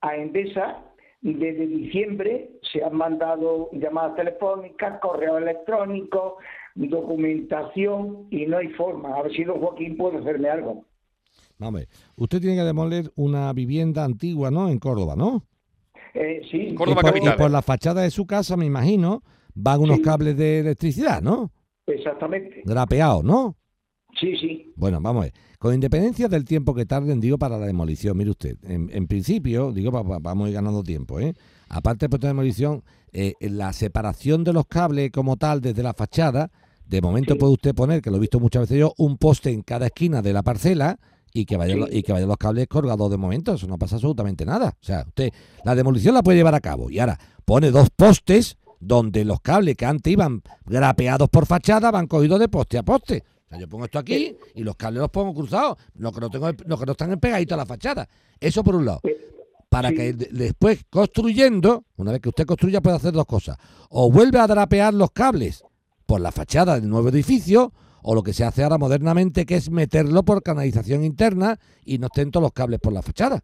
a 0.00 0.16
Endesa. 0.16 0.78
Desde 1.20 1.66
diciembre 1.66 2.48
se 2.72 2.82
han 2.82 2.96
mandado 2.96 3.68
llamadas 3.72 4.16
telefónicas, 4.16 4.98
correo 5.00 5.36
electrónico, 5.36 6.38
documentación 6.74 8.26
y 8.30 8.46
no 8.46 8.58
hay 8.58 8.68
forma. 8.68 9.14
A 9.16 9.22
ver 9.22 9.32
si 9.32 9.44
don 9.44 9.60
Joaquín 9.60 9.96
puede 9.96 10.18
hacerme 10.18 10.48
algo. 10.48 10.84
Vamos 11.58 11.74
a 11.74 11.78
ver. 11.80 11.88
Usted 12.16 12.40
tiene 12.40 12.56
que 12.56 12.62
demoler 12.64 13.12
una 13.16 13.52
vivienda 13.52 14.04
antigua, 14.04 14.50
¿no? 14.50 14.68
En 14.68 14.78
Córdoba, 14.78 15.14
¿no? 15.16 15.44
Eh, 16.14 16.42
sí, 16.50 16.74
Córdoba 16.74 17.00
y 17.00 17.02
por, 17.02 17.12
capital. 17.12 17.34
y 17.34 17.38
por 17.38 17.50
la 17.50 17.62
fachada 17.62 18.02
de 18.02 18.10
su 18.10 18.26
casa, 18.26 18.56
me 18.56 18.66
imagino, 18.66 19.22
van 19.54 19.80
unos 19.80 19.96
Sí. 19.98 20.02
cables 20.02 20.36
de 20.36 20.60
electricidad, 20.60 21.22
¿no? 21.22 21.50
exactamente. 21.86 22.62
Grapeados, 22.64 23.24
¿no? 23.24 23.56
Sí, 24.18 24.36
sí. 24.36 24.72
Bueno, 24.76 24.98
vamos 25.00 25.22
a 25.22 25.24
ver. 25.24 25.32
Con 25.58 25.74
independencia 25.74 26.28
del 26.28 26.44
tiempo 26.44 26.74
que 26.74 26.86
tarden, 26.86 27.20
digo, 27.20 27.38
para 27.38 27.58
la 27.58 27.66
demolición, 27.66 28.16
mire 28.16 28.30
usted, 28.30 28.56
en, 28.64 28.88
en 28.92 29.06
principio, 29.06 29.72
digo, 29.72 29.90
va- 29.90 30.02
va- 30.02 30.18
vamos 30.20 30.46
a 30.46 30.48
ir 30.50 30.54
ganando 30.54 30.82
tiempo, 30.82 31.18
¿eh? 31.20 31.34
Aparte 31.68 32.08
de 32.08 32.18
demolición, 32.28 32.82
eh, 33.12 33.34
la 33.40 33.72
separación 33.72 34.44
de 34.44 34.52
los 34.52 34.66
cables 34.66 35.10
como 35.10 35.36
tal 35.36 35.60
desde 35.60 35.82
la 35.82 35.92
fachada, 35.94 36.50
de 36.96 37.02
momento 37.02 37.34
Sí. 37.34 37.38
puede 37.40 37.52
usted 37.54 37.74
poner, 37.74 38.00
que 38.02 38.10
lo 38.10 38.16
he 38.16 38.20
visto 38.20 38.38
muchas 38.40 38.62
veces 38.62 38.78
yo, 38.78 38.92
un 38.98 39.16
poste 39.18 39.50
en 39.50 39.62
cada 39.62 39.86
esquina 39.86 40.22
de 40.22 40.32
la 40.32 40.42
parcela 40.42 40.98
y 41.34 41.44
que 41.46 41.56
vayan 41.56 41.76
Sí. 41.76 41.80
los- 41.80 41.92
y 41.94 42.02
que 42.02 42.12
vayan 42.12 42.28
los 42.28 42.36
cables 42.36 42.66
colgados 42.68 43.10
de 43.10 43.16
momento, 43.16 43.54
eso 43.54 43.66
no 43.66 43.78
pasa 43.78 43.96
absolutamente 43.96 44.44
nada. 44.44 44.68
O 44.80 44.84
sea, 44.84 45.04
usted 45.06 45.30
la 45.64 45.74
demolición 45.74 46.14
la 46.14 46.22
puede 46.22 46.38
llevar 46.38 46.54
a 46.54 46.60
cabo 46.60 46.90
y 46.90 46.98
ahora 46.98 47.18
pone 47.44 47.70
dos 47.70 47.88
postes 47.94 48.56
donde 48.80 49.24
los 49.24 49.40
cables 49.40 49.76
que 49.76 49.86
antes 49.86 50.12
iban 50.12 50.42
grapeados 50.66 51.28
por 51.28 51.46
fachada 51.46 51.90
van 51.90 52.06
cogidos 52.06 52.38
de 52.40 52.48
poste 52.48 52.78
a 52.78 52.82
poste. 52.82 53.22
O 53.46 53.48
sea, 53.48 53.58
yo 53.60 53.68
pongo 53.68 53.84
esto 53.84 53.98
aquí 53.98 54.34
y 54.54 54.62
los 54.64 54.76
cables 54.76 55.00
los 55.00 55.10
pongo 55.10 55.32
cruzados, 55.34 55.76
los 55.94 56.12
que 56.12 56.20
no, 56.20 56.30
tengo, 56.30 56.50
los 56.66 56.78
que 56.80 56.86
no 56.86 56.92
están 56.92 57.18
pegaditos 57.20 57.54
a 57.54 57.58
la 57.58 57.66
fachada. 57.66 58.08
Eso 58.40 58.62
por 58.64 58.74
un 58.76 58.84
lado. 58.86 59.00
Para 59.68 59.88
sí. 59.90 59.94
que 59.94 60.12
de- 60.12 60.28
después, 60.32 60.84
construyendo, 60.90 61.84
una 61.96 62.12
vez 62.12 62.20
que 62.20 62.28
usted 62.28 62.44
construya, 62.44 62.80
puede 62.82 62.96
hacer 62.96 63.12
dos 63.12 63.24
cosas. 63.24 63.56
O 63.88 64.10
vuelve 64.10 64.38
a 64.38 64.46
drapear 64.46 64.92
los 64.92 65.10
cables 65.12 65.62
por 66.12 66.20
la 66.20 66.30
fachada 66.30 66.78
del 66.78 66.90
nuevo 66.90 67.08
edificio, 67.08 67.72
o 68.02 68.14
lo 68.14 68.22
que 68.22 68.34
se 68.34 68.44
hace 68.44 68.62
ahora 68.62 68.76
modernamente, 68.76 69.46
que 69.46 69.54
es 69.54 69.70
meterlo 69.70 70.22
por 70.24 70.42
canalización 70.42 71.04
interna 71.04 71.58
y 71.86 71.96
no 71.96 72.08
estén 72.08 72.30
todos 72.30 72.42
los 72.42 72.52
cables 72.52 72.80
por 72.80 72.92
la 72.92 73.00
fachada. 73.00 73.40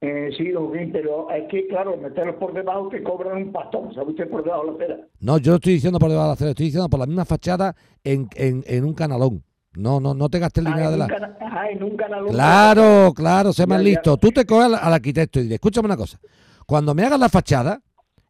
Eh, 0.00 0.30
sí, 0.38 0.52
Joaquín, 0.52 0.92
pero 0.92 1.28
es 1.32 1.48
que, 1.50 1.66
claro, 1.66 1.96
meterlos 1.96 2.36
por 2.36 2.54
debajo 2.54 2.88
que 2.88 3.02
cobran 3.02 3.38
un 3.42 3.50
pastón, 3.52 3.92
¿sabe 3.92 4.10
usted? 4.12 4.30
Por 4.30 4.44
debajo 4.44 4.66
de 4.66 4.70
la 4.70 4.76
acera. 4.94 5.08
No, 5.18 5.38
yo 5.38 5.50
no 5.50 5.56
estoy 5.56 5.72
diciendo 5.72 5.98
por 5.98 6.10
debajo 6.10 6.26
de 6.26 6.28
la 6.28 6.34
acera, 6.34 6.50
estoy 6.50 6.66
diciendo 6.66 6.88
por 6.88 7.00
la 7.00 7.06
misma 7.06 7.24
fachada 7.24 7.74
en, 8.04 8.28
en, 8.36 8.62
en 8.68 8.84
un 8.84 8.94
canalón. 8.94 9.42
No, 9.74 9.98
no, 9.98 10.14
no 10.14 10.28
te 10.28 10.38
gastes 10.38 10.64
el 10.64 10.68
Ah, 10.68 10.76
dinero 10.76 10.90
de 10.90 10.94
en, 10.94 11.00
la... 11.00 11.06
cana- 11.08 11.38
ah, 11.40 11.68
en 11.68 11.82
un 11.82 11.96
canal. 11.96 12.24
Claro, 12.28 13.12
claro, 13.16 13.52
sé 13.52 13.66
más 13.66 13.78
Ya, 13.78 13.82
ya. 13.84 13.90
listo. 13.90 14.16
Tú 14.16 14.30
te 14.30 14.46
coges 14.46 14.66
al, 14.66 14.74
al 14.76 14.92
arquitecto 14.94 15.40
y 15.40 15.42
dile, 15.42 15.56
escúchame 15.56 15.86
una 15.86 15.96
cosa. 15.96 16.20
Cuando 16.66 16.94
me 16.94 17.02
hagas 17.02 17.18
la 17.18 17.28
fachada, 17.28 17.80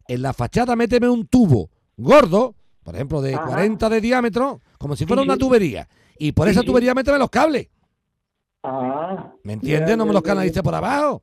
en 0.07 0.23
la 0.23 0.33
fachada 0.33 0.75
méteme 0.75 1.07
un 1.09 1.27
tubo 1.27 1.69
gordo, 1.99 2.55
por 2.87 2.95
ejemplo, 2.95 3.21
de 3.21 3.35
Ajá. 3.35 3.43
40 3.47 3.89
de 3.89 3.99
diámetro, 3.99 4.61
como 4.77 4.95
si 4.95 5.05
fuera 5.05 5.21
Sí, 5.21 5.27
una 5.27 5.35
tubería. 5.37 5.89
Y 6.17 6.31
por 6.31 6.45
Sí, 6.47 6.51
esa 6.51 6.63
tubería 6.63 6.95
méteme 6.95 7.17
los 7.17 7.29
cables. 7.29 7.67
Ah. 8.63 9.29
¿Me 9.43 9.51
entiendes? 9.53 9.97
No 9.97 10.05
me 10.05 10.13
los 10.13 10.21
canalices 10.21 10.63
por 10.63 10.73
abajo. 10.73 11.21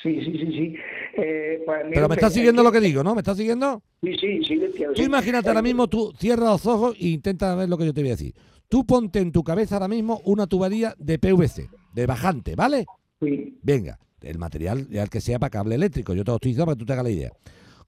Sí, 0.00 0.20
sí, 0.24 0.30
sí, 0.38 0.46
sí. 0.52 0.74
Eh, 1.16 1.62
pues, 1.66 1.78
Pero 1.92 2.08
me 2.08 2.14
estás 2.14 2.30
es 2.30 2.34
siguiendo 2.34 2.62
que- 2.62 2.64
lo 2.64 2.70
que 2.70 2.78
digo, 2.80 3.02
¿no? 3.02 3.16
¿Me 3.16 3.22
estás 3.22 3.36
siguiendo? 3.36 3.82
Sí, 4.00 4.12
sí, 4.20 4.40
sí, 4.46 4.52
entiendo, 4.54 4.94
Tú 4.94 5.02
imagínate 5.02 5.48
ahora 5.48 5.58
Eh, 5.58 5.62
mismo, 5.64 5.88
tú 5.88 6.12
cierra 6.16 6.44
los 6.44 6.64
ojos 6.64 6.94
e 7.00 7.08
intenta 7.08 7.52
ver 7.56 7.68
lo 7.68 7.76
que 7.76 7.86
yo 7.86 7.92
te 7.92 8.02
voy 8.02 8.10
a 8.10 8.12
decir. 8.12 8.32
Tú 8.68 8.86
ponte 8.86 9.18
en 9.18 9.32
tu 9.32 9.42
cabeza 9.42 9.74
ahora 9.74 9.88
mismo 9.88 10.20
una 10.26 10.46
tubería 10.46 10.94
de 10.96 11.18
PVC, 11.18 11.68
de 11.92 12.06
bajante, 12.06 12.54
¿vale? 12.54 12.86
Sí, 13.20 13.58
Venga, 13.62 13.98
el 14.20 14.38
material 14.38 14.86
ya 14.90 15.02
el 15.02 15.10
que 15.10 15.20
sea 15.20 15.40
para 15.40 15.50
cable 15.50 15.74
eléctrico, 15.74 16.14
yo 16.14 16.22
te 16.22 16.30
lo 16.30 16.36
estoy 16.36 16.50
diciendo 16.52 16.66
para 16.66 16.76
que 16.76 16.78
tú 16.78 16.86
te 16.86 16.92
hagas 16.92 17.04
la 17.04 17.10
idea. 17.10 17.32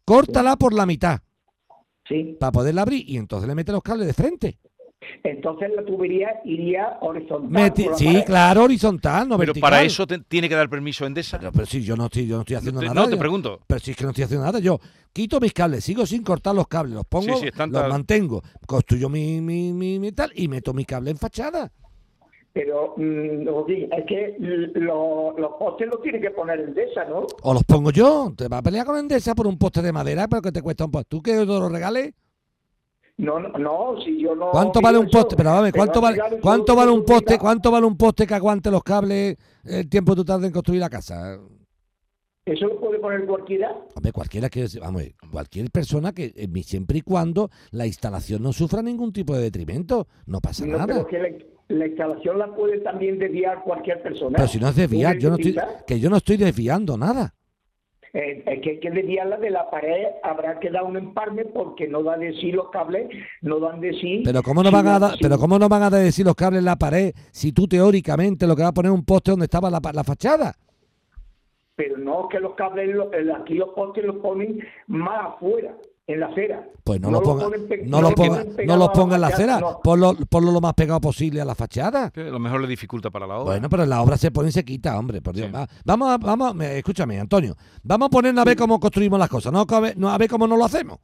Córtala 0.05 0.57
por 0.57 0.73
la 0.75 0.87
mitad 0.87 1.21
sí. 2.09 2.37
para 2.41 2.53
poderla 2.53 2.83
abrir 2.83 3.09
y 3.09 3.17
entonces 3.17 3.49
le 3.49 3.55
metes 3.55 3.73
los 3.73 3.83
cables 3.83 4.07
de 4.07 4.13
frente. 4.15 4.59
Entonces 5.25 5.71
la 5.75 5.85
tubería 5.85 6.29
iría 6.45 6.99
horizontal. 7.01 7.51
Meti- 7.51 7.95
sí, 7.95 8.05
pared. 8.07 8.25
claro, 8.25 8.65
horizontal, 8.65 9.29
no 9.29 9.37
Pero 9.39 9.47
vertical. 9.49 9.71
para 9.71 9.83
eso 9.83 10.07
te- 10.07 10.19
tiene 10.19 10.49
que 10.49 10.55
dar 10.55 10.69
permiso 10.69 11.07
Endesa. 11.07 11.39
Pero, 11.39 11.53
pero 11.53 11.67
sí, 11.67 11.83
yo 11.83 11.97
no 11.97 12.07
estoy, 12.07 12.27
yo 12.27 12.35
no 12.37 12.41
estoy 12.43 12.57
haciendo 12.57 12.81
Te- 12.81 12.87
nada. 12.87 13.01
no, 13.01 13.07
te 13.07 13.13
yo- 13.15 13.19
pregunto. 13.19 13.61
Pero 13.67 13.81
si 13.81 13.93
es 13.93 13.97
que 13.97 14.05
no 14.05 14.11
estoy 14.11 14.25
haciendo 14.25 14.45
nada, 14.45 14.59
yo 14.59 14.79
quito 15.13 15.41
mis 15.41 15.53
cables, 15.53 15.85
sigo 15.85 16.05
sin 16.05 16.23
cortar 16.23 16.55
los 16.55 16.67
cables, 16.67 16.95
los 16.95 17.07
pongo, 17.07 17.35
Sí, 17.37 17.43
sí, 17.43 17.47
están 17.49 17.71
los 17.71 17.89
mantengo, 17.89 18.43
construyo 18.67 19.09
mi, 19.09 19.41
mi, 19.41 19.73
mi, 19.73 19.99
mi 19.99 20.13
tal 20.13 20.31
y 20.35 20.49
meto 20.49 20.75
mi 20.75 20.85
cable 20.85 21.11
en 21.13 21.17
fachada. 21.17 21.71
Pero, 22.59 22.95
mm, 22.97 23.47
Joaquín, 23.47 23.89
es 23.97 24.05
que 24.05 24.35
lo- 24.75 25.33
los 25.39 25.53
postes 25.61 25.87
los 25.87 26.03
tiene 26.03 26.21
que 26.21 26.33
poner 26.33 26.59
en 26.59 26.77
esa, 26.77 27.05
¿no? 27.05 27.25
O 27.45 27.55
los 27.55 27.63
pongo 27.63 27.93
yo. 27.93 28.33
Te 28.37 28.49
vas 28.49 28.59
a 28.59 28.63
pelear 28.65 28.85
con 28.85 28.97
Endesa 28.97 29.33
por 29.37 29.47
un 29.47 29.57
poste 29.57 29.81
de 29.81 29.93
madera, 29.93 30.27
pero 30.27 30.43
que 30.43 30.51
te 30.51 30.61
cuesta 30.61 30.85
un 30.85 30.91
poste. 30.91 31.07
¿Tú 31.09 31.23
que 31.23 31.35
te 31.37 31.47
lo 31.47 31.69
regales? 31.69 32.15
No, 33.19 33.39
no, 33.39 33.51
no, 33.51 34.01
si 34.05 34.21
yo 34.21 34.35
no. 34.35 34.51
¿Cuánto 34.51 34.81
vale 34.81 34.99
un 34.99 35.07
eso, 35.07 35.19
poste? 35.19 35.37
Pero 35.37 35.51
pero 35.63 35.73
¿cuánto 35.73 36.01
vale, 36.01 36.19
cuánto 36.43 36.75
vale 36.75 36.91
un 36.91 37.05
poste? 37.05 37.39
¿Cuánto 37.39 37.71
vale 37.71 37.87
un 37.87 37.97
poste 37.97 38.27
que 38.27 38.35
aguante 38.35 38.73
los 38.73 38.83
cables 38.83 39.37
el 39.65 39.89
tiempo 39.89 40.13
que 40.13 40.17
tú 40.17 40.25
tardes 40.25 40.47
en 40.49 40.53
construir 40.53 40.81
la 40.81 40.91
casa? 40.91 41.39
¿Eso 42.49 42.67
lo 42.67 42.81
puede 42.81 42.99
poner 42.99 43.27
cualquiera? 43.27 43.77
Hombre, 43.95 44.13
cualquiera 44.13 44.49
que, 44.49 44.67
vamos, 44.81 45.03
ver, 45.03 45.13
cualquier 45.31 45.71
persona 45.71 46.13
que, 46.13 46.33
eh, 46.35 46.63
siempre 46.63 46.99
y 46.99 47.03
cuando 47.03 47.51
la 47.73 47.87
instalación 47.87 48.43
no 48.43 48.53
sufra 48.55 48.81
ningún 48.81 49.13
tipo 49.13 49.35
de 49.37 49.43
detrimento, 49.43 50.07
no 50.27 50.41
pasa 50.41 50.65
No, 50.65 50.79
nada. 50.79 50.87
pero 50.87 51.07
que 51.07 51.19
la, 51.19 51.29
la 51.69 51.87
instalación 51.87 52.39
la 52.39 52.55
puede 52.55 52.79
también 52.81 53.19
desviar 53.19 53.63
cualquier 53.65 54.03
persona. 54.03 54.37
Pero 54.37 54.49
si 54.49 54.59
no 54.59 54.69
es 54.69 54.77
desviar, 54.77 55.17
¿Un 55.17 55.21
yo 55.21 55.29
no 55.31 55.37
estoy, 55.37 55.57
que 55.87 56.01
yo 56.01 56.09
no 56.09 56.17
estoy 56.17 56.39
desviando 56.39 56.97
nada. 56.97 57.35
Eh, 58.15 58.43
es 58.47 58.63
que 58.63 58.71
hay 58.71 58.81
que 58.81 58.91
desviarla 58.91 59.37
de 59.37 59.51
la 59.51 59.69
pared, 59.71 60.07
habrá 60.23 60.59
que 60.59 60.71
dar 60.71 60.85
un 60.85 60.97
empalme 60.97 61.45
porque 61.45 61.87
no 61.87 62.03
dan 62.03 62.21
de 62.21 62.33
sí 62.41 62.51
los 62.51 62.71
cables, 62.71 63.09
no 63.43 63.61
dan 63.61 63.83
de 63.83 63.93
sí. 63.93 64.23
Pero 64.25 64.43
cómo 64.43 64.63
no 64.63 64.71
van 64.71 64.87
a 64.87 65.13
pero 65.21 65.39
cómo 65.39 65.59
no 65.59 65.69
van 65.69 65.83
a 65.83 65.91
decir 65.91 66.25
los 66.25 66.35
cables 66.35 66.61
en 66.61 66.65
la 66.65 66.77
pared 66.77 67.13
si 67.31 67.53
tú 67.53 67.69
teóricamente 67.69 68.47
lo 68.47 68.57
que 68.57 68.63
vas 68.63 68.71
a 68.71 68.75
poner 68.75 68.91
es 68.91 68.99
un 68.99 69.05
poste 69.05 69.33
donde 69.33 69.45
estaba 69.45 69.69
la 69.71 70.05
fachada. 70.05 70.57
Pero 71.79 71.97
no 71.97 72.29
que 72.29 72.41
los 72.41 72.55
cables, 72.57 72.93
lo- 72.93 73.13
el- 73.13 73.31
aquí 73.31 73.55
los 73.55 73.69
postes 73.71 74.05
los 74.05 74.17
ponen 74.17 74.59
más 74.89 75.35
afuera, 75.37 75.77
en 76.09 76.19
la 76.21 76.27
acera. 76.27 76.67
Pues 76.83 77.01
no, 77.01 77.09
lo 77.13 77.19
lo 77.21 77.23
ponga, 77.23 77.45
ponen 77.45 77.69
no 77.89 78.01
lo 78.03 78.11
ponga, 78.13 78.43
no 78.45 78.51
pegado 78.57 78.79
lo 78.79 78.85
a 78.87 78.93
ponga 78.93 79.15
en 79.15 79.21
la 79.21 79.27
acera, 79.29 79.61
no. 79.61 79.79
ponlo, 79.85 80.15
ponlo 80.29 80.51
lo 80.51 80.61
más 80.61 80.75
pegado 80.75 81.01
posible 81.01 81.41
a 81.41 81.45
la 81.45 81.55
fachada. 81.55 82.11
Que 82.11 82.23
a 82.23 82.31
lo 82.31 82.39
mejor 82.41 82.61
le 82.63 82.67
dificulta 82.67 83.11
para 83.11 83.27
la 83.29 83.37
obra. 83.37 83.53
Bueno, 83.53 83.69
pero 83.71 83.87
la 83.87 84.03
obra 84.03 84.17
se 84.17 84.33
pone 84.33 84.49
y 84.49 84.53
se 84.53 84.65
quita, 84.65 84.99
hombre, 84.99 85.21
por 85.23 85.35
Dios. 85.37 85.47
Sí. 85.47 85.53
Va- 85.53 85.69
Vamos, 85.85 86.09
a- 86.11 86.19
vamos, 86.19 86.55
me- 86.57 86.79
escúchame, 86.79 87.21
Antonio, 87.21 87.55
vamos 87.85 88.07
a 88.07 88.11
ponernos 88.11 88.43
a 88.43 88.45
ver 88.45 88.57
cómo 88.57 88.81
construimos 88.81 89.19
las 89.21 89.29
cosas, 89.29 89.53
no 89.53 89.65
a 89.69 89.81
ver, 89.81 89.97
no, 89.97 90.09
a 90.11 90.19
ver 90.19 90.29
cómo 90.29 90.47
no 90.49 90.57
lo 90.57 90.65
hacemos. 90.65 90.99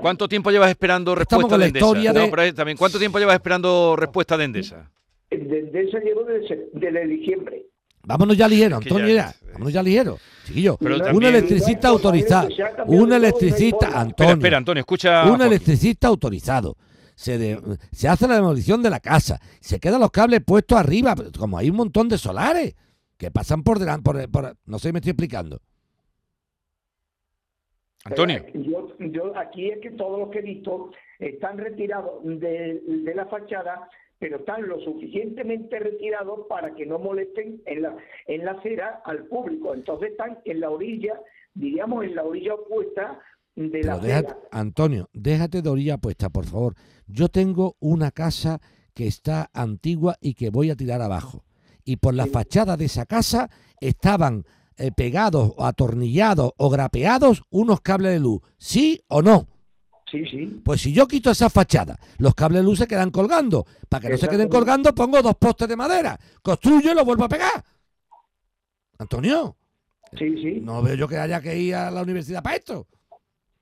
¿Cuánto 0.00 0.26
tiempo 0.26 0.50
llevas 0.50 0.70
esperando 0.70 1.12
Estamos 1.12 1.18
respuesta 1.44 1.48
con 1.50 1.60
la 1.60 1.64
de 1.64 1.68
Endesa? 1.68 1.86
historia 1.86 2.12
No, 2.12 2.20
de- 2.20 2.28
pero, 2.30 2.54
también, 2.54 2.78
¿Cuánto 2.78 2.98
tiempo 2.98 3.18
llevas 3.18 3.34
esperando 3.36 3.94
respuesta 3.96 4.36
de 4.36 4.44
Endesa? 4.44 4.90
Desde 5.30 5.82
eso 5.82 5.98
llevo 5.98 6.24
desde, 6.24 6.68
desde 6.72 7.06
diciembre. 7.06 7.64
Vámonos 8.02 8.36
ya 8.36 8.48
ligero, 8.48 8.76
Antonio, 8.76 9.08
ya 9.14 9.34
vámonos 9.52 9.72
ya 9.72 9.82
ligero. 9.82 10.18
Chiquillo, 10.46 10.76
Pero 10.78 10.96
un 10.96 11.02
también- 11.02 11.34
electricista 11.36 11.88
autorizado, 11.88 12.48
un 12.86 13.12
electricista. 13.12 13.86
Antonio, 13.88 14.10
Espera, 14.10 14.32
espera, 14.32 14.56
Antonio, 14.56 14.80
escucha. 14.80 15.30
un 15.30 15.40
electricista 15.42 16.08
autorizado. 16.08 16.76
Se, 17.14 17.36
de- 17.36 17.60
se 17.92 18.08
hace 18.08 18.26
la 18.26 18.36
demolición 18.36 18.82
de 18.82 18.88
la 18.88 18.98
casa, 19.00 19.38
se 19.60 19.78
quedan 19.78 20.00
los 20.00 20.10
cables 20.10 20.40
puestos 20.42 20.78
arriba, 20.78 21.14
como 21.38 21.58
hay 21.58 21.68
un 21.68 21.76
montón 21.76 22.08
de 22.08 22.16
solares 22.16 22.74
que 23.18 23.30
pasan 23.30 23.62
por 23.62 23.78
delante, 23.78 24.02
por, 24.02 24.30
por- 24.30 24.56
no 24.64 24.78
sé 24.78 24.88
si 24.88 24.92
me 24.94 25.00
estoy 25.00 25.10
explicando. 25.10 25.60
Antonio. 28.04 28.42
Pero 28.52 28.64
Yo, 28.64 28.88
yo 28.98 29.38
aquí 29.38 29.70
es 29.70 29.78
que 29.80 29.90
todos 29.90 30.18
los 30.18 30.30
que 30.30 30.38
he 30.38 30.42
visto 30.42 30.90
están 31.18 31.58
retirados 31.58 32.12
de, 32.24 32.80
de 32.86 33.14
la 33.14 33.26
fachada, 33.26 33.88
pero 34.20 34.36
están 34.36 34.68
lo 34.68 34.78
suficientemente 34.80 35.78
retirados 35.80 36.40
para 36.48 36.74
que 36.74 36.86
no 36.86 36.98
molesten 36.98 37.62
en 37.66 37.82
la, 37.82 37.96
en 38.26 38.44
la 38.44 38.52
acera 38.52 39.02
al 39.06 39.24
público. 39.26 39.74
Entonces 39.74 40.10
están 40.12 40.38
en 40.44 40.60
la 40.60 40.70
orilla, 40.70 41.18
diríamos 41.54 42.04
en 42.04 42.14
la 42.14 42.22
orilla 42.24 42.54
opuesta 42.54 43.18
de 43.56 43.82
la 43.82 43.94
acera. 43.94 44.38
Antonio, 44.52 45.08
déjate 45.14 45.62
de 45.62 45.70
orilla 45.70 45.96
puesta, 45.98 46.28
por 46.28 46.44
favor. 46.44 46.74
Yo 47.06 47.28
tengo 47.28 47.76
una 47.80 48.10
casa 48.10 48.60
que 48.94 49.06
está 49.06 49.50
antigua 49.54 50.16
y 50.20 50.34
que 50.34 50.50
voy 50.50 50.70
a 50.70 50.76
tirar 50.76 51.00
abajo. 51.00 51.42
Y 51.84 51.96
por 51.96 52.12
la 52.14 52.24
Sí. 52.24 52.30
fachada 52.30 52.76
de 52.76 52.84
esa 52.84 53.06
casa 53.06 53.48
estaban 53.80 54.44
eh, 54.76 54.92
pegados 54.96 55.52
o 55.56 55.64
atornillados 55.64 56.52
o 56.58 56.68
grapeados 56.70 57.42
unos 57.50 57.80
cables 57.80 58.12
de 58.12 58.20
luz. 58.20 58.40
¿Sí 58.58 59.02
o 59.08 59.22
no? 59.22 59.46
Sí, 60.10 60.24
sí. 60.26 60.60
Pues 60.64 60.80
si 60.80 60.92
yo 60.92 61.06
quito 61.06 61.30
esa 61.30 61.48
fachada, 61.48 61.96
los 62.18 62.34
cables 62.34 62.64
se 62.78 62.86
quedan 62.88 63.10
colgando. 63.10 63.64
Para 63.88 64.02
que 64.02 64.08
no 64.10 64.16
se 64.16 64.28
queden 64.28 64.48
colgando, 64.48 64.92
pongo 64.94 65.22
dos 65.22 65.36
postes 65.36 65.68
de 65.68 65.76
madera. 65.76 66.18
Construyo 66.42 66.90
y 66.92 66.94
lo 66.94 67.04
vuelvo 67.04 67.24
a 67.24 67.28
pegar. 67.28 67.62
Antonio, 68.98 69.56
Sí, 70.18 70.36
sí. 70.42 70.60
no 70.60 70.82
veo 70.82 70.94
yo 70.94 71.06
que 71.08 71.16
haya 71.16 71.40
que 71.40 71.56
ir 71.56 71.74
a 71.74 71.90
la 71.90 72.02
universidad 72.02 72.42
para 72.42 72.56
esto. 72.56 72.86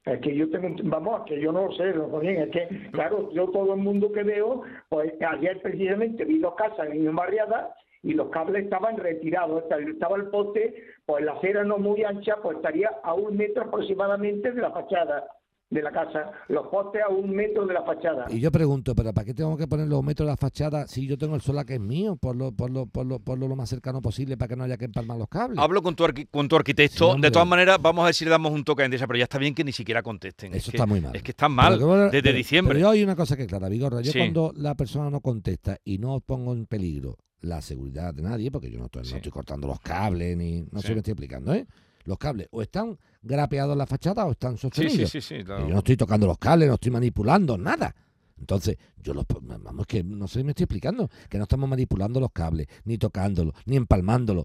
Es 0.05 0.21
que 0.21 0.35
yo 0.35 0.49
tengo, 0.51 0.75
vamos, 0.85 1.23
que 1.27 1.39
yo 1.39 1.53
no 1.53 1.67
lo 1.67 1.73
sé, 1.77 1.91
es 1.91 2.51
que, 2.51 2.91
claro, 2.93 3.31
yo 3.35 3.49
todo 3.51 3.75
el 3.75 3.81
mundo 3.81 4.11
que 4.11 4.23
veo, 4.23 4.63
pues 4.89 5.13
ayer 5.21 5.61
precisamente 5.61 6.25
vi 6.25 6.39
dos 6.39 6.55
casas 6.55 6.89
en 6.91 7.15
barriada 7.15 7.75
y 8.03 8.15
los 8.15 8.31
cables 8.31 8.65
estaban 8.65 8.97
retirados, 8.97 9.65
Estaba- 9.65 9.83
estaba 9.83 10.17
el 10.17 10.29
poste, 10.29 10.83
pues 11.05 11.23
la 11.25 11.33
acera 11.33 11.63
no 11.65 11.77
muy 11.77 12.05
ancha, 12.05 12.37
pues 12.43 12.57
estaría 12.57 12.89
a 13.05 13.13
un 13.13 13.37
metro 13.37 13.65
aproximadamente 13.65 14.51
de 14.51 14.63
la 14.63 14.71
fachada 14.71 15.25
de 15.71 15.83
la 15.83 15.91
casa, 15.93 16.33
los 16.49 16.67
postes 16.69 17.03
a 17.03 17.09
un 17.11 17.31
metro 17.31 17.67
de 17.67 17.75
la 17.75 17.83
fachada. 17.83 18.25
Y 18.31 18.41
yo 18.41 18.51
pregunto, 18.51 18.95
¿pero 18.95 19.13
para 19.13 19.27
qué 19.27 19.35
tengo 19.35 19.55
que 19.57 19.67
poner 19.67 19.87
los 19.87 20.03
metros 20.03 20.27
de 20.27 20.33
la 20.33 20.37
fachada 20.39 20.87
si 20.87 21.07
yo 21.07 21.19
tengo 21.19 21.35
el 21.35 21.43
solar 21.43 21.67
que 21.67 21.75
es 21.75 21.81
mío? 21.81 22.17
Por 22.17 22.37
lo, 22.37 22.53
por 22.53 22.71
lo, 22.71 22.87
por 22.87 23.05
lo, 23.05 23.19
por 23.19 23.39
lo 23.39 23.55
más 23.55 23.69
cercano 23.69 24.01
posible 24.01 24.39
para 24.39 24.49
que 24.49 24.57
no 24.57 24.65
haya 24.65 24.79
que 24.79 24.87
empalmar 24.87 25.19
los 25.19 25.29
cables. 25.29 25.59
Hablo 25.59 25.83
con 25.83 25.95
tu, 25.95 26.05
arqui- 26.05 26.27
con 26.31 26.49
tu 26.49 26.57
arquitecto. 26.57 27.15
Sí, 27.15 27.21
de 27.21 27.31
todas 27.31 27.47
maneras, 27.47 27.79
vamos 27.83 28.03
a 28.03 28.07
ver 28.07 28.15
si 28.15 28.25
le 28.25 28.31
damos 28.31 28.53
un 28.53 28.65
toque 28.65 28.81
a 28.83 28.85
Endesa, 28.87 29.07
pero 29.07 29.19
ya 29.19 29.25
está 29.25 29.37
bien 29.39 29.55
que 29.55 29.63
ni 29.63 29.73
siquiera 29.73 30.03
contesten. 30.03 30.53
Eso 30.55 30.57
es 30.57 30.71
que, 30.71 30.77
está 30.79 30.87
muy 30.87 31.03
mal. 31.03 31.15
Es 31.15 31.23
que 31.23 31.33
están 31.33 31.53
mal 31.53 31.75
Pero 31.75 31.79
que 31.81 31.85
bueno, 31.85 32.05
desde 32.05 32.23
pero- 32.23 32.37
diciembre. 32.39 32.75
Pero 32.75 32.87
yo 32.87 32.91
hay 32.91 33.03
una 33.03 33.15
cosa 33.17 33.37
que 33.37 33.43
es 33.43 33.49
clara, 33.49 33.69
Vigorra. 33.69 34.01
Yo 34.01 34.13
Sí. 34.13 34.19
cuando 34.21 34.53
la 34.57 34.75
persona 34.75 35.11
no 35.11 35.21
contesta 35.21 35.79
y 35.85 35.99
no 35.99 36.21
pongo 36.21 36.55
en 36.55 36.65
peligro 36.65 37.19
la 37.41 37.61
seguridad 37.61 38.15
de 38.15 38.23
nadie, 38.23 38.51
porque 38.51 38.71
yo 38.71 38.79
no 38.79 38.87
estoy, 38.87 39.03
no 39.11 39.17
estoy 39.17 39.31
cortando 39.31 39.69
los 39.69 39.81
cables, 39.81 40.35
ni 40.37 40.63
no 40.73 40.81
sé 40.81 40.89
si 40.89 40.93
me 40.95 41.01
estoy 41.01 41.13
explicando, 41.13 41.53
¿eh? 41.53 41.67
Los 42.05 42.17
cables 42.17 42.49
o 42.53 42.63
están 42.63 42.97
grapeados 43.23 43.73
en 43.73 43.79
la 43.79 43.87
fachada 43.87 44.25
o 44.27 44.33
están 44.33 44.57
sostenidos. 44.57 45.11
sí, 45.11 45.21
sí, 45.21 45.29
sí. 45.29 45.35
Que 45.39 45.45
claro. 45.45 45.67
Yo 45.67 45.73
no 45.73 45.79
estoy 45.79 45.97
tocando 45.97 46.27
los 46.27 46.39
cables, 46.39 46.69
no 46.69 46.75
estoy 46.75 46.91
manipulando 46.93 47.57
nada. 47.59 47.95
Entonces, 48.39 48.77
yo 49.03 49.15
los 49.15 49.25
vamos 49.61 49.87
que 49.87 50.05
no 50.05 50.29
sé 50.29 50.39
si 50.41 50.45
me 50.45 50.51
estoy 50.53 50.65
explicando, 50.65 51.11
que 51.29 51.39
no 51.39 51.43
estamos 51.45 51.69
manipulando 51.69 52.21
los 52.21 52.31
cables, 52.33 52.69
ni 52.85 52.97
tocándolos, 52.97 53.53
ni 53.67 53.77
empalmándolos. 53.77 54.45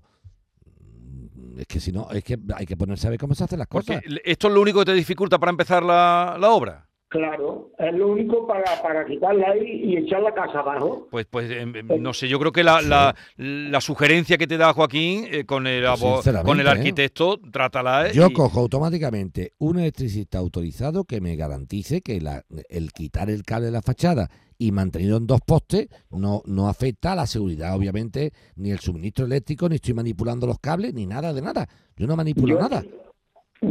Mm, 0.79 1.59
Es 1.59 1.67
que 1.67 1.79
si 1.79 1.91
no, 1.91 2.09
es 2.11 2.23
que 2.23 2.39
hay 2.55 2.65
que 2.65 2.75
ponerse 2.77 3.07
a 3.07 3.09
ver 3.11 3.19
cómo 3.19 3.35
se 3.35 3.43
hacen 3.43 3.59
las 3.59 3.67
Porque 3.67 3.95
cosas. 4.01 4.19
esto 4.25 4.47
es 4.47 4.53
lo 4.53 4.61
único 4.61 4.79
que 4.79 4.85
te 4.85 4.93
dificulta 4.93 5.37
para 5.39 5.51
empezar 5.51 5.83
la, 5.83 6.37
la 6.39 6.49
obra. 6.49 6.89
Claro, 7.13 7.69
es 7.77 7.93
lo 7.93 8.07
único 8.07 8.47
para, 8.47 8.81
para 8.81 9.05
quitarla 9.05 9.51
ahí 9.51 9.81
y 9.83 9.97
echar 9.97 10.23
la 10.23 10.33
casa 10.33 10.61
abajo. 10.61 11.07
Pues, 11.11 11.27
pues 11.29 11.51
em, 11.51 11.71
em, 11.75 12.01
no 12.01 12.11
sé, 12.11 12.27
yo 12.27 12.39
creo 12.39 12.51
que 12.51 12.63
la, 12.63 12.81
la, 12.81 13.15
la 13.37 13.81
sugerencia 13.81 14.35
que 14.39 14.47
te 14.47 14.57
da 14.57 14.73
Joaquín 14.73 15.27
eh, 15.29 15.45
con, 15.45 15.67
el, 15.67 15.85
Pues 15.99 16.27
con 16.43 16.59
el 16.59 16.65
¿eh? 16.65 16.69
arquitecto, 16.71 17.37
trátala. 17.51 18.07
eh, 18.07 18.13
Yo 18.15 18.25
y- 18.29 18.33
cojo 18.33 18.59
automáticamente 18.61 19.53
un 19.59 19.77
electricista 19.77 20.39
autorizado 20.39 21.03
que 21.05 21.21
me 21.21 21.35
garantice 21.35 22.01
que 22.01 22.19
la- 22.19 22.43
el 22.67 22.91
quitar 22.93 23.29
el 23.29 23.43
cable 23.43 23.67
de 23.67 23.73
la 23.73 23.83
fachada 23.83 24.27
y 24.57 24.71
mantenido 24.71 25.17
en 25.17 25.27
dos 25.27 25.41
postes 25.45 25.89
no, 26.09 26.41
no 26.47 26.67
afecta 26.67 27.11
a 27.11 27.15
la 27.15 27.27
seguridad, 27.27 27.75
obviamente, 27.75 28.33
ni 28.55 28.71
el 28.71 28.79
suministro 28.79 29.25
eléctrico, 29.27 29.69
ni 29.69 29.75
estoy 29.75 29.93
manipulando 29.93 30.47
los 30.47 30.57
cables, 30.57 30.95
ni 30.95 31.05
nada 31.05 31.31
de 31.31 31.43
nada. 31.43 31.69
Yo 31.95 32.07
no 32.07 32.15
manipulo 32.15 32.55
Yo- 32.55 32.59
nada. 32.59 32.83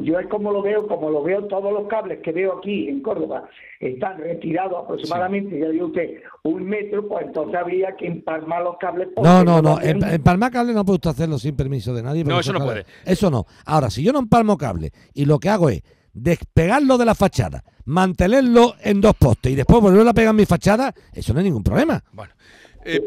Yo 0.03 0.19
es 0.19 0.27
como 0.29 0.51
lo 0.51 0.63
veo, 0.63 0.87
como 0.87 1.11
lo 1.11 1.23
veo 1.23 1.45
todos 1.47 1.73
los 1.73 1.87
cables 1.89 2.21
que 2.23 2.33
veo 2.33 2.59
aquí 2.59 2.89
en 2.89 3.03
Córdoba, 3.03 3.49
están 3.79 4.19
retirados 4.19 4.85
aproximadamente, 4.85 5.59
ya 5.59 5.69
digo 5.69 5.87
usted, 5.87 6.21
un 6.45 6.65
metro, 6.65 7.07
pues 7.09 7.27
entonces 7.27 7.55
habría 7.61 7.95
que 7.97 8.07
empalmar 8.07 8.63
los 8.63 8.77
cables. 8.79 9.09
No, 9.17 9.45
no, 9.45 9.61
no. 9.61 9.75
también- 9.77 10.03
En, 10.03 10.15
empalmar 10.15 10.51
cable 10.51 10.73
no 10.73 10.85
puede 10.85 10.97
usted 10.97 11.11
hacerlo 11.11 11.39
sin 11.39 11.55
permiso 11.57 11.93
de 11.95 12.03
nadie. 12.03 12.25
No, 12.25 12.41
eso 12.41 12.53
no 12.53 12.65
puede. 12.65 12.85
Eso 13.05 13.31
no. 13.31 13.45
Ahora, 13.67 13.91
si 13.91 14.03
yo 14.03 14.13
no 14.13 14.21
empalmo 14.21 14.57
cable 14.57 14.91
y 15.13 15.25
lo 15.27 15.39
que 15.39 15.49
hago 15.51 15.69
es 15.69 15.83
despegarlo 16.15 16.99
de 16.99 17.05
la 17.05 17.15
fachada, 17.15 17.63
mantenerlo 17.85 18.75
en 18.83 19.01
dos 19.01 19.15
postes 19.17 19.53
y 19.53 19.55
después 19.55 19.81
volverlo 19.81 20.11
a 20.11 20.15
pegar 20.15 20.31
en 20.31 20.37
mi 20.37 20.47
fachada, 20.47 20.93
eso 21.13 21.33
no 21.33 21.39
hay 21.41 21.45
ningún 21.45 21.63
problema. 21.63 22.03
Bueno, 22.13 22.33
eh, 22.85 23.01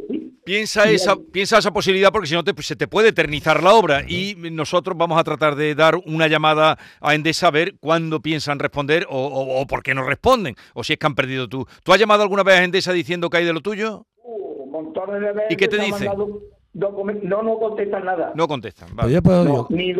piensa, 0.43 0.89
esa, 0.89 1.15
piensa 1.15 1.57
esa 1.57 1.71
posibilidad 1.71 2.11
porque 2.11 2.27
si 2.27 2.33
no 2.35 2.43
te- 2.43 2.53
pues, 2.53 2.67
se 2.67 2.75
te 2.75 2.87
puede 2.87 3.09
eternizar 3.09 3.61
la 3.63 3.73
obra 3.73 4.03
y 4.07 4.35
nosotros 4.51 4.95
vamos 4.97 5.19
a 5.19 5.23
tratar 5.23 5.55
de 5.55 5.75
dar 5.75 5.95
una 6.05 6.27
llamada 6.27 6.77
a 7.01 7.15
Endesa 7.15 7.47
a 7.47 7.51
ver 7.51 7.75
cuándo 7.79 8.21
piensan 8.21 8.59
responder 8.59 9.05
o, 9.09 9.17
o- 9.27 9.61
o 9.61 9.67
por 9.67 9.83
qué 9.83 9.93
no 9.93 10.03
responden 10.03 10.55
o 10.73 10.83
si 10.83 10.93
es 10.93 10.99
que 10.99 11.05
han 11.07 11.15
perdido 11.15 11.47
tú. 11.49 11.65
¿Tú 11.83 11.91
has 11.93 11.99
llamado 11.99 12.23
alguna 12.23 12.43
vez 12.43 12.59
a 12.59 12.63
Endesa 12.63 12.93
diciendo 12.93 13.29
que 13.29 13.37
hay 13.37 13.45
de 13.45 13.53
lo 13.53 13.61
tuyo? 13.61 14.05
Uh, 14.23 14.65
montones 14.69 15.21
de 15.21 15.27
veces 15.33 15.51
¿Y 15.51 15.55
qué 15.55 15.67
te 15.67 15.77
documen- 15.77 17.21
No, 17.23 17.41
no 17.41 17.57
contestan 17.57 18.03
nada. 18.03 18.33
No 18.35 18.47
contestan. 18.49 18.93
Vale. 18.95 19.21
puedo 19.21 19.45
No, 19.45 19.67
ni 19.69 19.93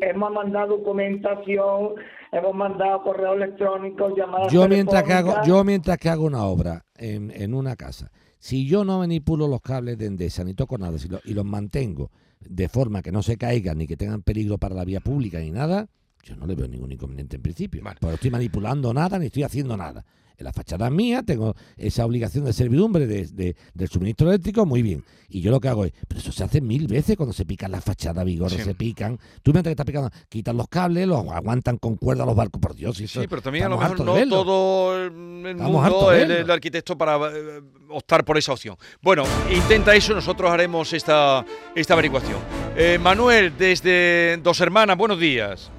hemos 0.00 0.32
mandado 0.32 0.78
documentación, 0.78 1.94
hemos 2.32 2.54
mandado 2.54 3.02
correo 3.02 3.34
electrónico, 3.34 4.16
llamadas 4.16 4.50
yo 4.52 4.66
mientras 4.68 5.02
que 5.02 5.12
hago, 5.12 5.34
yo 5.44 5.62
mientras 5.64 5.98
que 5.98 6.08
hago 6.08 6.24
una 6.24 6.44
obra 6.44 6.84
en, 6.96 7.30
en 7.30 7.52
una 7.52 7.76
casa, 7.76 8.10
si 8.38 8.66
yo 8.66 8.84
no 8.84 8.98
manipulo 8.98 9.48
los 9.48 9.60
cables 9.60 9.98
de 9.98 10.06
Endesa 10.06 10.44
ni 10.44 10.54
toco 10.54 10.78
nada 10.78 10.98
si 10.98 11.08
lo- 11.08 11.20
y 11.24 11.34
los 11.34 11.44
mantengo 11.44 12.10
de 12.40 12.68
forma 12.68 13.02
que 13.02 13.10
no 13.12 13.22
se 13.22 13.36
caigan 13.36 13.78
ni 13.78 13.86
que 13.86 13.96
tengan 13.96 14.22
peligro 14.22 14.58
para 14.58 14.74
la 14.74 14.84
vía 14.84 15.00
pública 15.00 15.40
ni 15.40 15.50
nada, 15.50 15.88
yo 16.22 16.36
no 16.36 16.46
le 16.46 16.54
veo 16.54 16.68
ningún 16.68 16.92
inconveniente 16.92 17.36
en 17.36 17.42
principio. 17.42 17.82
Vale. 17.82 17.98
Pero 18.00 18.14
estoy 18.14 18.30
manipulando 18.30 18.92
nada 18.92 19.18
ni 19.18 19.26
estoy 19.26 19.42
haciendo 19.44 19.76
nada. 19.76 20.04
La 20.44 20.52
fachada 20.52 20.90
mía, 20.90 21.22
tengo 21.24 21.54
esa 21.76 22.04
obligación 22.04 22.44
de 22.44 22.52
servidumbre 22.52 23.06
de, 23.06 23.26
de- 23.26 23.56
del 23.74 23.88
suministro 23.88 24.28
eléctrico, 24.28 24.66
muy 24.66 24.82
bien. 24.82 25.04
Y 25.28 25.40
yo 25.40 25.50
lo 25.50 25.58
que 25.60 25.68
hago 25.68 25.84
es, 25.84 25.92
pero 26.06 26.20
eso 26.20 26.30
se 26.30 26.44
hace 26.44 26.60
mil 26.60 26.86
veces 26.86 27.16
cuando 27.16 27.32
se 27.32 27.44
pican 27.44 27.72
las 27.72 27.82
fachadas, 27.82 28.24
vigor, 28.24 28.50
Sí. 28.50 28.58
se 28.62 28.74
pican. 28.74 29.18
Tú 29.42 29.52
mientras 29.52 29.64
que 29.64 29.72
estás 29.72 29.86
picando, 29.86 30.10
quitan 30.28 30.56
los 30.56 30.68
cables, 30.68 31.06
los 31.08 31.26
aguantan 31.28 31.78
con 31.78 31.96
cuerda 31.96 32.24
los 32.24 32.36
barcos, 32.36 32.60
por 32.60 32.74
Dios. 32.74 33.00
y 33.00 33.04
eso- 33.04 33.20
Sí, 33.20 33.26
pero 33.28 33.42
también 33.42 33.64
a 33.64 33.68
lo 33.70 33.78
mejor 33.78 34.00
no 34.04 34.14
verlo. 34.14 34.44
todo 34.44 35.04
el 35.04 35.10
mundo 35.10 36.12
el, 36.12 36.30
el 36.30 36.50
arquitecto 36.50 36.96
para 36.96 37.16
eh, 37.16 37.60
optar 37.88 38.24
por 38.24 38.38
esa 38.38 38.52
opción. 38.52 38.76
Bueno, 39.02 39.24
intenta 39.52 39.94
eso, 39.96 40.14
nosotros 40.14 40.50
haremos 40.50 40.92
esta, 40.92 41.44
esta 41.74 41.94
averiguación. 41.94 42.38
Eh, 42.76 42.98
Manuel, 43.02 43.52
desde 43.58 44.38
Dos 44.42 44.60
Hermanas, 44.60 44.96
buenos 44.96 45.18
días. 45.18 45.70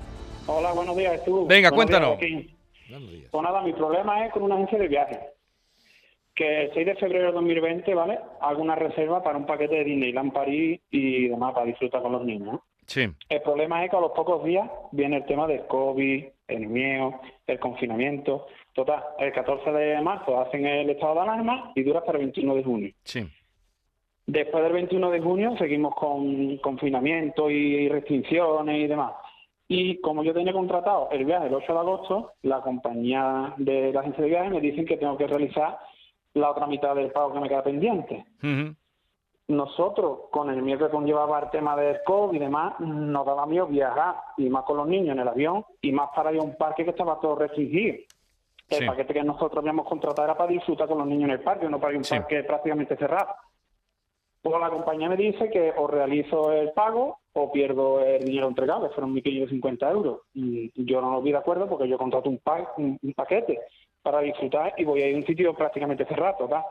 Hola, 0.46 0.72
buenos 0.74 0.96
días, 0.98 1.20
tú. 1.26 1.46
Venga, 1.48 1.70
Buenos 1.70 1.90
días, 1.90 2.00
cuéntanos. 2.02 2.10
Joaquín. 2.18 2.57
Días. 3.28 3.32
Pues 3.32 3.44
nada, 3.44 3.62
mi 3.62 3.74
problema 3.74 4.26
es 4.26 4.32
con 4.34 4.44
una 4.44 4.56
agencia 4.56 4.80
de 4.80 4.88
viajes. 4.88 5.20
Que 6.34 6.64
el 6.66 6.74
6 6.74 6.86
de 6.86 6.96
febrero 6.96 7.28
de 7.28 7.32
2020, 7.34 7.94
¿vale? 7.96 8.20
Hago 8.42 8.62
una 8.62 8.76
reserva 8.76 9.24
para 9.24 9.38
un 9.38 9.46
paquete 9.46 9.76
de 9.76 9.84
Disneyland 9.86 10.34
París 10.34 10.82
y 10.92 11.28
demás 11.30 11.54
para 11.54 11.66
disfrutar 11.66 12.02
con 12.02 12.12
los 12.12 12.24
niños. 12.24 12.54
¿no? 12.54 12.64
Sí, 12.86 13.08
El 13.28 13.42
problema 13.42 13.84
es 13.84 13.90
que 13.90 13.98
a 13.98 14.02
los 14.02 14.12
pocos 14.12 14.44
días 14.44 14.70
viene 14.92 15.18
el 15.18 15.26
tema 15.26 15.48
del 15.48 15.66
COVID, 15.68 16.26
el 16.48 16.68
miedo, 16.68 17.20
el 17.48 17.60
confinamiento. 17.60 18.48
Total, 18.74 19.04
el 19.18 19.34
14 19.34 19.72
de 19.72 20.02
marzo 20.02 20.40
hacen 20.40 20.66
el 20.66 20.90
estado 20.92 21.16
de 21.16 21.22
alarma 21.22 21.72
y 21.76 21.84
dura 21.84 22.00
hasta 22.00 22.12
el 22.12 22.20
21 22.20 22.56
de 22.56 22.64
junio. 22.64 22.92
sí. 23.04 23.28
Después 24.30 24.62
del 24.62 24.74
21 24.74 25.10
de 25.10 25.22
junio 25.22 25.56
seguimos 25.58 25.96
con 25.96 26.58
confinamiento 26.58 27.50
y 27.50 27.88
restricciones 27.88 28.78
y 28.78 28.86
demás. 28.86 29.14
Y 29.70 30.00
como 30.00 30.24
yo 30.24 30.34
tenía 30.34 30.54
contratado 30.54 31.10
el 31.12 31.26
viaje 31.26 31.48
el 31.48 31.54
8 31.54 31.74
de 31.74 31.80
agosto, 31.80 32.34
la 32.44 32.62
compañía 32.62 33.54
de 33.58 33.92
la 33.92 34.00
agencia 34.00 34.24
de 34.24 34.30
viajes 34.30 34.52
me 34.52 34.62
dicen 34.62 34.86
que 34.86 34.98
tengo 34.98 35.18
que 35.18 35.28
realizar 35.28 35.78
la 36.34 36.52
otra 36.52 36.68
mitad 36.68 36.96
del 36.96 37.12
pago 37.12 37.34
que 37.34 37.40
me 37.40 37.50
queda 37.50 37.64
pendiente. 37.64 38.26
Nosotros, 39.50 40.20
con 40.32 40.50
el 40.50 40.62
miedo 40.62 40.86
que 40.88 40.92
conllevaba 40.92 41.40
el 41.40 41.50
tema 41.50 41.76
del 41.78 41.98
COVID 42.06 42.36
y 42.36 42.40
demás, 42.40 42.80
nos 42.80 43.26
daba 43.26 43.46
miedo 43.46 43.66
viajar, 43.68 44.16
y 44.38 44.50
más 44.50 44.64
con 44.64 44.78
los 44.78 44.88
niños 44.88 45.14
en 45.16 45.20
el 45.22 45.28
avión, 45.28 45.66
y 45.82 45.92
más 45.94 46.10
para 46.16 46.34
ir 46.34 46.40
a 46.40 46.44
un 46.44 46.56
parque 46.58 46.84
que 46.84 46.90
estaba 46.92 47.20
todo 47.20 47.36
restringido. 47.36 47.96
El 48.70 48.80
Sí. 48.80 48.86
paquete 48.86 49.14
que 49.14 49.24
nosotros 49.24 49.58
habíamos 49.62 49.88
contratado 49.88 50.26
era 50.26 50.38
para 50.38 50.52
disfrutar 50.52 50.88
con 50.90 50.98
los 50.98 51.08
niños 51.08 51.30
en 51.30 51.32
el 51.36 51.40
parque, 51.42 51.70
no 51.70 51.80
para 51.80 51.92
ir 51.94 51.96
a 51.96 52.00
un 52.00 52.04
Sí. 52.04 52.16
parque 52.16 52.44
prácticamente 52.44 52.98
cerrado. 52.98 53.30
Pues 54.42 54.60
la 54.62 54.70
compañía 54.70 55.10
me 55.10 55.18
dice 55.18 55.50
que 55.50 55.74
o 55.76 55.88
realizo 55.88 56.52
el 56.52 56.72
pago 56.72 57.20
o 57.34 57.52
pierdo 57.52 58.00
el 58.02 58.24
dinero 58.26 58.48
entregado, 58.48 58.88
que 58.88 58.94
fueron 58.96 59.14
1.550 59.16 59.92
euros. 59.92 60.22
Y 60.34 60.72
yo 60.86 61.02
no 61.02 61.12
lo 61.12 61.22
vi 61.22 61.32
de 61.32 61.38
acuerdo 61.38 61.68
porque 61.68 61.88
yo 61.88 61.98
contrato 61.98 62.30
un, 62.30 62.38
pa- 62.40 62.74
un, 62.78 62.98
un 63.02 63.14
paquete 63.14 63.60
para 64.02 64.20
disfrutar 64.22 64.74
y 64.78 64.86
voy 64.86 65.02
a 65.02 65.08
ir 65.10 65.16
a 65.16 65.18
un 65.20 65.26
sitio 65.26 65.54
prácticamente 65.54 66.06
cerrado. 66.06 66.48
¿verdad? 66.48 66.64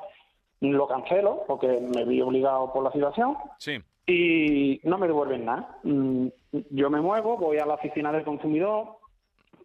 Lo 0.60 0.86
cancelo 0.88 1.44
porque 1.46 1.66
me 1.94 2.04
vi 2.04 2.20
obligado 2.22 2.72
por 2.72 2.82
la 2.82 2.90
situación 2.92 3.36
Sí, 3.58 3.78
y 4.06 4.80
no 4.84 4.96
me 4.98 5.06
devuelven 5.06 5.44
nada. 5.44 5.78
Mm, 5.82 6.28
Yo 6.70 6.88
me 6.88 7.00
muevo, 7.00 7.36
voy 7.36 7.58
a 7.58 7.66
la 7.66 7.74
oficina 7.74 8.10
del 8.12 8.24
consumidor, 8.24 8.96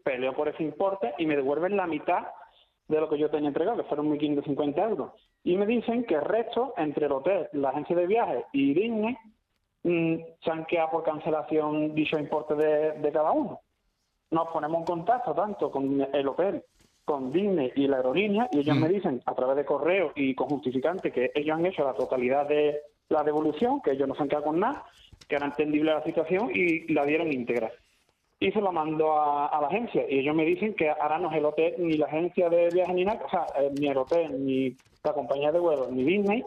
peleo 0.03 0.33
por 0.33 0.49
ese 0.49 0.63
importe 0.63 1.13
y 1.17 1.25
me 1.25 1.35
devuelven 1.37 1.77
la 1.77 1.87
mitad 1.87 2.27
de 2.87 2.99
lo 2.99 3.07
que 3.09 3.17
yo 3.17 3.29
tenía 3.29 3.47
entregado, 3.47 3.77
que 3.77 3.83
fueron 3.87 4.09
1.550 4.11 4.89
euros. 4.89 5.11
Y 5.43 5.57
me 5.57 5.65
dicen 5.65 6.03
que 6.03 6.15
el 6.15 6.21
resto, 6.21 6.73
entre 6.77 7.07
el 7.07 7.11
hotel, 7.11 7.49
la 7.53 7.69
agencia 7.69 7.95
de 7.95 8.07
viajes 8.07 8.45
y 8.53 8.73
Disney, 8.73 9.17
mm, 9.83 10.15
se 10.43 10.51
han 10.51 10.65
quedado 10.65 10.91
por 10.91 11.03
cancelación 11.03 11.95
dicho 11.95 12.19
importe 12.19 12.55
de, 12.55 12.91
de 12.93 13.11
cada 13.11 13.31
uno. 13.31 13.59
Nos 14.29 14.47
ponemos 14.49 14.79
en 14.79 14.85
contacto 14.85 15.33
tanto 15.33 15.71
con 15.71 15.99
el 16.13 16.27
hotel, 16.27 16.63
con 17.03 17.31
Disney 17.31 17.71
y 17.75 17.87
la 17.87 17.97
aerolínea, 17.97 18.47
y 18.51 18.59
ellos 18.59 18.77
Mm. 18.77 18.81
me 18.81 18.89
dicen 18.89 19.21
a 19.25 19.33
través 19.33 19.57
de 19.57 19.65
correo 19.65 20.11
y 20.15 20.35
con 20.35 20.47
justificante 20.47 21.11
que 21.11 21.31
ellos 21.33 21.57
han 21.57 21.65
hecho 21.65 21.83
la 21.83 21.93
totalidad 21.93 22.47
de 22.47 22.79
la 23.09 23.23
devolución, 23.23 23.81
que 23.81 23.91
ellos 23.91 24.07
no 24.07 24.15
se 24.15 24.21
han 24.21 24.29
quedado 24.29 24.45
con 24.45 24.59
nada, 24.59 24.85
que 25.27 25.35
era 25.35 25.47
entendible 25.47 25.91
la 25.91 26.03
situación 26.03 26.51
y 26.53 26.93
la 26.93 27.03
dieron 27.05 27.33
íntegra. 27.33 27.71
Y 28.41 28.51
se 28.51 28.59
lo 28.59 28.71
mando 28.71 29.13
a, 29.13 29.45
a 29.45 29.61
la 29.61 29.67
agencia 29.67 30.03
y 30.09 30.17
ellos 30.17 30.35
me 30.35 30.43
dicen 30.43 30.73
que 30.73 30.89
ahora 30.89 31.19
no 31.19 31.29
es 31.29 31.37
el 31.37 31.45
hotel 31.45 31.75
ni 31.77 31.93
la 31.93 32.07
agencia 32.07 32.49
de 32.49 32.69
viajes 32.69 32.95
ni 32.95 33.05
nada, 33.05 33.23
o 33.23 33.29
sea, 33.29 33.45
eh, 33.61 33.71
ni 33.79 33.87
el 33.87 33.97
hotel, 33.97 34.43
ni 34.43 34.75
la 35.03 35.13
compañía 35.13 35.51
de 35.51 35.59
vuelos, 35.59 35.91
ni 35.91 36.03
Disney, 36.03 36.43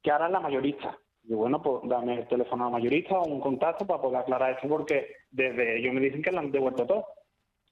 que 0.00 0.12
ahora 0.12 0.26
es 0.26 0.32
la 0.32 0.40
mayorista. 0.40 0.96
Y 1.24 1.34
bueno, 1.34 1.60
pues 1.60 1.80
dame 1.88 2.20
el 2.20 2.28
teléfono 2.28 2.62
a 2.62 2.66
la 2.70 2.78
mayorista 2.78 3.18
o 3.18 3.26
un 3.26 3.40
contacto 3.40 3.84
para 3.84 4.00
poder 4.00 4.20
aclarar 4.20 4.56
eso 4.56 4.68
porque 4.68 5.08
desde 5.32 5.80
ellos 5.80 5.92
me 5.92 6.00
dicen 6.00 6.22
que 6.22 6.30
le 6.30 6.38
han 6.38 6.52
devuelto 6.52 6.86
todo. 6.86 7.06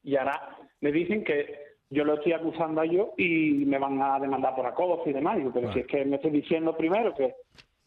Y 0.03 0.17
ahora 0.17 0.59
me 0.81 0.91
dicen 0.91 1.23
que 1.23 1.77
yo 1.91 2.05
lo 2.05 2.15
estoy 2.15 2.33
acusando 2.33 2.81
a 2.81 2.85
ellos 2.85 3.11
y 3.17 3.65
me 3.67 3.79
van 3.79 4.03
a 4.03 4.19
demandar 4.19 4.57
por 4.57 4.67
acoso 4.67 5.09
y 5.09 5.13
demás. 5.13 5.37
Digo, 5.37 5.53
pero 5.55 5.73
si 5.73 5.79
es 5.79 5.87
que 5.87 6.05
me 6.05 6.17
estoy 6.17 6.33
diciendo 6.33 6.77
primero 6.77 7.15
que 7.15 7.37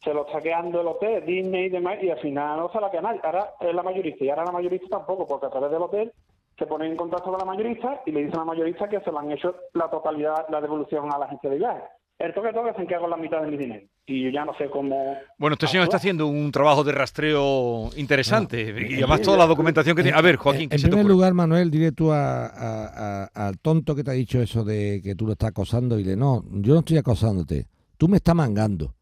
se 0.03 0.13
lo 0.13 0.25
está 0.27 0.39
quedando 0.41 0.81
el 0.81 0.87
hotel, 0.87 1.25
Disney 1.25 1.65
y 1.65 1.69
demás, 1.69 1.97
y 2.01 2.09
al 2.09 2.19
final 2.19 2.57
no 2.59 2.71
se 2.71 2.79
la 2.79 2.89
queda 2.91 3.01
nadie. 3.01 3.19
Ahora 3.23 3.53
es 3.59 3.73
la 3.75 3.83
mayorista, 3.83 4.23
y 4.23 4.29
ahora 4.29 4.45
la 4.45 4.51
mayorista 4.51 4.87
tampoco, 4.89 5.27
porque 5.27 5.47
a 5.47 5.49
través 5.49 5.71
del 5.71 5.81
hotel 5.81 6.11
se 6.57 6.65
ponen 6.65 6.91
en 6.91 6.97
contacto 6.97 7.29
con 7.29 7.37
la 7.39 7.45
mayorista 7.45 8.01
y 8.05 8.11
le 8.11 8.21
dicen 8.21 8.35
a 8.35 8.39
la 8.39 8.45
mayorista 8.45 8.87
que 8.89 8.99
se 9.01 9.11
le 9.11 9.17
han 9.17 9.31
hecho 9.31 9.55
la 9.73 9.89
totalidad, 9.89 10.45
la 10.49 10.61
devolución 10.61 11.11
a 11.13 11.17
la 11.17 11.25
agencia 11.25 11.49
de 11.49 11.57
viajes. 11.57 11.83
El 12.19 12.33
toque 12.33 12.51
toque 12.51 12.73
se 12.75 12.87
quedado 12.87 13.01
con 13.03 13.11
la 13.11 13.17
mitad 13.17 13.41
de 13.41 13.47
mi 13.51 13.57
dinero. 13.57 13.85
Y 14.07 14.23
yo 14.23 14.29
ya 14.31 14.43
no 14.43 14.55
sé 14.57 14.69
cómo... 14.71 15.17
Bueno, 15.37 15.53
este 15.53 15.67
señor 15.67 15.83
está 15.83 15.97
haciendo 15.97 16.25
un 16.25 16.51
trabajo 16.51 16.83
de 16.83 16.91
rastreo 16.93 17.89
interesante 17.95 18.73
y 18.89 18.95
además 18.95 19.21
toda 19.21 19.37
la 19.37 19.45
documentación 19.45 19.95
que 19.95 20.01
tiene. 20.01 20.17
A 20.17 20.21
ver, 20.21 20.37
Joaquín, 20.37 20.63
En, 20.63 20.69
¿qué 20.69 20.75
en 20.77 20.79
se 20.79 20.87
te 20.87 20.89
primer 20.89 21.03
ocurre? 21.05 21.13
lugar, 21.13 21.33
Manuel, 21.35 21.69
dile 21.69 21.91
tú 21.91 22.11
a- 22.11 22.47
a- 22.47 23.25
a- 23.25 23.47
al 23.47 23.59
tonto 23.59 23.93
que 23.93 24.03
te 24.03 24.09
ha 24.09 24.13
dicho 24.15 24.41
eso 24.41 24.63
de 24.63 24.99
que 25.03 25.13
tú 25.13 25.27
lo 25.27 25.33
estás 25.33 25.49
acosando. 25.49 25.95
Dile, 25.97 26.15
no, 26.15 26.43
yo 26.53 26.73
no 26.73 26.79
estoy 26.79 26.97
acosándote. 26.97 27.67
Tú 27.97 28.07
me 28.07 28.17
estás 28.17 28.33
mangando. 28.33 28.93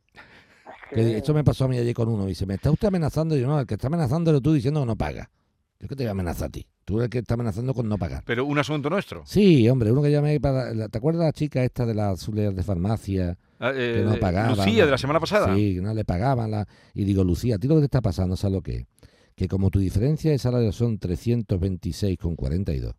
Que 0.96 1.18
esto 1.18 1.34
me 1.34 1.44
pasó 1.44 1.66
a 1.66 1.68
mí 1.68 1.78
ayer 1.78 1.94
con 1.94 2.10
uno. 2.10 2.26
Dice, 2.26 2.46
¿me 2.46 2.56
está 2.56 2.72
usted 2.72 2.88
amenazando? 2.88 3.38
Y 3.38 3.42
yo, 3.42 3.48
no, 3.48 3.60
el 3.60 3.66
que 3.68 3.76
está 3.76 3.88
amenazando 3.88 4.32
eres 4.32 4.42
tú 4.42 4.54
diciendo 4.54 4.80
que 4.82 4.86
no 4.88 4.96
paga. 4.96 5.30
Yo 5.80 5.88
que 5.90 5.96
te 5.96 6.04
voy 6.04 6.08
a 6.08 6.12
amenazar 6.12 6.48
a 6.48 6.52
ti. 6.52 6.66
Tú 6.86 6.96
eres 6.98 7.06
el 7.06 7.10
que 7.10 7.18
está 7.20 7.34
amenazando 7.34 7.74
con 7.74 7.90
no 7.90 7.98
pagar. 7.98 8.24
Pero 8.26 8.46
un 8.46 8.58
asunto 8.58 8.90
nuestro. 8.90 9.24
Sí, 9.26 9.68
hombre, 9.70 9.92
uno 9.92 10.02
que 10.02 10.10
llamé 10.12 10.40
para... 10.40 10.88
¿Te 10.88 10.98
acuerdas 10.98 11.26
la 11.26 11.34
chica 11.34 11.64
esta 11.64 11.86
de 11.86 11.94
las 11.96 12.14
azuleas 12.22 12.56
de 12.56 12.64
farmacia? 12.64 13.38
Ah, 13.60 13.72
eh, 13.76 13.96
Que 13.98 14.04
no 14.10 14.16
pagaba. 14.20 14.56
Lucía, 14.56 14.82
¿no? 14.82 14.86
de 14.86 14.92
la 14.92 14.98
semana 14.98 15.20
pasada. 15.20 15.54
Sí, 15.56 15.76
que 15.76 15.82
no 15.82 15.94
le 15.94 16.06
pagaban. 16.06 16.52
La... 16.52 16.68
Y 16.94 17.04
digo, 17.04 17.24
Lucía, 17.24 17.56
¿a 17.56 17.58
ti 17.60 17.68
lo 17.68 17.76
que 17.76 17.82
te 17.82 17.86
está 17.86 18.02
pasando, 18.02 18.38
¿sabes 18.38 18.54
lo 18.56 18.62
que 18.62 18.76
es? 18.78 18.86
Que 19.36 19.48
como 19.50 19.70
tu 19.70 19.80
diferencia 19.80 20.32
de 20.32 20.38
salario 20.38 20.72
son 20.72 20.98
326,42, 21.00 22.94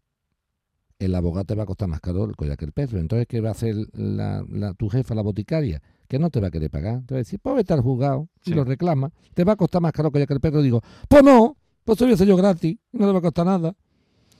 el 0.98 1.14
abogado 1.14 1.44
te 1.44 1.54
va 1.54 1.62
a 1.62 1.66
costar 1.66 1.88
más 1.88 2.00
caro 2.00 2.24
el 2.24 2.36
collar 2.36 2.56
que 2.56 2.64
el 2.64 2.72
peso. 2.72 2.98
Entonces, 2.98 3.26
¿qué 3.26 3.40
va 3.40 3.50
a 3.50 3.52
hacer 3.52 3.74
la, 3.92 4.44
la- 4.50 4.74
tu 4.74 4.88
jefa, 4.88 5.14
la 5.14 5.22
boticaria? 5.22 5.82
Que 6.08 6.18
no 6.18 6.30
te 6.30 6.40
va 6.40 6.48
a 6.48 6.50
querer 6.50 6.70
pagar. 6.70 7.02
Te 7.06 7.14
va 7.14 7.18
a 7.18 7.22
decir, 7.22 7.38
pues 7.42 7.56
vete 7.56 7.72
al 7.72 7.80
juzgado 7.80 8.28
y 8.44 8.50
Sí. 8.50 8.54
lo 8.54 8.64
reclama. 8.64 9.10
Te 9.34 9.44
va 9.44 9.52
a 9.52 9.56
costar 9.56 9.80
más 9.82 9.92
caro 9.92 10.08
el 10.08 10.12
collar 10.12 10.28
que 10.28 10.34
el 10.34 10.40
perro. 10.40 10.62
Digo, 10.62 10.80
pues 11.08 11.22
no, 11.22 11.56
pues 11.84 11.98
voy 11.98 12.10
a 12.10 12.14
hacer 12.14 12.26
yo 12.28 12.36
gratis. 12.36 12.76
No 12.92 13.06
le 13.06 13.12
va 13.12 13.18
a 13.18 13.22
costar 13.22 13.46
nada. 13.46 13.74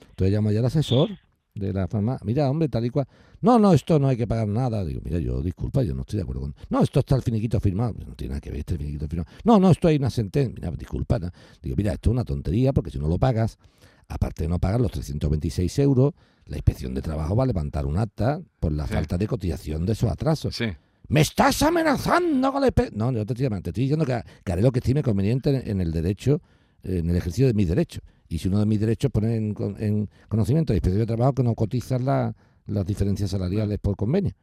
Entonces 0.09 0.33
llamo 0.33 0.51
ya 0.51 0.59
al 0.59 0.65
asesor 0.65 1.09
de 1.53 1.73
la 1.73 1.87
farmacia. 1.87 2.23
Mira, 2.25 2.49
hombre, 2.49 2.69
tal 2.69 2.85
y 2.85 2.89
cual. 2.89 3.07
No, 3.41 3.59
no, 3.59 3.73
esto 3.73 3.99
no 3.99 4.07
hay 4.07 4.17
que 4.17 4.25
pagar 4.27 4.47
nada. 4.47 4.83
Digo, 4.85 5.01
mira, 5.03 5.19
yo 5.19 5.41
disculpa, 5.41 5.83
yo 5.83 5.93
no 5.93 6.01
estoy 6.01 6.17
de 6.17 6.23
acuerdo 6.23 6.41
con. 6.41 6.55
No, 6.69 6.81
esto 6.81 6.99
está 7.01 7.15
el 7.15 7.21
finiquito 7.21 7.59
firmado. 7.59 7.93
No 8.07 8.15
tiene 8.15 8.31
nada 8.31 8.41
que 8.41 8.49
ver 8.49 8.59
este 8.59 8.77
finiquito 8.77 9.07
firmado. 9.07 9.29
No, 9.43 9.59
no, 9.59 9.69
esto 9.71 9.87
hay 9.87 9.97
una 9.97 10.09
sentencia. 10.09 10.53
Mira, 10.55 10.71
disculpa. 10.71 11.19
no. 11.19 11.29
Digo, 11.61 11.75
mira, 11.75 11.93
esto 11.93 12.09
es 12.09 12.13
una 12.13 12.23
tontería 12.23 12.73
porque 12.73 12.89
si 12.91 12.97
no 12.99 13.07
lo 13.07 13.19
pagas, 13.19 13.57
aparte 14.07 14.43
de 14.43 14.49
no 14.49 14.57
pagar 14.59 14.79
los 14.81 14.91
326 14.91 15.79
euros, 15.79 16.13
la 16.45 16.55
inspección 16.57 16.93
de 16.93 17.01
trabajo 17.01 17.35
va 17.35 17.43
a 17.43 17.47
levantar 17.47 17.85
un 17.85 17.97
acta 17.97 18.39
por 18.59 18.71
la 18.71 18.87
Sí. 18.87 18.93
falta 18.93 19.17
de 19.17 19.27
cotización 19.27 19.85
de 19.85 19.93
esos 19.93 20.09
atrasos. 20.09 20.55
Sí. 20.55 20.65
¡Me 21.09 21.21
estás 21.21 21.61
amenazando 21.63 22.51
con 22.51 22.61
la 22.61 22.67
inspe-". 22.67 22.91
No, 22.93 23.11
yo 23.11 23.25
te 23.25 23.33
estoy 23.33 23.43
llamando, 23.43 23.63
te 23.63 23.69
estoy 23.69 23.83
diciendo 23.83 24.05
que, 24.05 24.51
haré 24.51 24.61
lo 24.61 24.71
que 24.71 24.79
estime 24.79 25.03
conveniente 25.03 25.69
en, 25.69 25.81
el 25.81 25.91
derecho, 25.91 26.41
en 26.83 27.09
el 27.09 27.15
ejercicio 27.15 27.47
de 27.47 27.53
mis 27.53 27.67
derechos. 27.67 28.01
Y 28.27 28.39
si 28.39 28.49
uno 28.49 28.59
de 28.59 28.65
mis 28.65 28.79
derechos 28.79 29.09
pone 29.11 29.35
en, 29.35 29.53
con- 29.53 29.81
en 29.81 30.09
conocimiento 30.27 30.73
de 30.73 30.77
inspección 30.77 30.99
de 30.99 31.05
trabajo 31.05 31.33
que 31.33 31.43
no 31.43 31.55
cotizan 31.55 32.05
la- 32.05 32.35
las 32.65 32.85
diferencias 32.85 33.31
salariales 33.31 33.79
por 33.79 33.95
convenio. 33.95 34.33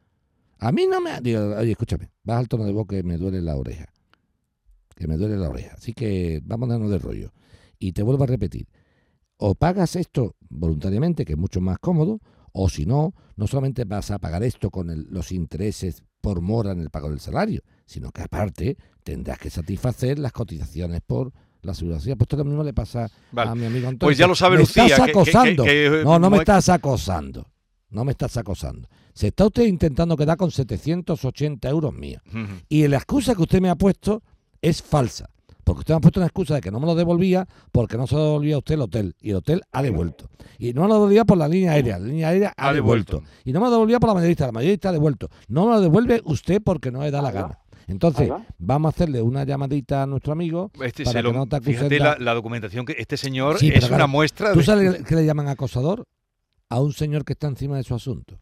A 0.57 0.71
mí 0.71 0.87
no 0.89 1.01
me... 1.01 1.19
Digo, 1.21 1.55
oye, 1.55 1.71
escúchame, 1.71 2.09
vas 2.23 2.39
al 2.39 2.47
tono 2.47 2.65
de 2.65 2.71
voz 2.71 2.87
que 2.87 3.03
me 3.03 3.17
duele 3.17 3.41
la 3.41 3.55
oreja. 3.55 3.85
Que 4.95 5.07
me 5.07 5.17
duele 5.17 5.37
la 5.37 5.49
oreja. 5.49 5.75
Así 5.75 5.93
que 5.93 6.41
vamos 6.43 6.69
a 6.69 6.73
darnos 6.73 6.89
de 6.89 6.97
rollo. 6.97 7.31
Y 7.77 7.91
te 7.91 8.01
vuelvo 8.01 8.23
a 8.23 8.27
repetir. 8.27 8.67
O 9.37 9.53
pagas 9.53 9.95
esto 9.97 10.35
voluntariamente, 10.49 11.25
que 11.25 11.33
es 11.33 11.37
mucho 11.37 11.59
más 11.61 11.77
cómodo, 11.77 12.21
o 12.53 12.69
si 12.69 12.85
no, 12.85 13.13
no 13.35 13.47
solamente 13.47 13.83
vas 13.83 14.09
a 14.11 14.17
pagar 14.19 14.43
esto 14.43 14.71
con 14.71 15.07
los 15.09 15.33
intereses 15.33 16.03
por 16.25 16.41
mora 16.41 16.71
en 16.71 16.79
el 16.81 16.89
pago 16.89 17.09
del 17.11 17.19
salario, 17.19 17.61
sino 17.85 18.11
que 18.11 18.23
aparte 18.23 18.77
tendrás 19.03 19.37
que 19.37 19.51
satisfacer 19.51 20.17
las 20.17 20.31
cotizaciones 20.31 21.01
por 21.05 21.31
la 21.61 21.73
seguridad 21.75 21.99
social. 21.99 22.17
Pues 22.17 22.25
esto 22.25 22.37
lo 22.37 22.45
mismo 22.45 22.63
le 22.63 22.73
pasa 22.73 23.09
Vale. 23.31 23.51
a 23.51 23.55
mi 23.55 23.65
amigo 23.65 23.87
Antonio. 23.87 24.07
Pues 24.07 24.17
ya 24.17 24.25
lo 24.27 24.33
sabe 24.33 24.55
me 24.55 24.61
Lucía, 24.61 24.85
Estás 24.85 24.99
que- 25.01 25.05
que- 25.05 25.11
acosando. 25.11 25.63
que- 25.63 25.69
que- 25.69 26.01
no, 26.03 26.17
no 26.17 26.29
me 26.31 26.37
estás 26.39 26.69
acosando. 26.69 27.47
No 27.91 28.03
me 28.03 28.11
estás 28.13 28.35
acosando. 28.37 28.89
Se 29.13 29.27
está 29.27 29.45
usted 29.45 29.65
intentando 29.65 30.17
quedar 30.17 30.35
con 30.37 30.49
780 30.51 31.69
euros 31.69 31.93
míos. 31.93 32.21
Y 32.69 32.87
la 32.87 32.97
excusa 32.97 33.35
que 33.35 33.43
usted 33.43 33.61
me 33.61 33.69
ha 33.69 33.75
puesto 33.75 34.23
es 34.61 34.81
falsa. 34.81 35.29
Porque 35.65 35.79
usted 35.79 35.93
me 35.95 35.97
ha 35.97 35.99
puesto 35.99 36.19
una 36.21 36.27
excusa 36.27 36.55
de 36.55 36.61
que 36.61 36.71
no 36.71 36.79
me 36.79 36.85
lo 36.85 36.95
devolvía 36.95 37.45
porque 37.73 37.97
no 37.97 38.07
se 38.07 38.15
lo 38.15 38.23
devolvía 38.23 38.55
a 38.55 38.59
usted 38.59 38.75
el 38.75 38.81
hotel. 38.81 39.15
Y 39.19 39.31
el 39.31 39.35
hotel 39.37 39.61
ha 39.73 39.81
devuelto. 39.81 40.29
Y 40.59 40.71
no 40.73 40.83
me 40.83 40.87
lo 40.87 40.93
devolvía 40.93 41.25
por 41.25 41.37
la 41.37 41.47
línea 41.49 41.71
aérea. 41.73 41.99
La 41.99 42.05
línea 42.07 42.29
aérea 42.29 42.53
ha, 42.55 42.69
Ha 42.69 42.73
devuelto. 42.73 43.17
devuelto. 43.17 43.39
Y 43.43 43.51
no 43.51 43.59
me 43.59 43.65
lo 43.65 43.71
devolvía 43.71 43.99
por 43.99 44.09
la 44.09 44.13
mayorista. 44.13 44.45
La 44.45 44.51
mayorista 44.53 44.89
ha 44.89 44.91
devuelto. 44.93 45.29
No 45.49 45.65
me 45.65 45.71
lo 45.73 45.81
devuelve 45.81 46.21
usted 46.25 46.61
porque 46.63 46.91
no 46.91 47.01
le 47.01 47.11
da 47.11 47.21
la 47.21 47.31
gana. 47.31 47.59
Entonces, 47.87 48.31
vamos 48.57 48.89
a 48.89 48.95
hacerle 48.95 49.21
una 49.21 49.43
llamadita 49.43 50.03
a 50.03 50.05
nuestro 50.07 50.31
amigo 50.33 50.71
Este 50.81 51.03
para 51.03 51.19
se 51.19 51.21
lo- 51.23 51.31
que 51.31 51.37
no 51.37 51.45
te 51.47 51.61
fíjate 51.61 51.99
la, 51.99 52.17
la 52.19 52.33
documentación 52.33 52.83
que 52.85 52.95
este 52.97 53.15
señor 53.15 53.59
Sí, 53.59 53.69
es 53.73 53.87
una 53.91 54.07
muestra 54.07 54.53
¿Tú 54.53 54.59
de... 54.59 54.65
sabes 54.65 55.03
qué 55.03 55.13
le 55.15 55.23
llaman 55.25 55.47
acosador? 55.49 56.03
A 56.69 56.79
un 56.79 56.93
señor 56.93 57.23
que 57.25 57.33
está 57.33 57.47
encima 57.47 57.77
de 57.77 57.83
su 57.83 57.93
asunto. 57.93 58.39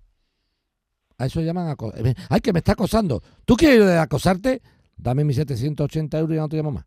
A 1.18 1.26
eso 1.26 1.42
llaman 1.42 1.68
acosador. 1.70 2.16
¡Ay, 2.30 2.40
que 2.42 2.54
me 2.54 2.60
está 2.60 2.72
acosando! 2.74 3.22
¿Tú 3.46 3.56
quieres 3.56 3.86
acosarte? 3.98 4.62
Dame 4.96 5.24
mis 5.24 5.36
780 5.38 6.20
euros 6.20 6.34
y 6.34 6.36
ya 6.36 6.42
no 6.42 6.50
te 6.50 6.58
llamo 6.58 6.72
más. 6.72 6.86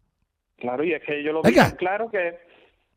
Claro, 0.59 0.85
y 0.85 0.93
es 0.93 1.03
que 1.07 1.23
yo 1.23 1.33
lo 1.33 1.43
Venga. 1.43 1.69
tan 1.69 1.77
claro 1.77 2.11
que 2.11 2.39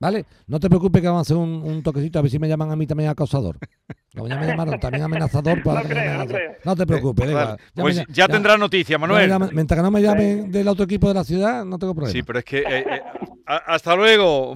¿Vale? 0.02 0.26
No 0.48 0.62
te 0.62 0.70
preocupes 0.70 1.02
que 1.02 1.08
vamos 1.10 1.20
a 1.20 1.24
hacer 1.24 1.36
un, 1.36 1.50
un 1.62 1.84
toquecito 1.84 2.20
a 2.20 2.22
ver 2.22 2.32
si 2.32 2.40
me 2.40 2.48
llaman 2.48 2.72
a 2.72 2.76
mí 2.78 2.88
también 2.88 3.10
acosador. 3.10 3.58
Como 4.16 4.30
ya 4.30 4.38
me 4.40 4.48
llamaron 4.48 4.80
también 4.80 5.04
amenazador, 5.04 5.62
pues 5.64 5.76
No 5.76 5.84
me 5.84 5.90
creo, 5.90 6.14
no 6.20 6.26
creo. 6.26 6.52
no 6.64 6.76
te 6.78 6.88
preocupes, 6.88 7.30
igual. 7.30 7.58
Ya 7.76 7.84
pues 7.84 7.98
me- 7.98 8.06
ya, 8.10 8.28
tendrá 8.30 8.58
noticia, 8.58 8.98
me 8.98 9.08
Manuel. 9.08 9.50
mientras 9.52 9.78
que 9.78 9.84
no 9.84 9.92
me 9.92 10.02
llamen 10.02 10.50
del 10.52 10.70
otro 10.70 10.86
equipo 10.86 11.10
de 11.10 11.16
la 11.16 11.26
ciudad, 11.26 11.66
no 11.66 11.78
tengo 11.78 11.94
problema. 11.94 12.14
Sí, 12.14 12.24
pero 12.24 12.40
es 12.40 12.46
que... 12.46 12.60
eh, 12.60 12.64
eh, 12.90 13.02
hasta 13.46 13.94
luego. 13.98 14.54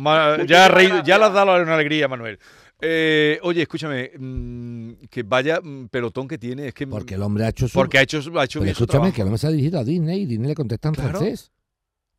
ya, 0.47 0.69
reído- 0.69 1.03
ya 1.03 1.17
le 1.17 1.25
has 1.25 1.33
dado 1.33 1.61
una 1.61 1.73
alegría, 1.75 2.07
Manuel. 2.07 2.39
Eh, 2.79 3.37
oye, 3.43 3.63
escúchame, 3.63 4.11
mm, 4.17 4.93
que 5.09 5.23
vaya 5.23 5.59
mm, 5.61 5.87
pelotón 5.87 6.25
que 6.29 6.37
tiene, 6.37 6.67
es 6.69 6.73
que... 6.73 6.87
Porque 6.87 7.15
el 7.15 7.21
hombre 7.21 7.43
ha 7.45 7.49
hecho 7.49 7.67
su... 7.67 7.73
porque 7.77 7.97
ha 7.97 8.01
hecho, 8.01 8.17
ha 8.19 8.43
hecho 8.45 8.59
Pero 8.59 8.63
bien 8.63 8.75
su 8.75 8.83
escúchame, 8.85 8.87
trabajo. 9.11 9.15
que 9.15 9.21
el 9.21 9.27
hombre 9.27 9.37
se 9.39 9.47
ha 9.47 9.51
dirigido 9.51 9.79
a 9.79 9.83
Disney 9.83 10.21
y 10.21 10.25
Disney 10.25 10.47
le 10.47 10.55
contesta 10.55 10.87
en 10.87 10.93
Claro. 10.95 11.09
francés. 11.19 11.51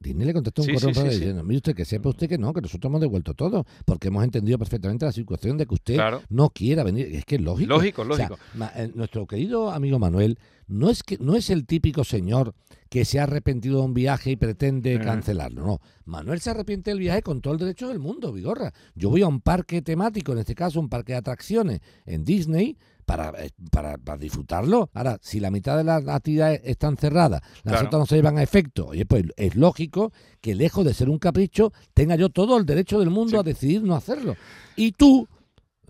Disney 0.01 0.27
le 0.27 0.35
contestó 0.35 0.63
un 0.63 0.67
Sí, 0.69 0.75
correo 0.75 0.95
sí, 0.95 1.01
sí, 1.01 1.09
diciendo, 1.09 1.43
mire 1.45 1.57
usted, 1.59 1.75
que 1.75 1.85
sepa 1.87 2.11
usted 2.11 2.29
que 2.29 2.37
no, 2.37 2.53
que 2.53 2.61
nosotros 2.61 2.91
hemos 2.91 3.01
devuelto 3.01 3.33
todo, 3.35 3.65
porque 3.87 4.09
hemos 4.09 4.23
entendido 4.23 4.59
perfectamente 4.59 5.07
la 5.07 5.13
situación 5.13 5.57
de 5.57 5.67
que 5.67 5.75
usted 5.75 5.95
Claro. 5.95 6.23
no 6.29 6.51
quiera 6.51 6.83
venir. 6.85 7.07
Es 7.15 7.25
que 7.25 7.37
es 7.37 7.41
lógico. 7.41 7.69
Lógico, 7.71 8.03
O 8.03 8.15
sea, 8.17 8.29
lógico. 8.29 8.39
ma- 8.55 8.71
eh, 8.77 8.91
nuestro 8.95 9.27
querido 9.27 9.71
amigo 9.71 9.99
Manuel 9.99 10.39
no 10.67 10.91
es 10.91 11.03
que 11.03 11.17
no 11.19 11.37
es 11.37 11.49
el 11.49 11.65
típico 11.67 12.05
señor 12.05 12.55
que 12.91 13.05
se 13.05 13.19
ha 13.19 13.25
arrepentido 13.25 13.79
de 13.79 13.85
un 13.87 13.95
viaje 13.95 14.31
y 14.33 14.37
pretende 14.37 15.01
cancelarlo. 15.01 15.65
No, 15.65 15.81
Manuel 16.05 16.41
se 16.41 16.51
arrepiente 16.51 16.91
del 16.91 17.01
viaje 17.01 17.23
con 17.23 17.41
todo 17.41 17.55
el 17.55 17.59
derecho 17.61 17.89
del 17.89 17.99
mundo, 17.99 18.33
Vigorra. 18.33 18.73
Yo 18.95 19.11
voy 19.11 19.23
a 19.23 19.27
un 19.27 19.41
parque 19.41 19.81
temático, 19.83 20.33
en 20.33 20.39
este 20.39 20.55
caso 20.55 20.79
un 20.81 20.89
parque 20.89 21.13
de 21.13 21.19
atracciones 21.19 21.81
en 22.07 22.25
Disney. 22.25 22.77
Para, 23.05 23.31
eh, 23.45 23.51
para, 23.71 23.99
para 23.99 24.17
disfrutarlo. 24.19 24.89
Ahora, 24.95 25.19
si 25.21 25.39
la 25.41 25.51
mitad 25.51 25.77
de 25.77 25.85
las 25.85 26.07
actividades 26.09 26.63
están 26.65 26.97
cerradas, 26.97 27.43
las 27.63 27.73
Claro. 27.75 27.87
otras 27.89 28.01
no 28.01 28.07
se 28.07 28.17
llevan 28.17 28.39
a 28.39 28.43
efecto, 28.43 28.87
oye, 28.89 29.05
pues 29.05 29.25
es 29.37 29.57
lógico 29.57 30.13
que 30.41 30.55
lejos 30.55 30.85
de 30.87 30.95
ser 30.95 31.11
un 31.11 31.19
capricho, 31.19 31.73
tenga 31.93 32.17
yo 32.17 32.31
todo 32.31 32.57
el 32.57 32.65
derecho 32.65 32.99
del 32.99 33.11
mundo 33.11 33.33
Sí. 33.33 33.37
a 33.37 33.43
decidir 33.43 33.83
no 33.83 33.95
hacerlo. 33.95 34.37
Y 34.77 34.93
tú, 34.93 35.29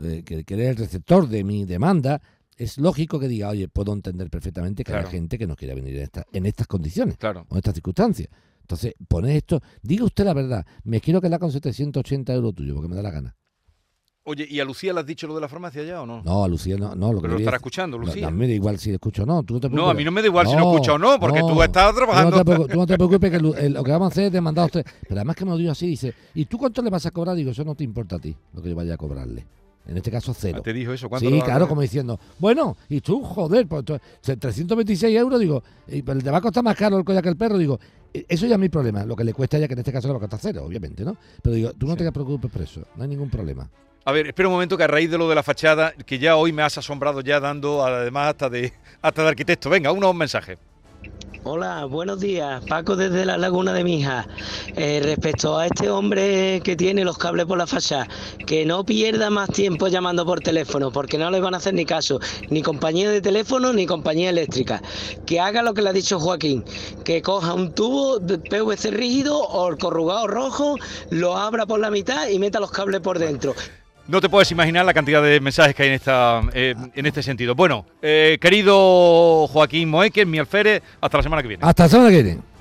eh, 0.03 0.23
que, 0.25 0.43
que 0.45 0.55
eres 0.55 0.71
el 0.71 0.77
receptor 0.77 1.29
de 1.29 1.45
mi 1.45 1.65
demanda, 1.65 2.21
es 2.57 2.79
lógico 2.79 3.19
que 3.21 3.29
diga, 3.29 3.49
oye, 3.51 3.69
puedo 3.69 3.93
entender 3.93 4.29
perfectamente 4.31 4.83
que 4.85 4.91
Claro. 4.93 5.07
haya 5.07 5.11
gente 5.13 5.39
que 5.39 5.47
no 5.47 5.55
quiera 5.57 5.75
venir 5.75 5.97
en, 5.97 6.03
esta- 6.03 6.27
en 6.33 6.47
estas 6.47 6.67
condiciones 6.67 7.17
Claro. 7.17 7.47
o 7.49 7.55
en 7.55 7.59
estas 7.59 7.75
circunstancias. 7.75 8.29
Entonces, 8.61 8.95
pones 9.09 9.37
esto, 9.37 9.61
diga 9.83 10.05
usted 10.05 10.25
la 10.25 10.33
verdad, 10.35 10.67
me 10.85 11.01
quiero 11.01 11.21
quedar 11.21 11.39
con 11.39 11.53
780 11.53 12.33
euros 12.33 12.55
tuyo, 12.55 12.75
porque 12.75 12.89
me 12.89 12.97
da 12.97 13.03
la 13.03 13.11
gana. 13.11 13.37
Oye, 14.27 14.47
¿y 14.49 14.59
a 14.59 14.65
Lucía 14.65 14.95
le 14.95 15.01
has 15.01 15.07
dicho 15.07 15.27
lo 15.27 15.35
de 15.35 15.43
la 15.43 15.49
farmacia 15.49 15.83
ya 15.83 16.01
o 16.01 16.07
no? 16.07 16.23
No, 16.23 16.45
a 16.45 16.49
Lucía 16.49 16.79
no, 16.79 16.95
no 16.95 17.13
lo 17.13 17.19
que 17.19 17.23
Pero 17.23 17.33
lo 17.33 17.37
quería 17.37 17.37
estará 17.45 17.57
escuchando, 17.59 17.99
no, 17.99 18.07
Lucía. 18.07 18.31
no, 18.31 18.37
mira, 18.39 18.55
igual 18.55 18.79
si 18.79 18.91
escucho 18.91 19.25
o 19.25 19.27
no, 19.27 19.43
tú 19.43 19.53
no 19.55 19.61
te 19.61 19.67
No, 19.69 19.73
preocupes. 19.75 19.95
a 19.95 19.99
mí 19.99 20.05
no 20.05 20.11
me 20.13 20.23
da 20.23 20.29
igual 20.29 20.47
si 20.49 20.55
lo 20.57 20.73
escucha 20.73 20.95
o 20.95 20.99
no, 20.99 21.21
porque 21.21 21.41
tú 21.41 21.55
no. 21.55 21.63
estás 21.63 21.91
Tú 21.91 21.97
trabajando. 21.99 22.31
no, 22.39 22.43
te 22.45 22.51
preocu- 22.51 22.71
tú 22.73 22.77
no 22.79 22.87
te 22.87 22.95
preocupes 22.97 23.31
que 23.31 23.39
lo, 23.41 23.55
el- 23.57 23.75
lo 23.75 23.85
que 23.85 23.91
vamos 23.91 24.07
a 24.07 24.09
hacer 24.13 24.25
es 24.25 24.33
demandar 24.33 24.63
a 24.63 24.67
usted. 24.67 24.87
Pero 25.03 25.17
además 25.17 25.37
que 25.37 25.45
me 25.45 25.51
lo 25.51 25.59
digo 25.59 25.73
así, 25.73 25.89
dice, 25.89 26.15
¿y 26.35 26.47
tú 26.47 26.57
cuánto 26.57 26.81
le 26.81 26.89
vas 26.89 27.05
a 27.05 27.11
cobrar? 27.11 27.37
Digo, 27.37 27.51
eso 27.51 27.65
no 27.65 27.75
te 27.75 27.85
importa 27.85 28.17
a 28.17 28.19
ti, 28.19 28.35
lo 28.55 28.63
que 28.63 28.71
yo 28.71 28.75
vaya 28.75 28.95
a 28.95 28.97
cobrarle. 28.97 29.45
En 29.87 29.99
este 29.99 30.11
caso, 30.11 30.33
cero. 30.33 30.57
Ah, 30.61 30.63
¿Te 30.63 30.73
dijo 30.73 30.95
eso? 30.95 31.11
¿Cuánto 31.11 31.29
Sí, 31.29 31.41
claro, 31.43 31.69
como 31.69 31.83
diciendo, 31.83 32.19
bueno, 32.39 32.79
y 32.89 33.03
tú, 33.03 33.23
joder, 33.23 33.67
pues 33.67 33.85
tú- 33.85 33.99
326 34.23 35.15
euros, 35.19 35.39
digo, 35.39 35.63
y, 35.87 36.01
pero 36.01 36.19
te 36.21 36.31
va 36.31 36.39
a 36.39 36.41
costar 36.41 36.65
más 36.65 36.77
caro 36.77 36.97
el 36.97 37.05
collar 37.05 37.23
que 37.23 37.29
el 37.29 37.37
perro, 37.37 37.59
digo, 37.59 37.79
eh, 38.15 38.25
eso 38.27 38.47
ya 38.47 38.55
es 38.55 38.61
mi 38.61 38.71
problema, 38.71 39.05
lo 39.05 39.15
que 39.15 39.25
le 39.25 39.35
cuesta 39.35 39.59
ya 39.59 39.69
que 39.69 39.75
en 39.75 39.81
este 39.81 39.93
caso 39.93 40.09
le 40.09 40.13
va 40.15 40.17
a 40.17 40.21
costar 40.21 40.41
cero, 40.41 40.65
obviamente, 40.67 41.05
¿no? 41.05 41.15
Pero 41.43 41.55
digo, 41.57 41.73
tú 41.75 41.87
no 41.87 41.93
Sí. 41.93 41.99
te 41.99 42.11
preocupes 42.11 42.51
por 42.51 42.63
eso, 42.63 42.81
no 42.97 43.03
hay 43.03 43.11
ningún 43.11 43.29
problema. 43.29 43.69
A 44.07 44.13
ver, 44.13 44.27
espera 44.27 44.49
un 44.49 44.55
momento 44.55 44.77
que 44.77 44.85
a 44.85 44.87
raíz 44.87 45.11
de 45.11 45.17
lo 45.17 45.31
de 45.31 45.35
la 45.35 45.43
fachada, 45.43 45.93
que 45.93 46.19
ya 46.19 46.37
hoy 46.37 46.53
me 46.53 46.63
has 46.63 46.77
asombrado 46.77 47.23
ya 47.23 47.41
dando, 47.41 47.83
además 47.83 48.29
hasta 48.29 48.51
de 48.51 48.75
hasta 49.01 49.23
de 49.23 49.29
arquitecto. 49.29 49.71
Venga, 49.71 49.93
unos 49.93 50.15
mensajes. 50.15 50.59
Hola, 51.43 51.87
buenos 51.87 52.21
días. 52.21 52.63
Paco 52.67 52.97
desde 52.97 53.25
la 53.25 53.39
Laguna 53.39 53.73
de 53.73 53.83
Mija. 53.83 54.27
Eh, 54.77 55.01
respecto 55.03 55.57
a 55.59 55.67
este 55.67 55.89
hombre 55.89 56.61
que 56.63 56.77
tiene 56.77 57.03
los 57.03 57.17
cables 57.17 57.47
por 57.47 57.57
la 57.57 57.67
fachada, 57.67 58.07
que 58.47 58.67
no 58.67 58.85
pierda 58.85 59.31
más 59.31 59.49
tiempo 59.51 59.89
llamando 59.89 60.27
por 60.27 60.41
teléfono, 60.41 60.91
porque 60.91 61.17
no 61.17 61.31
le 61.31 61.41
van 61.41 61.55
a 61.55 61.59
hacer 61.59 61.73
ni 61.73 61.87
caso, 61.87 62.21
ni 62.51 62.61
compañía 62.61 63.11
de 63.11 63.23
teléfono 63.23 63.73
ni 63.73 63.87
compañía 63.87 64.29
eléctrica. 64.29 64.83
Que 65.25 65.41
haga 65.41 65.63
lo 65.63 65.73
que 65.73 65.81
le 65.81 65.89
ha 65.91 65.93
dicho 65.95 66.21
Joaquín, 66.21 66.63
que 67.05 67.23
coja 67.23 67.55
un 67.55 67.75
tubo 67.75 68.19
de 68.19 68.37
PVC 68.37 68.91
rígido 68.91 69.39
o 69.39 69.71
el 69.71 69.79
corrugado 69.79 70.27
rojo, 70.27 70.77
lo 71.09 71.37
abra 71.39 71.65
por 71.65 71.81
la 71.81 71.91
mitad 71.91 72.29
y 72.29 72.39
meta 72.39 72.61
los 72.61 72.71
cables 72.71 73.01
por 73.01 73.19
dentro. 73.19 73.55
No 74.07 74.21
te 74.21 74.29
puedes 74.29 74.51
imaginar 74.51 74.85
la 74.85 74.93
cantidad 74.93 75.23
de 75.23 75.41
mensajes 75.41 75.75
que 75.75 75.83
hay 75.83 75.89
en 75.89 75.95
esta 75.95 76.43
eh, 76.53 76.75
en 76.95 77.07
este 77.07 77.23
sentido. 77.23 77.55
Bueno, 77.55 77.87
eh, 78.03 78.37
querido 78.39 79.47
Joaquín 79.47 79.89
Moeque, 79.89 80.27
mi 80.27 80.39
alférez, 80.39 80.83
hasta 81.01 81.17
la 81.17 81.23
semana 81.23 81.41
que 81.41 81.49
viene. 81.49 81.65
Hasta 81.67 81.85
la 81.85 81.89
semana 81.89 82.11
que 82.11 82.23
viene. 82.23 82.54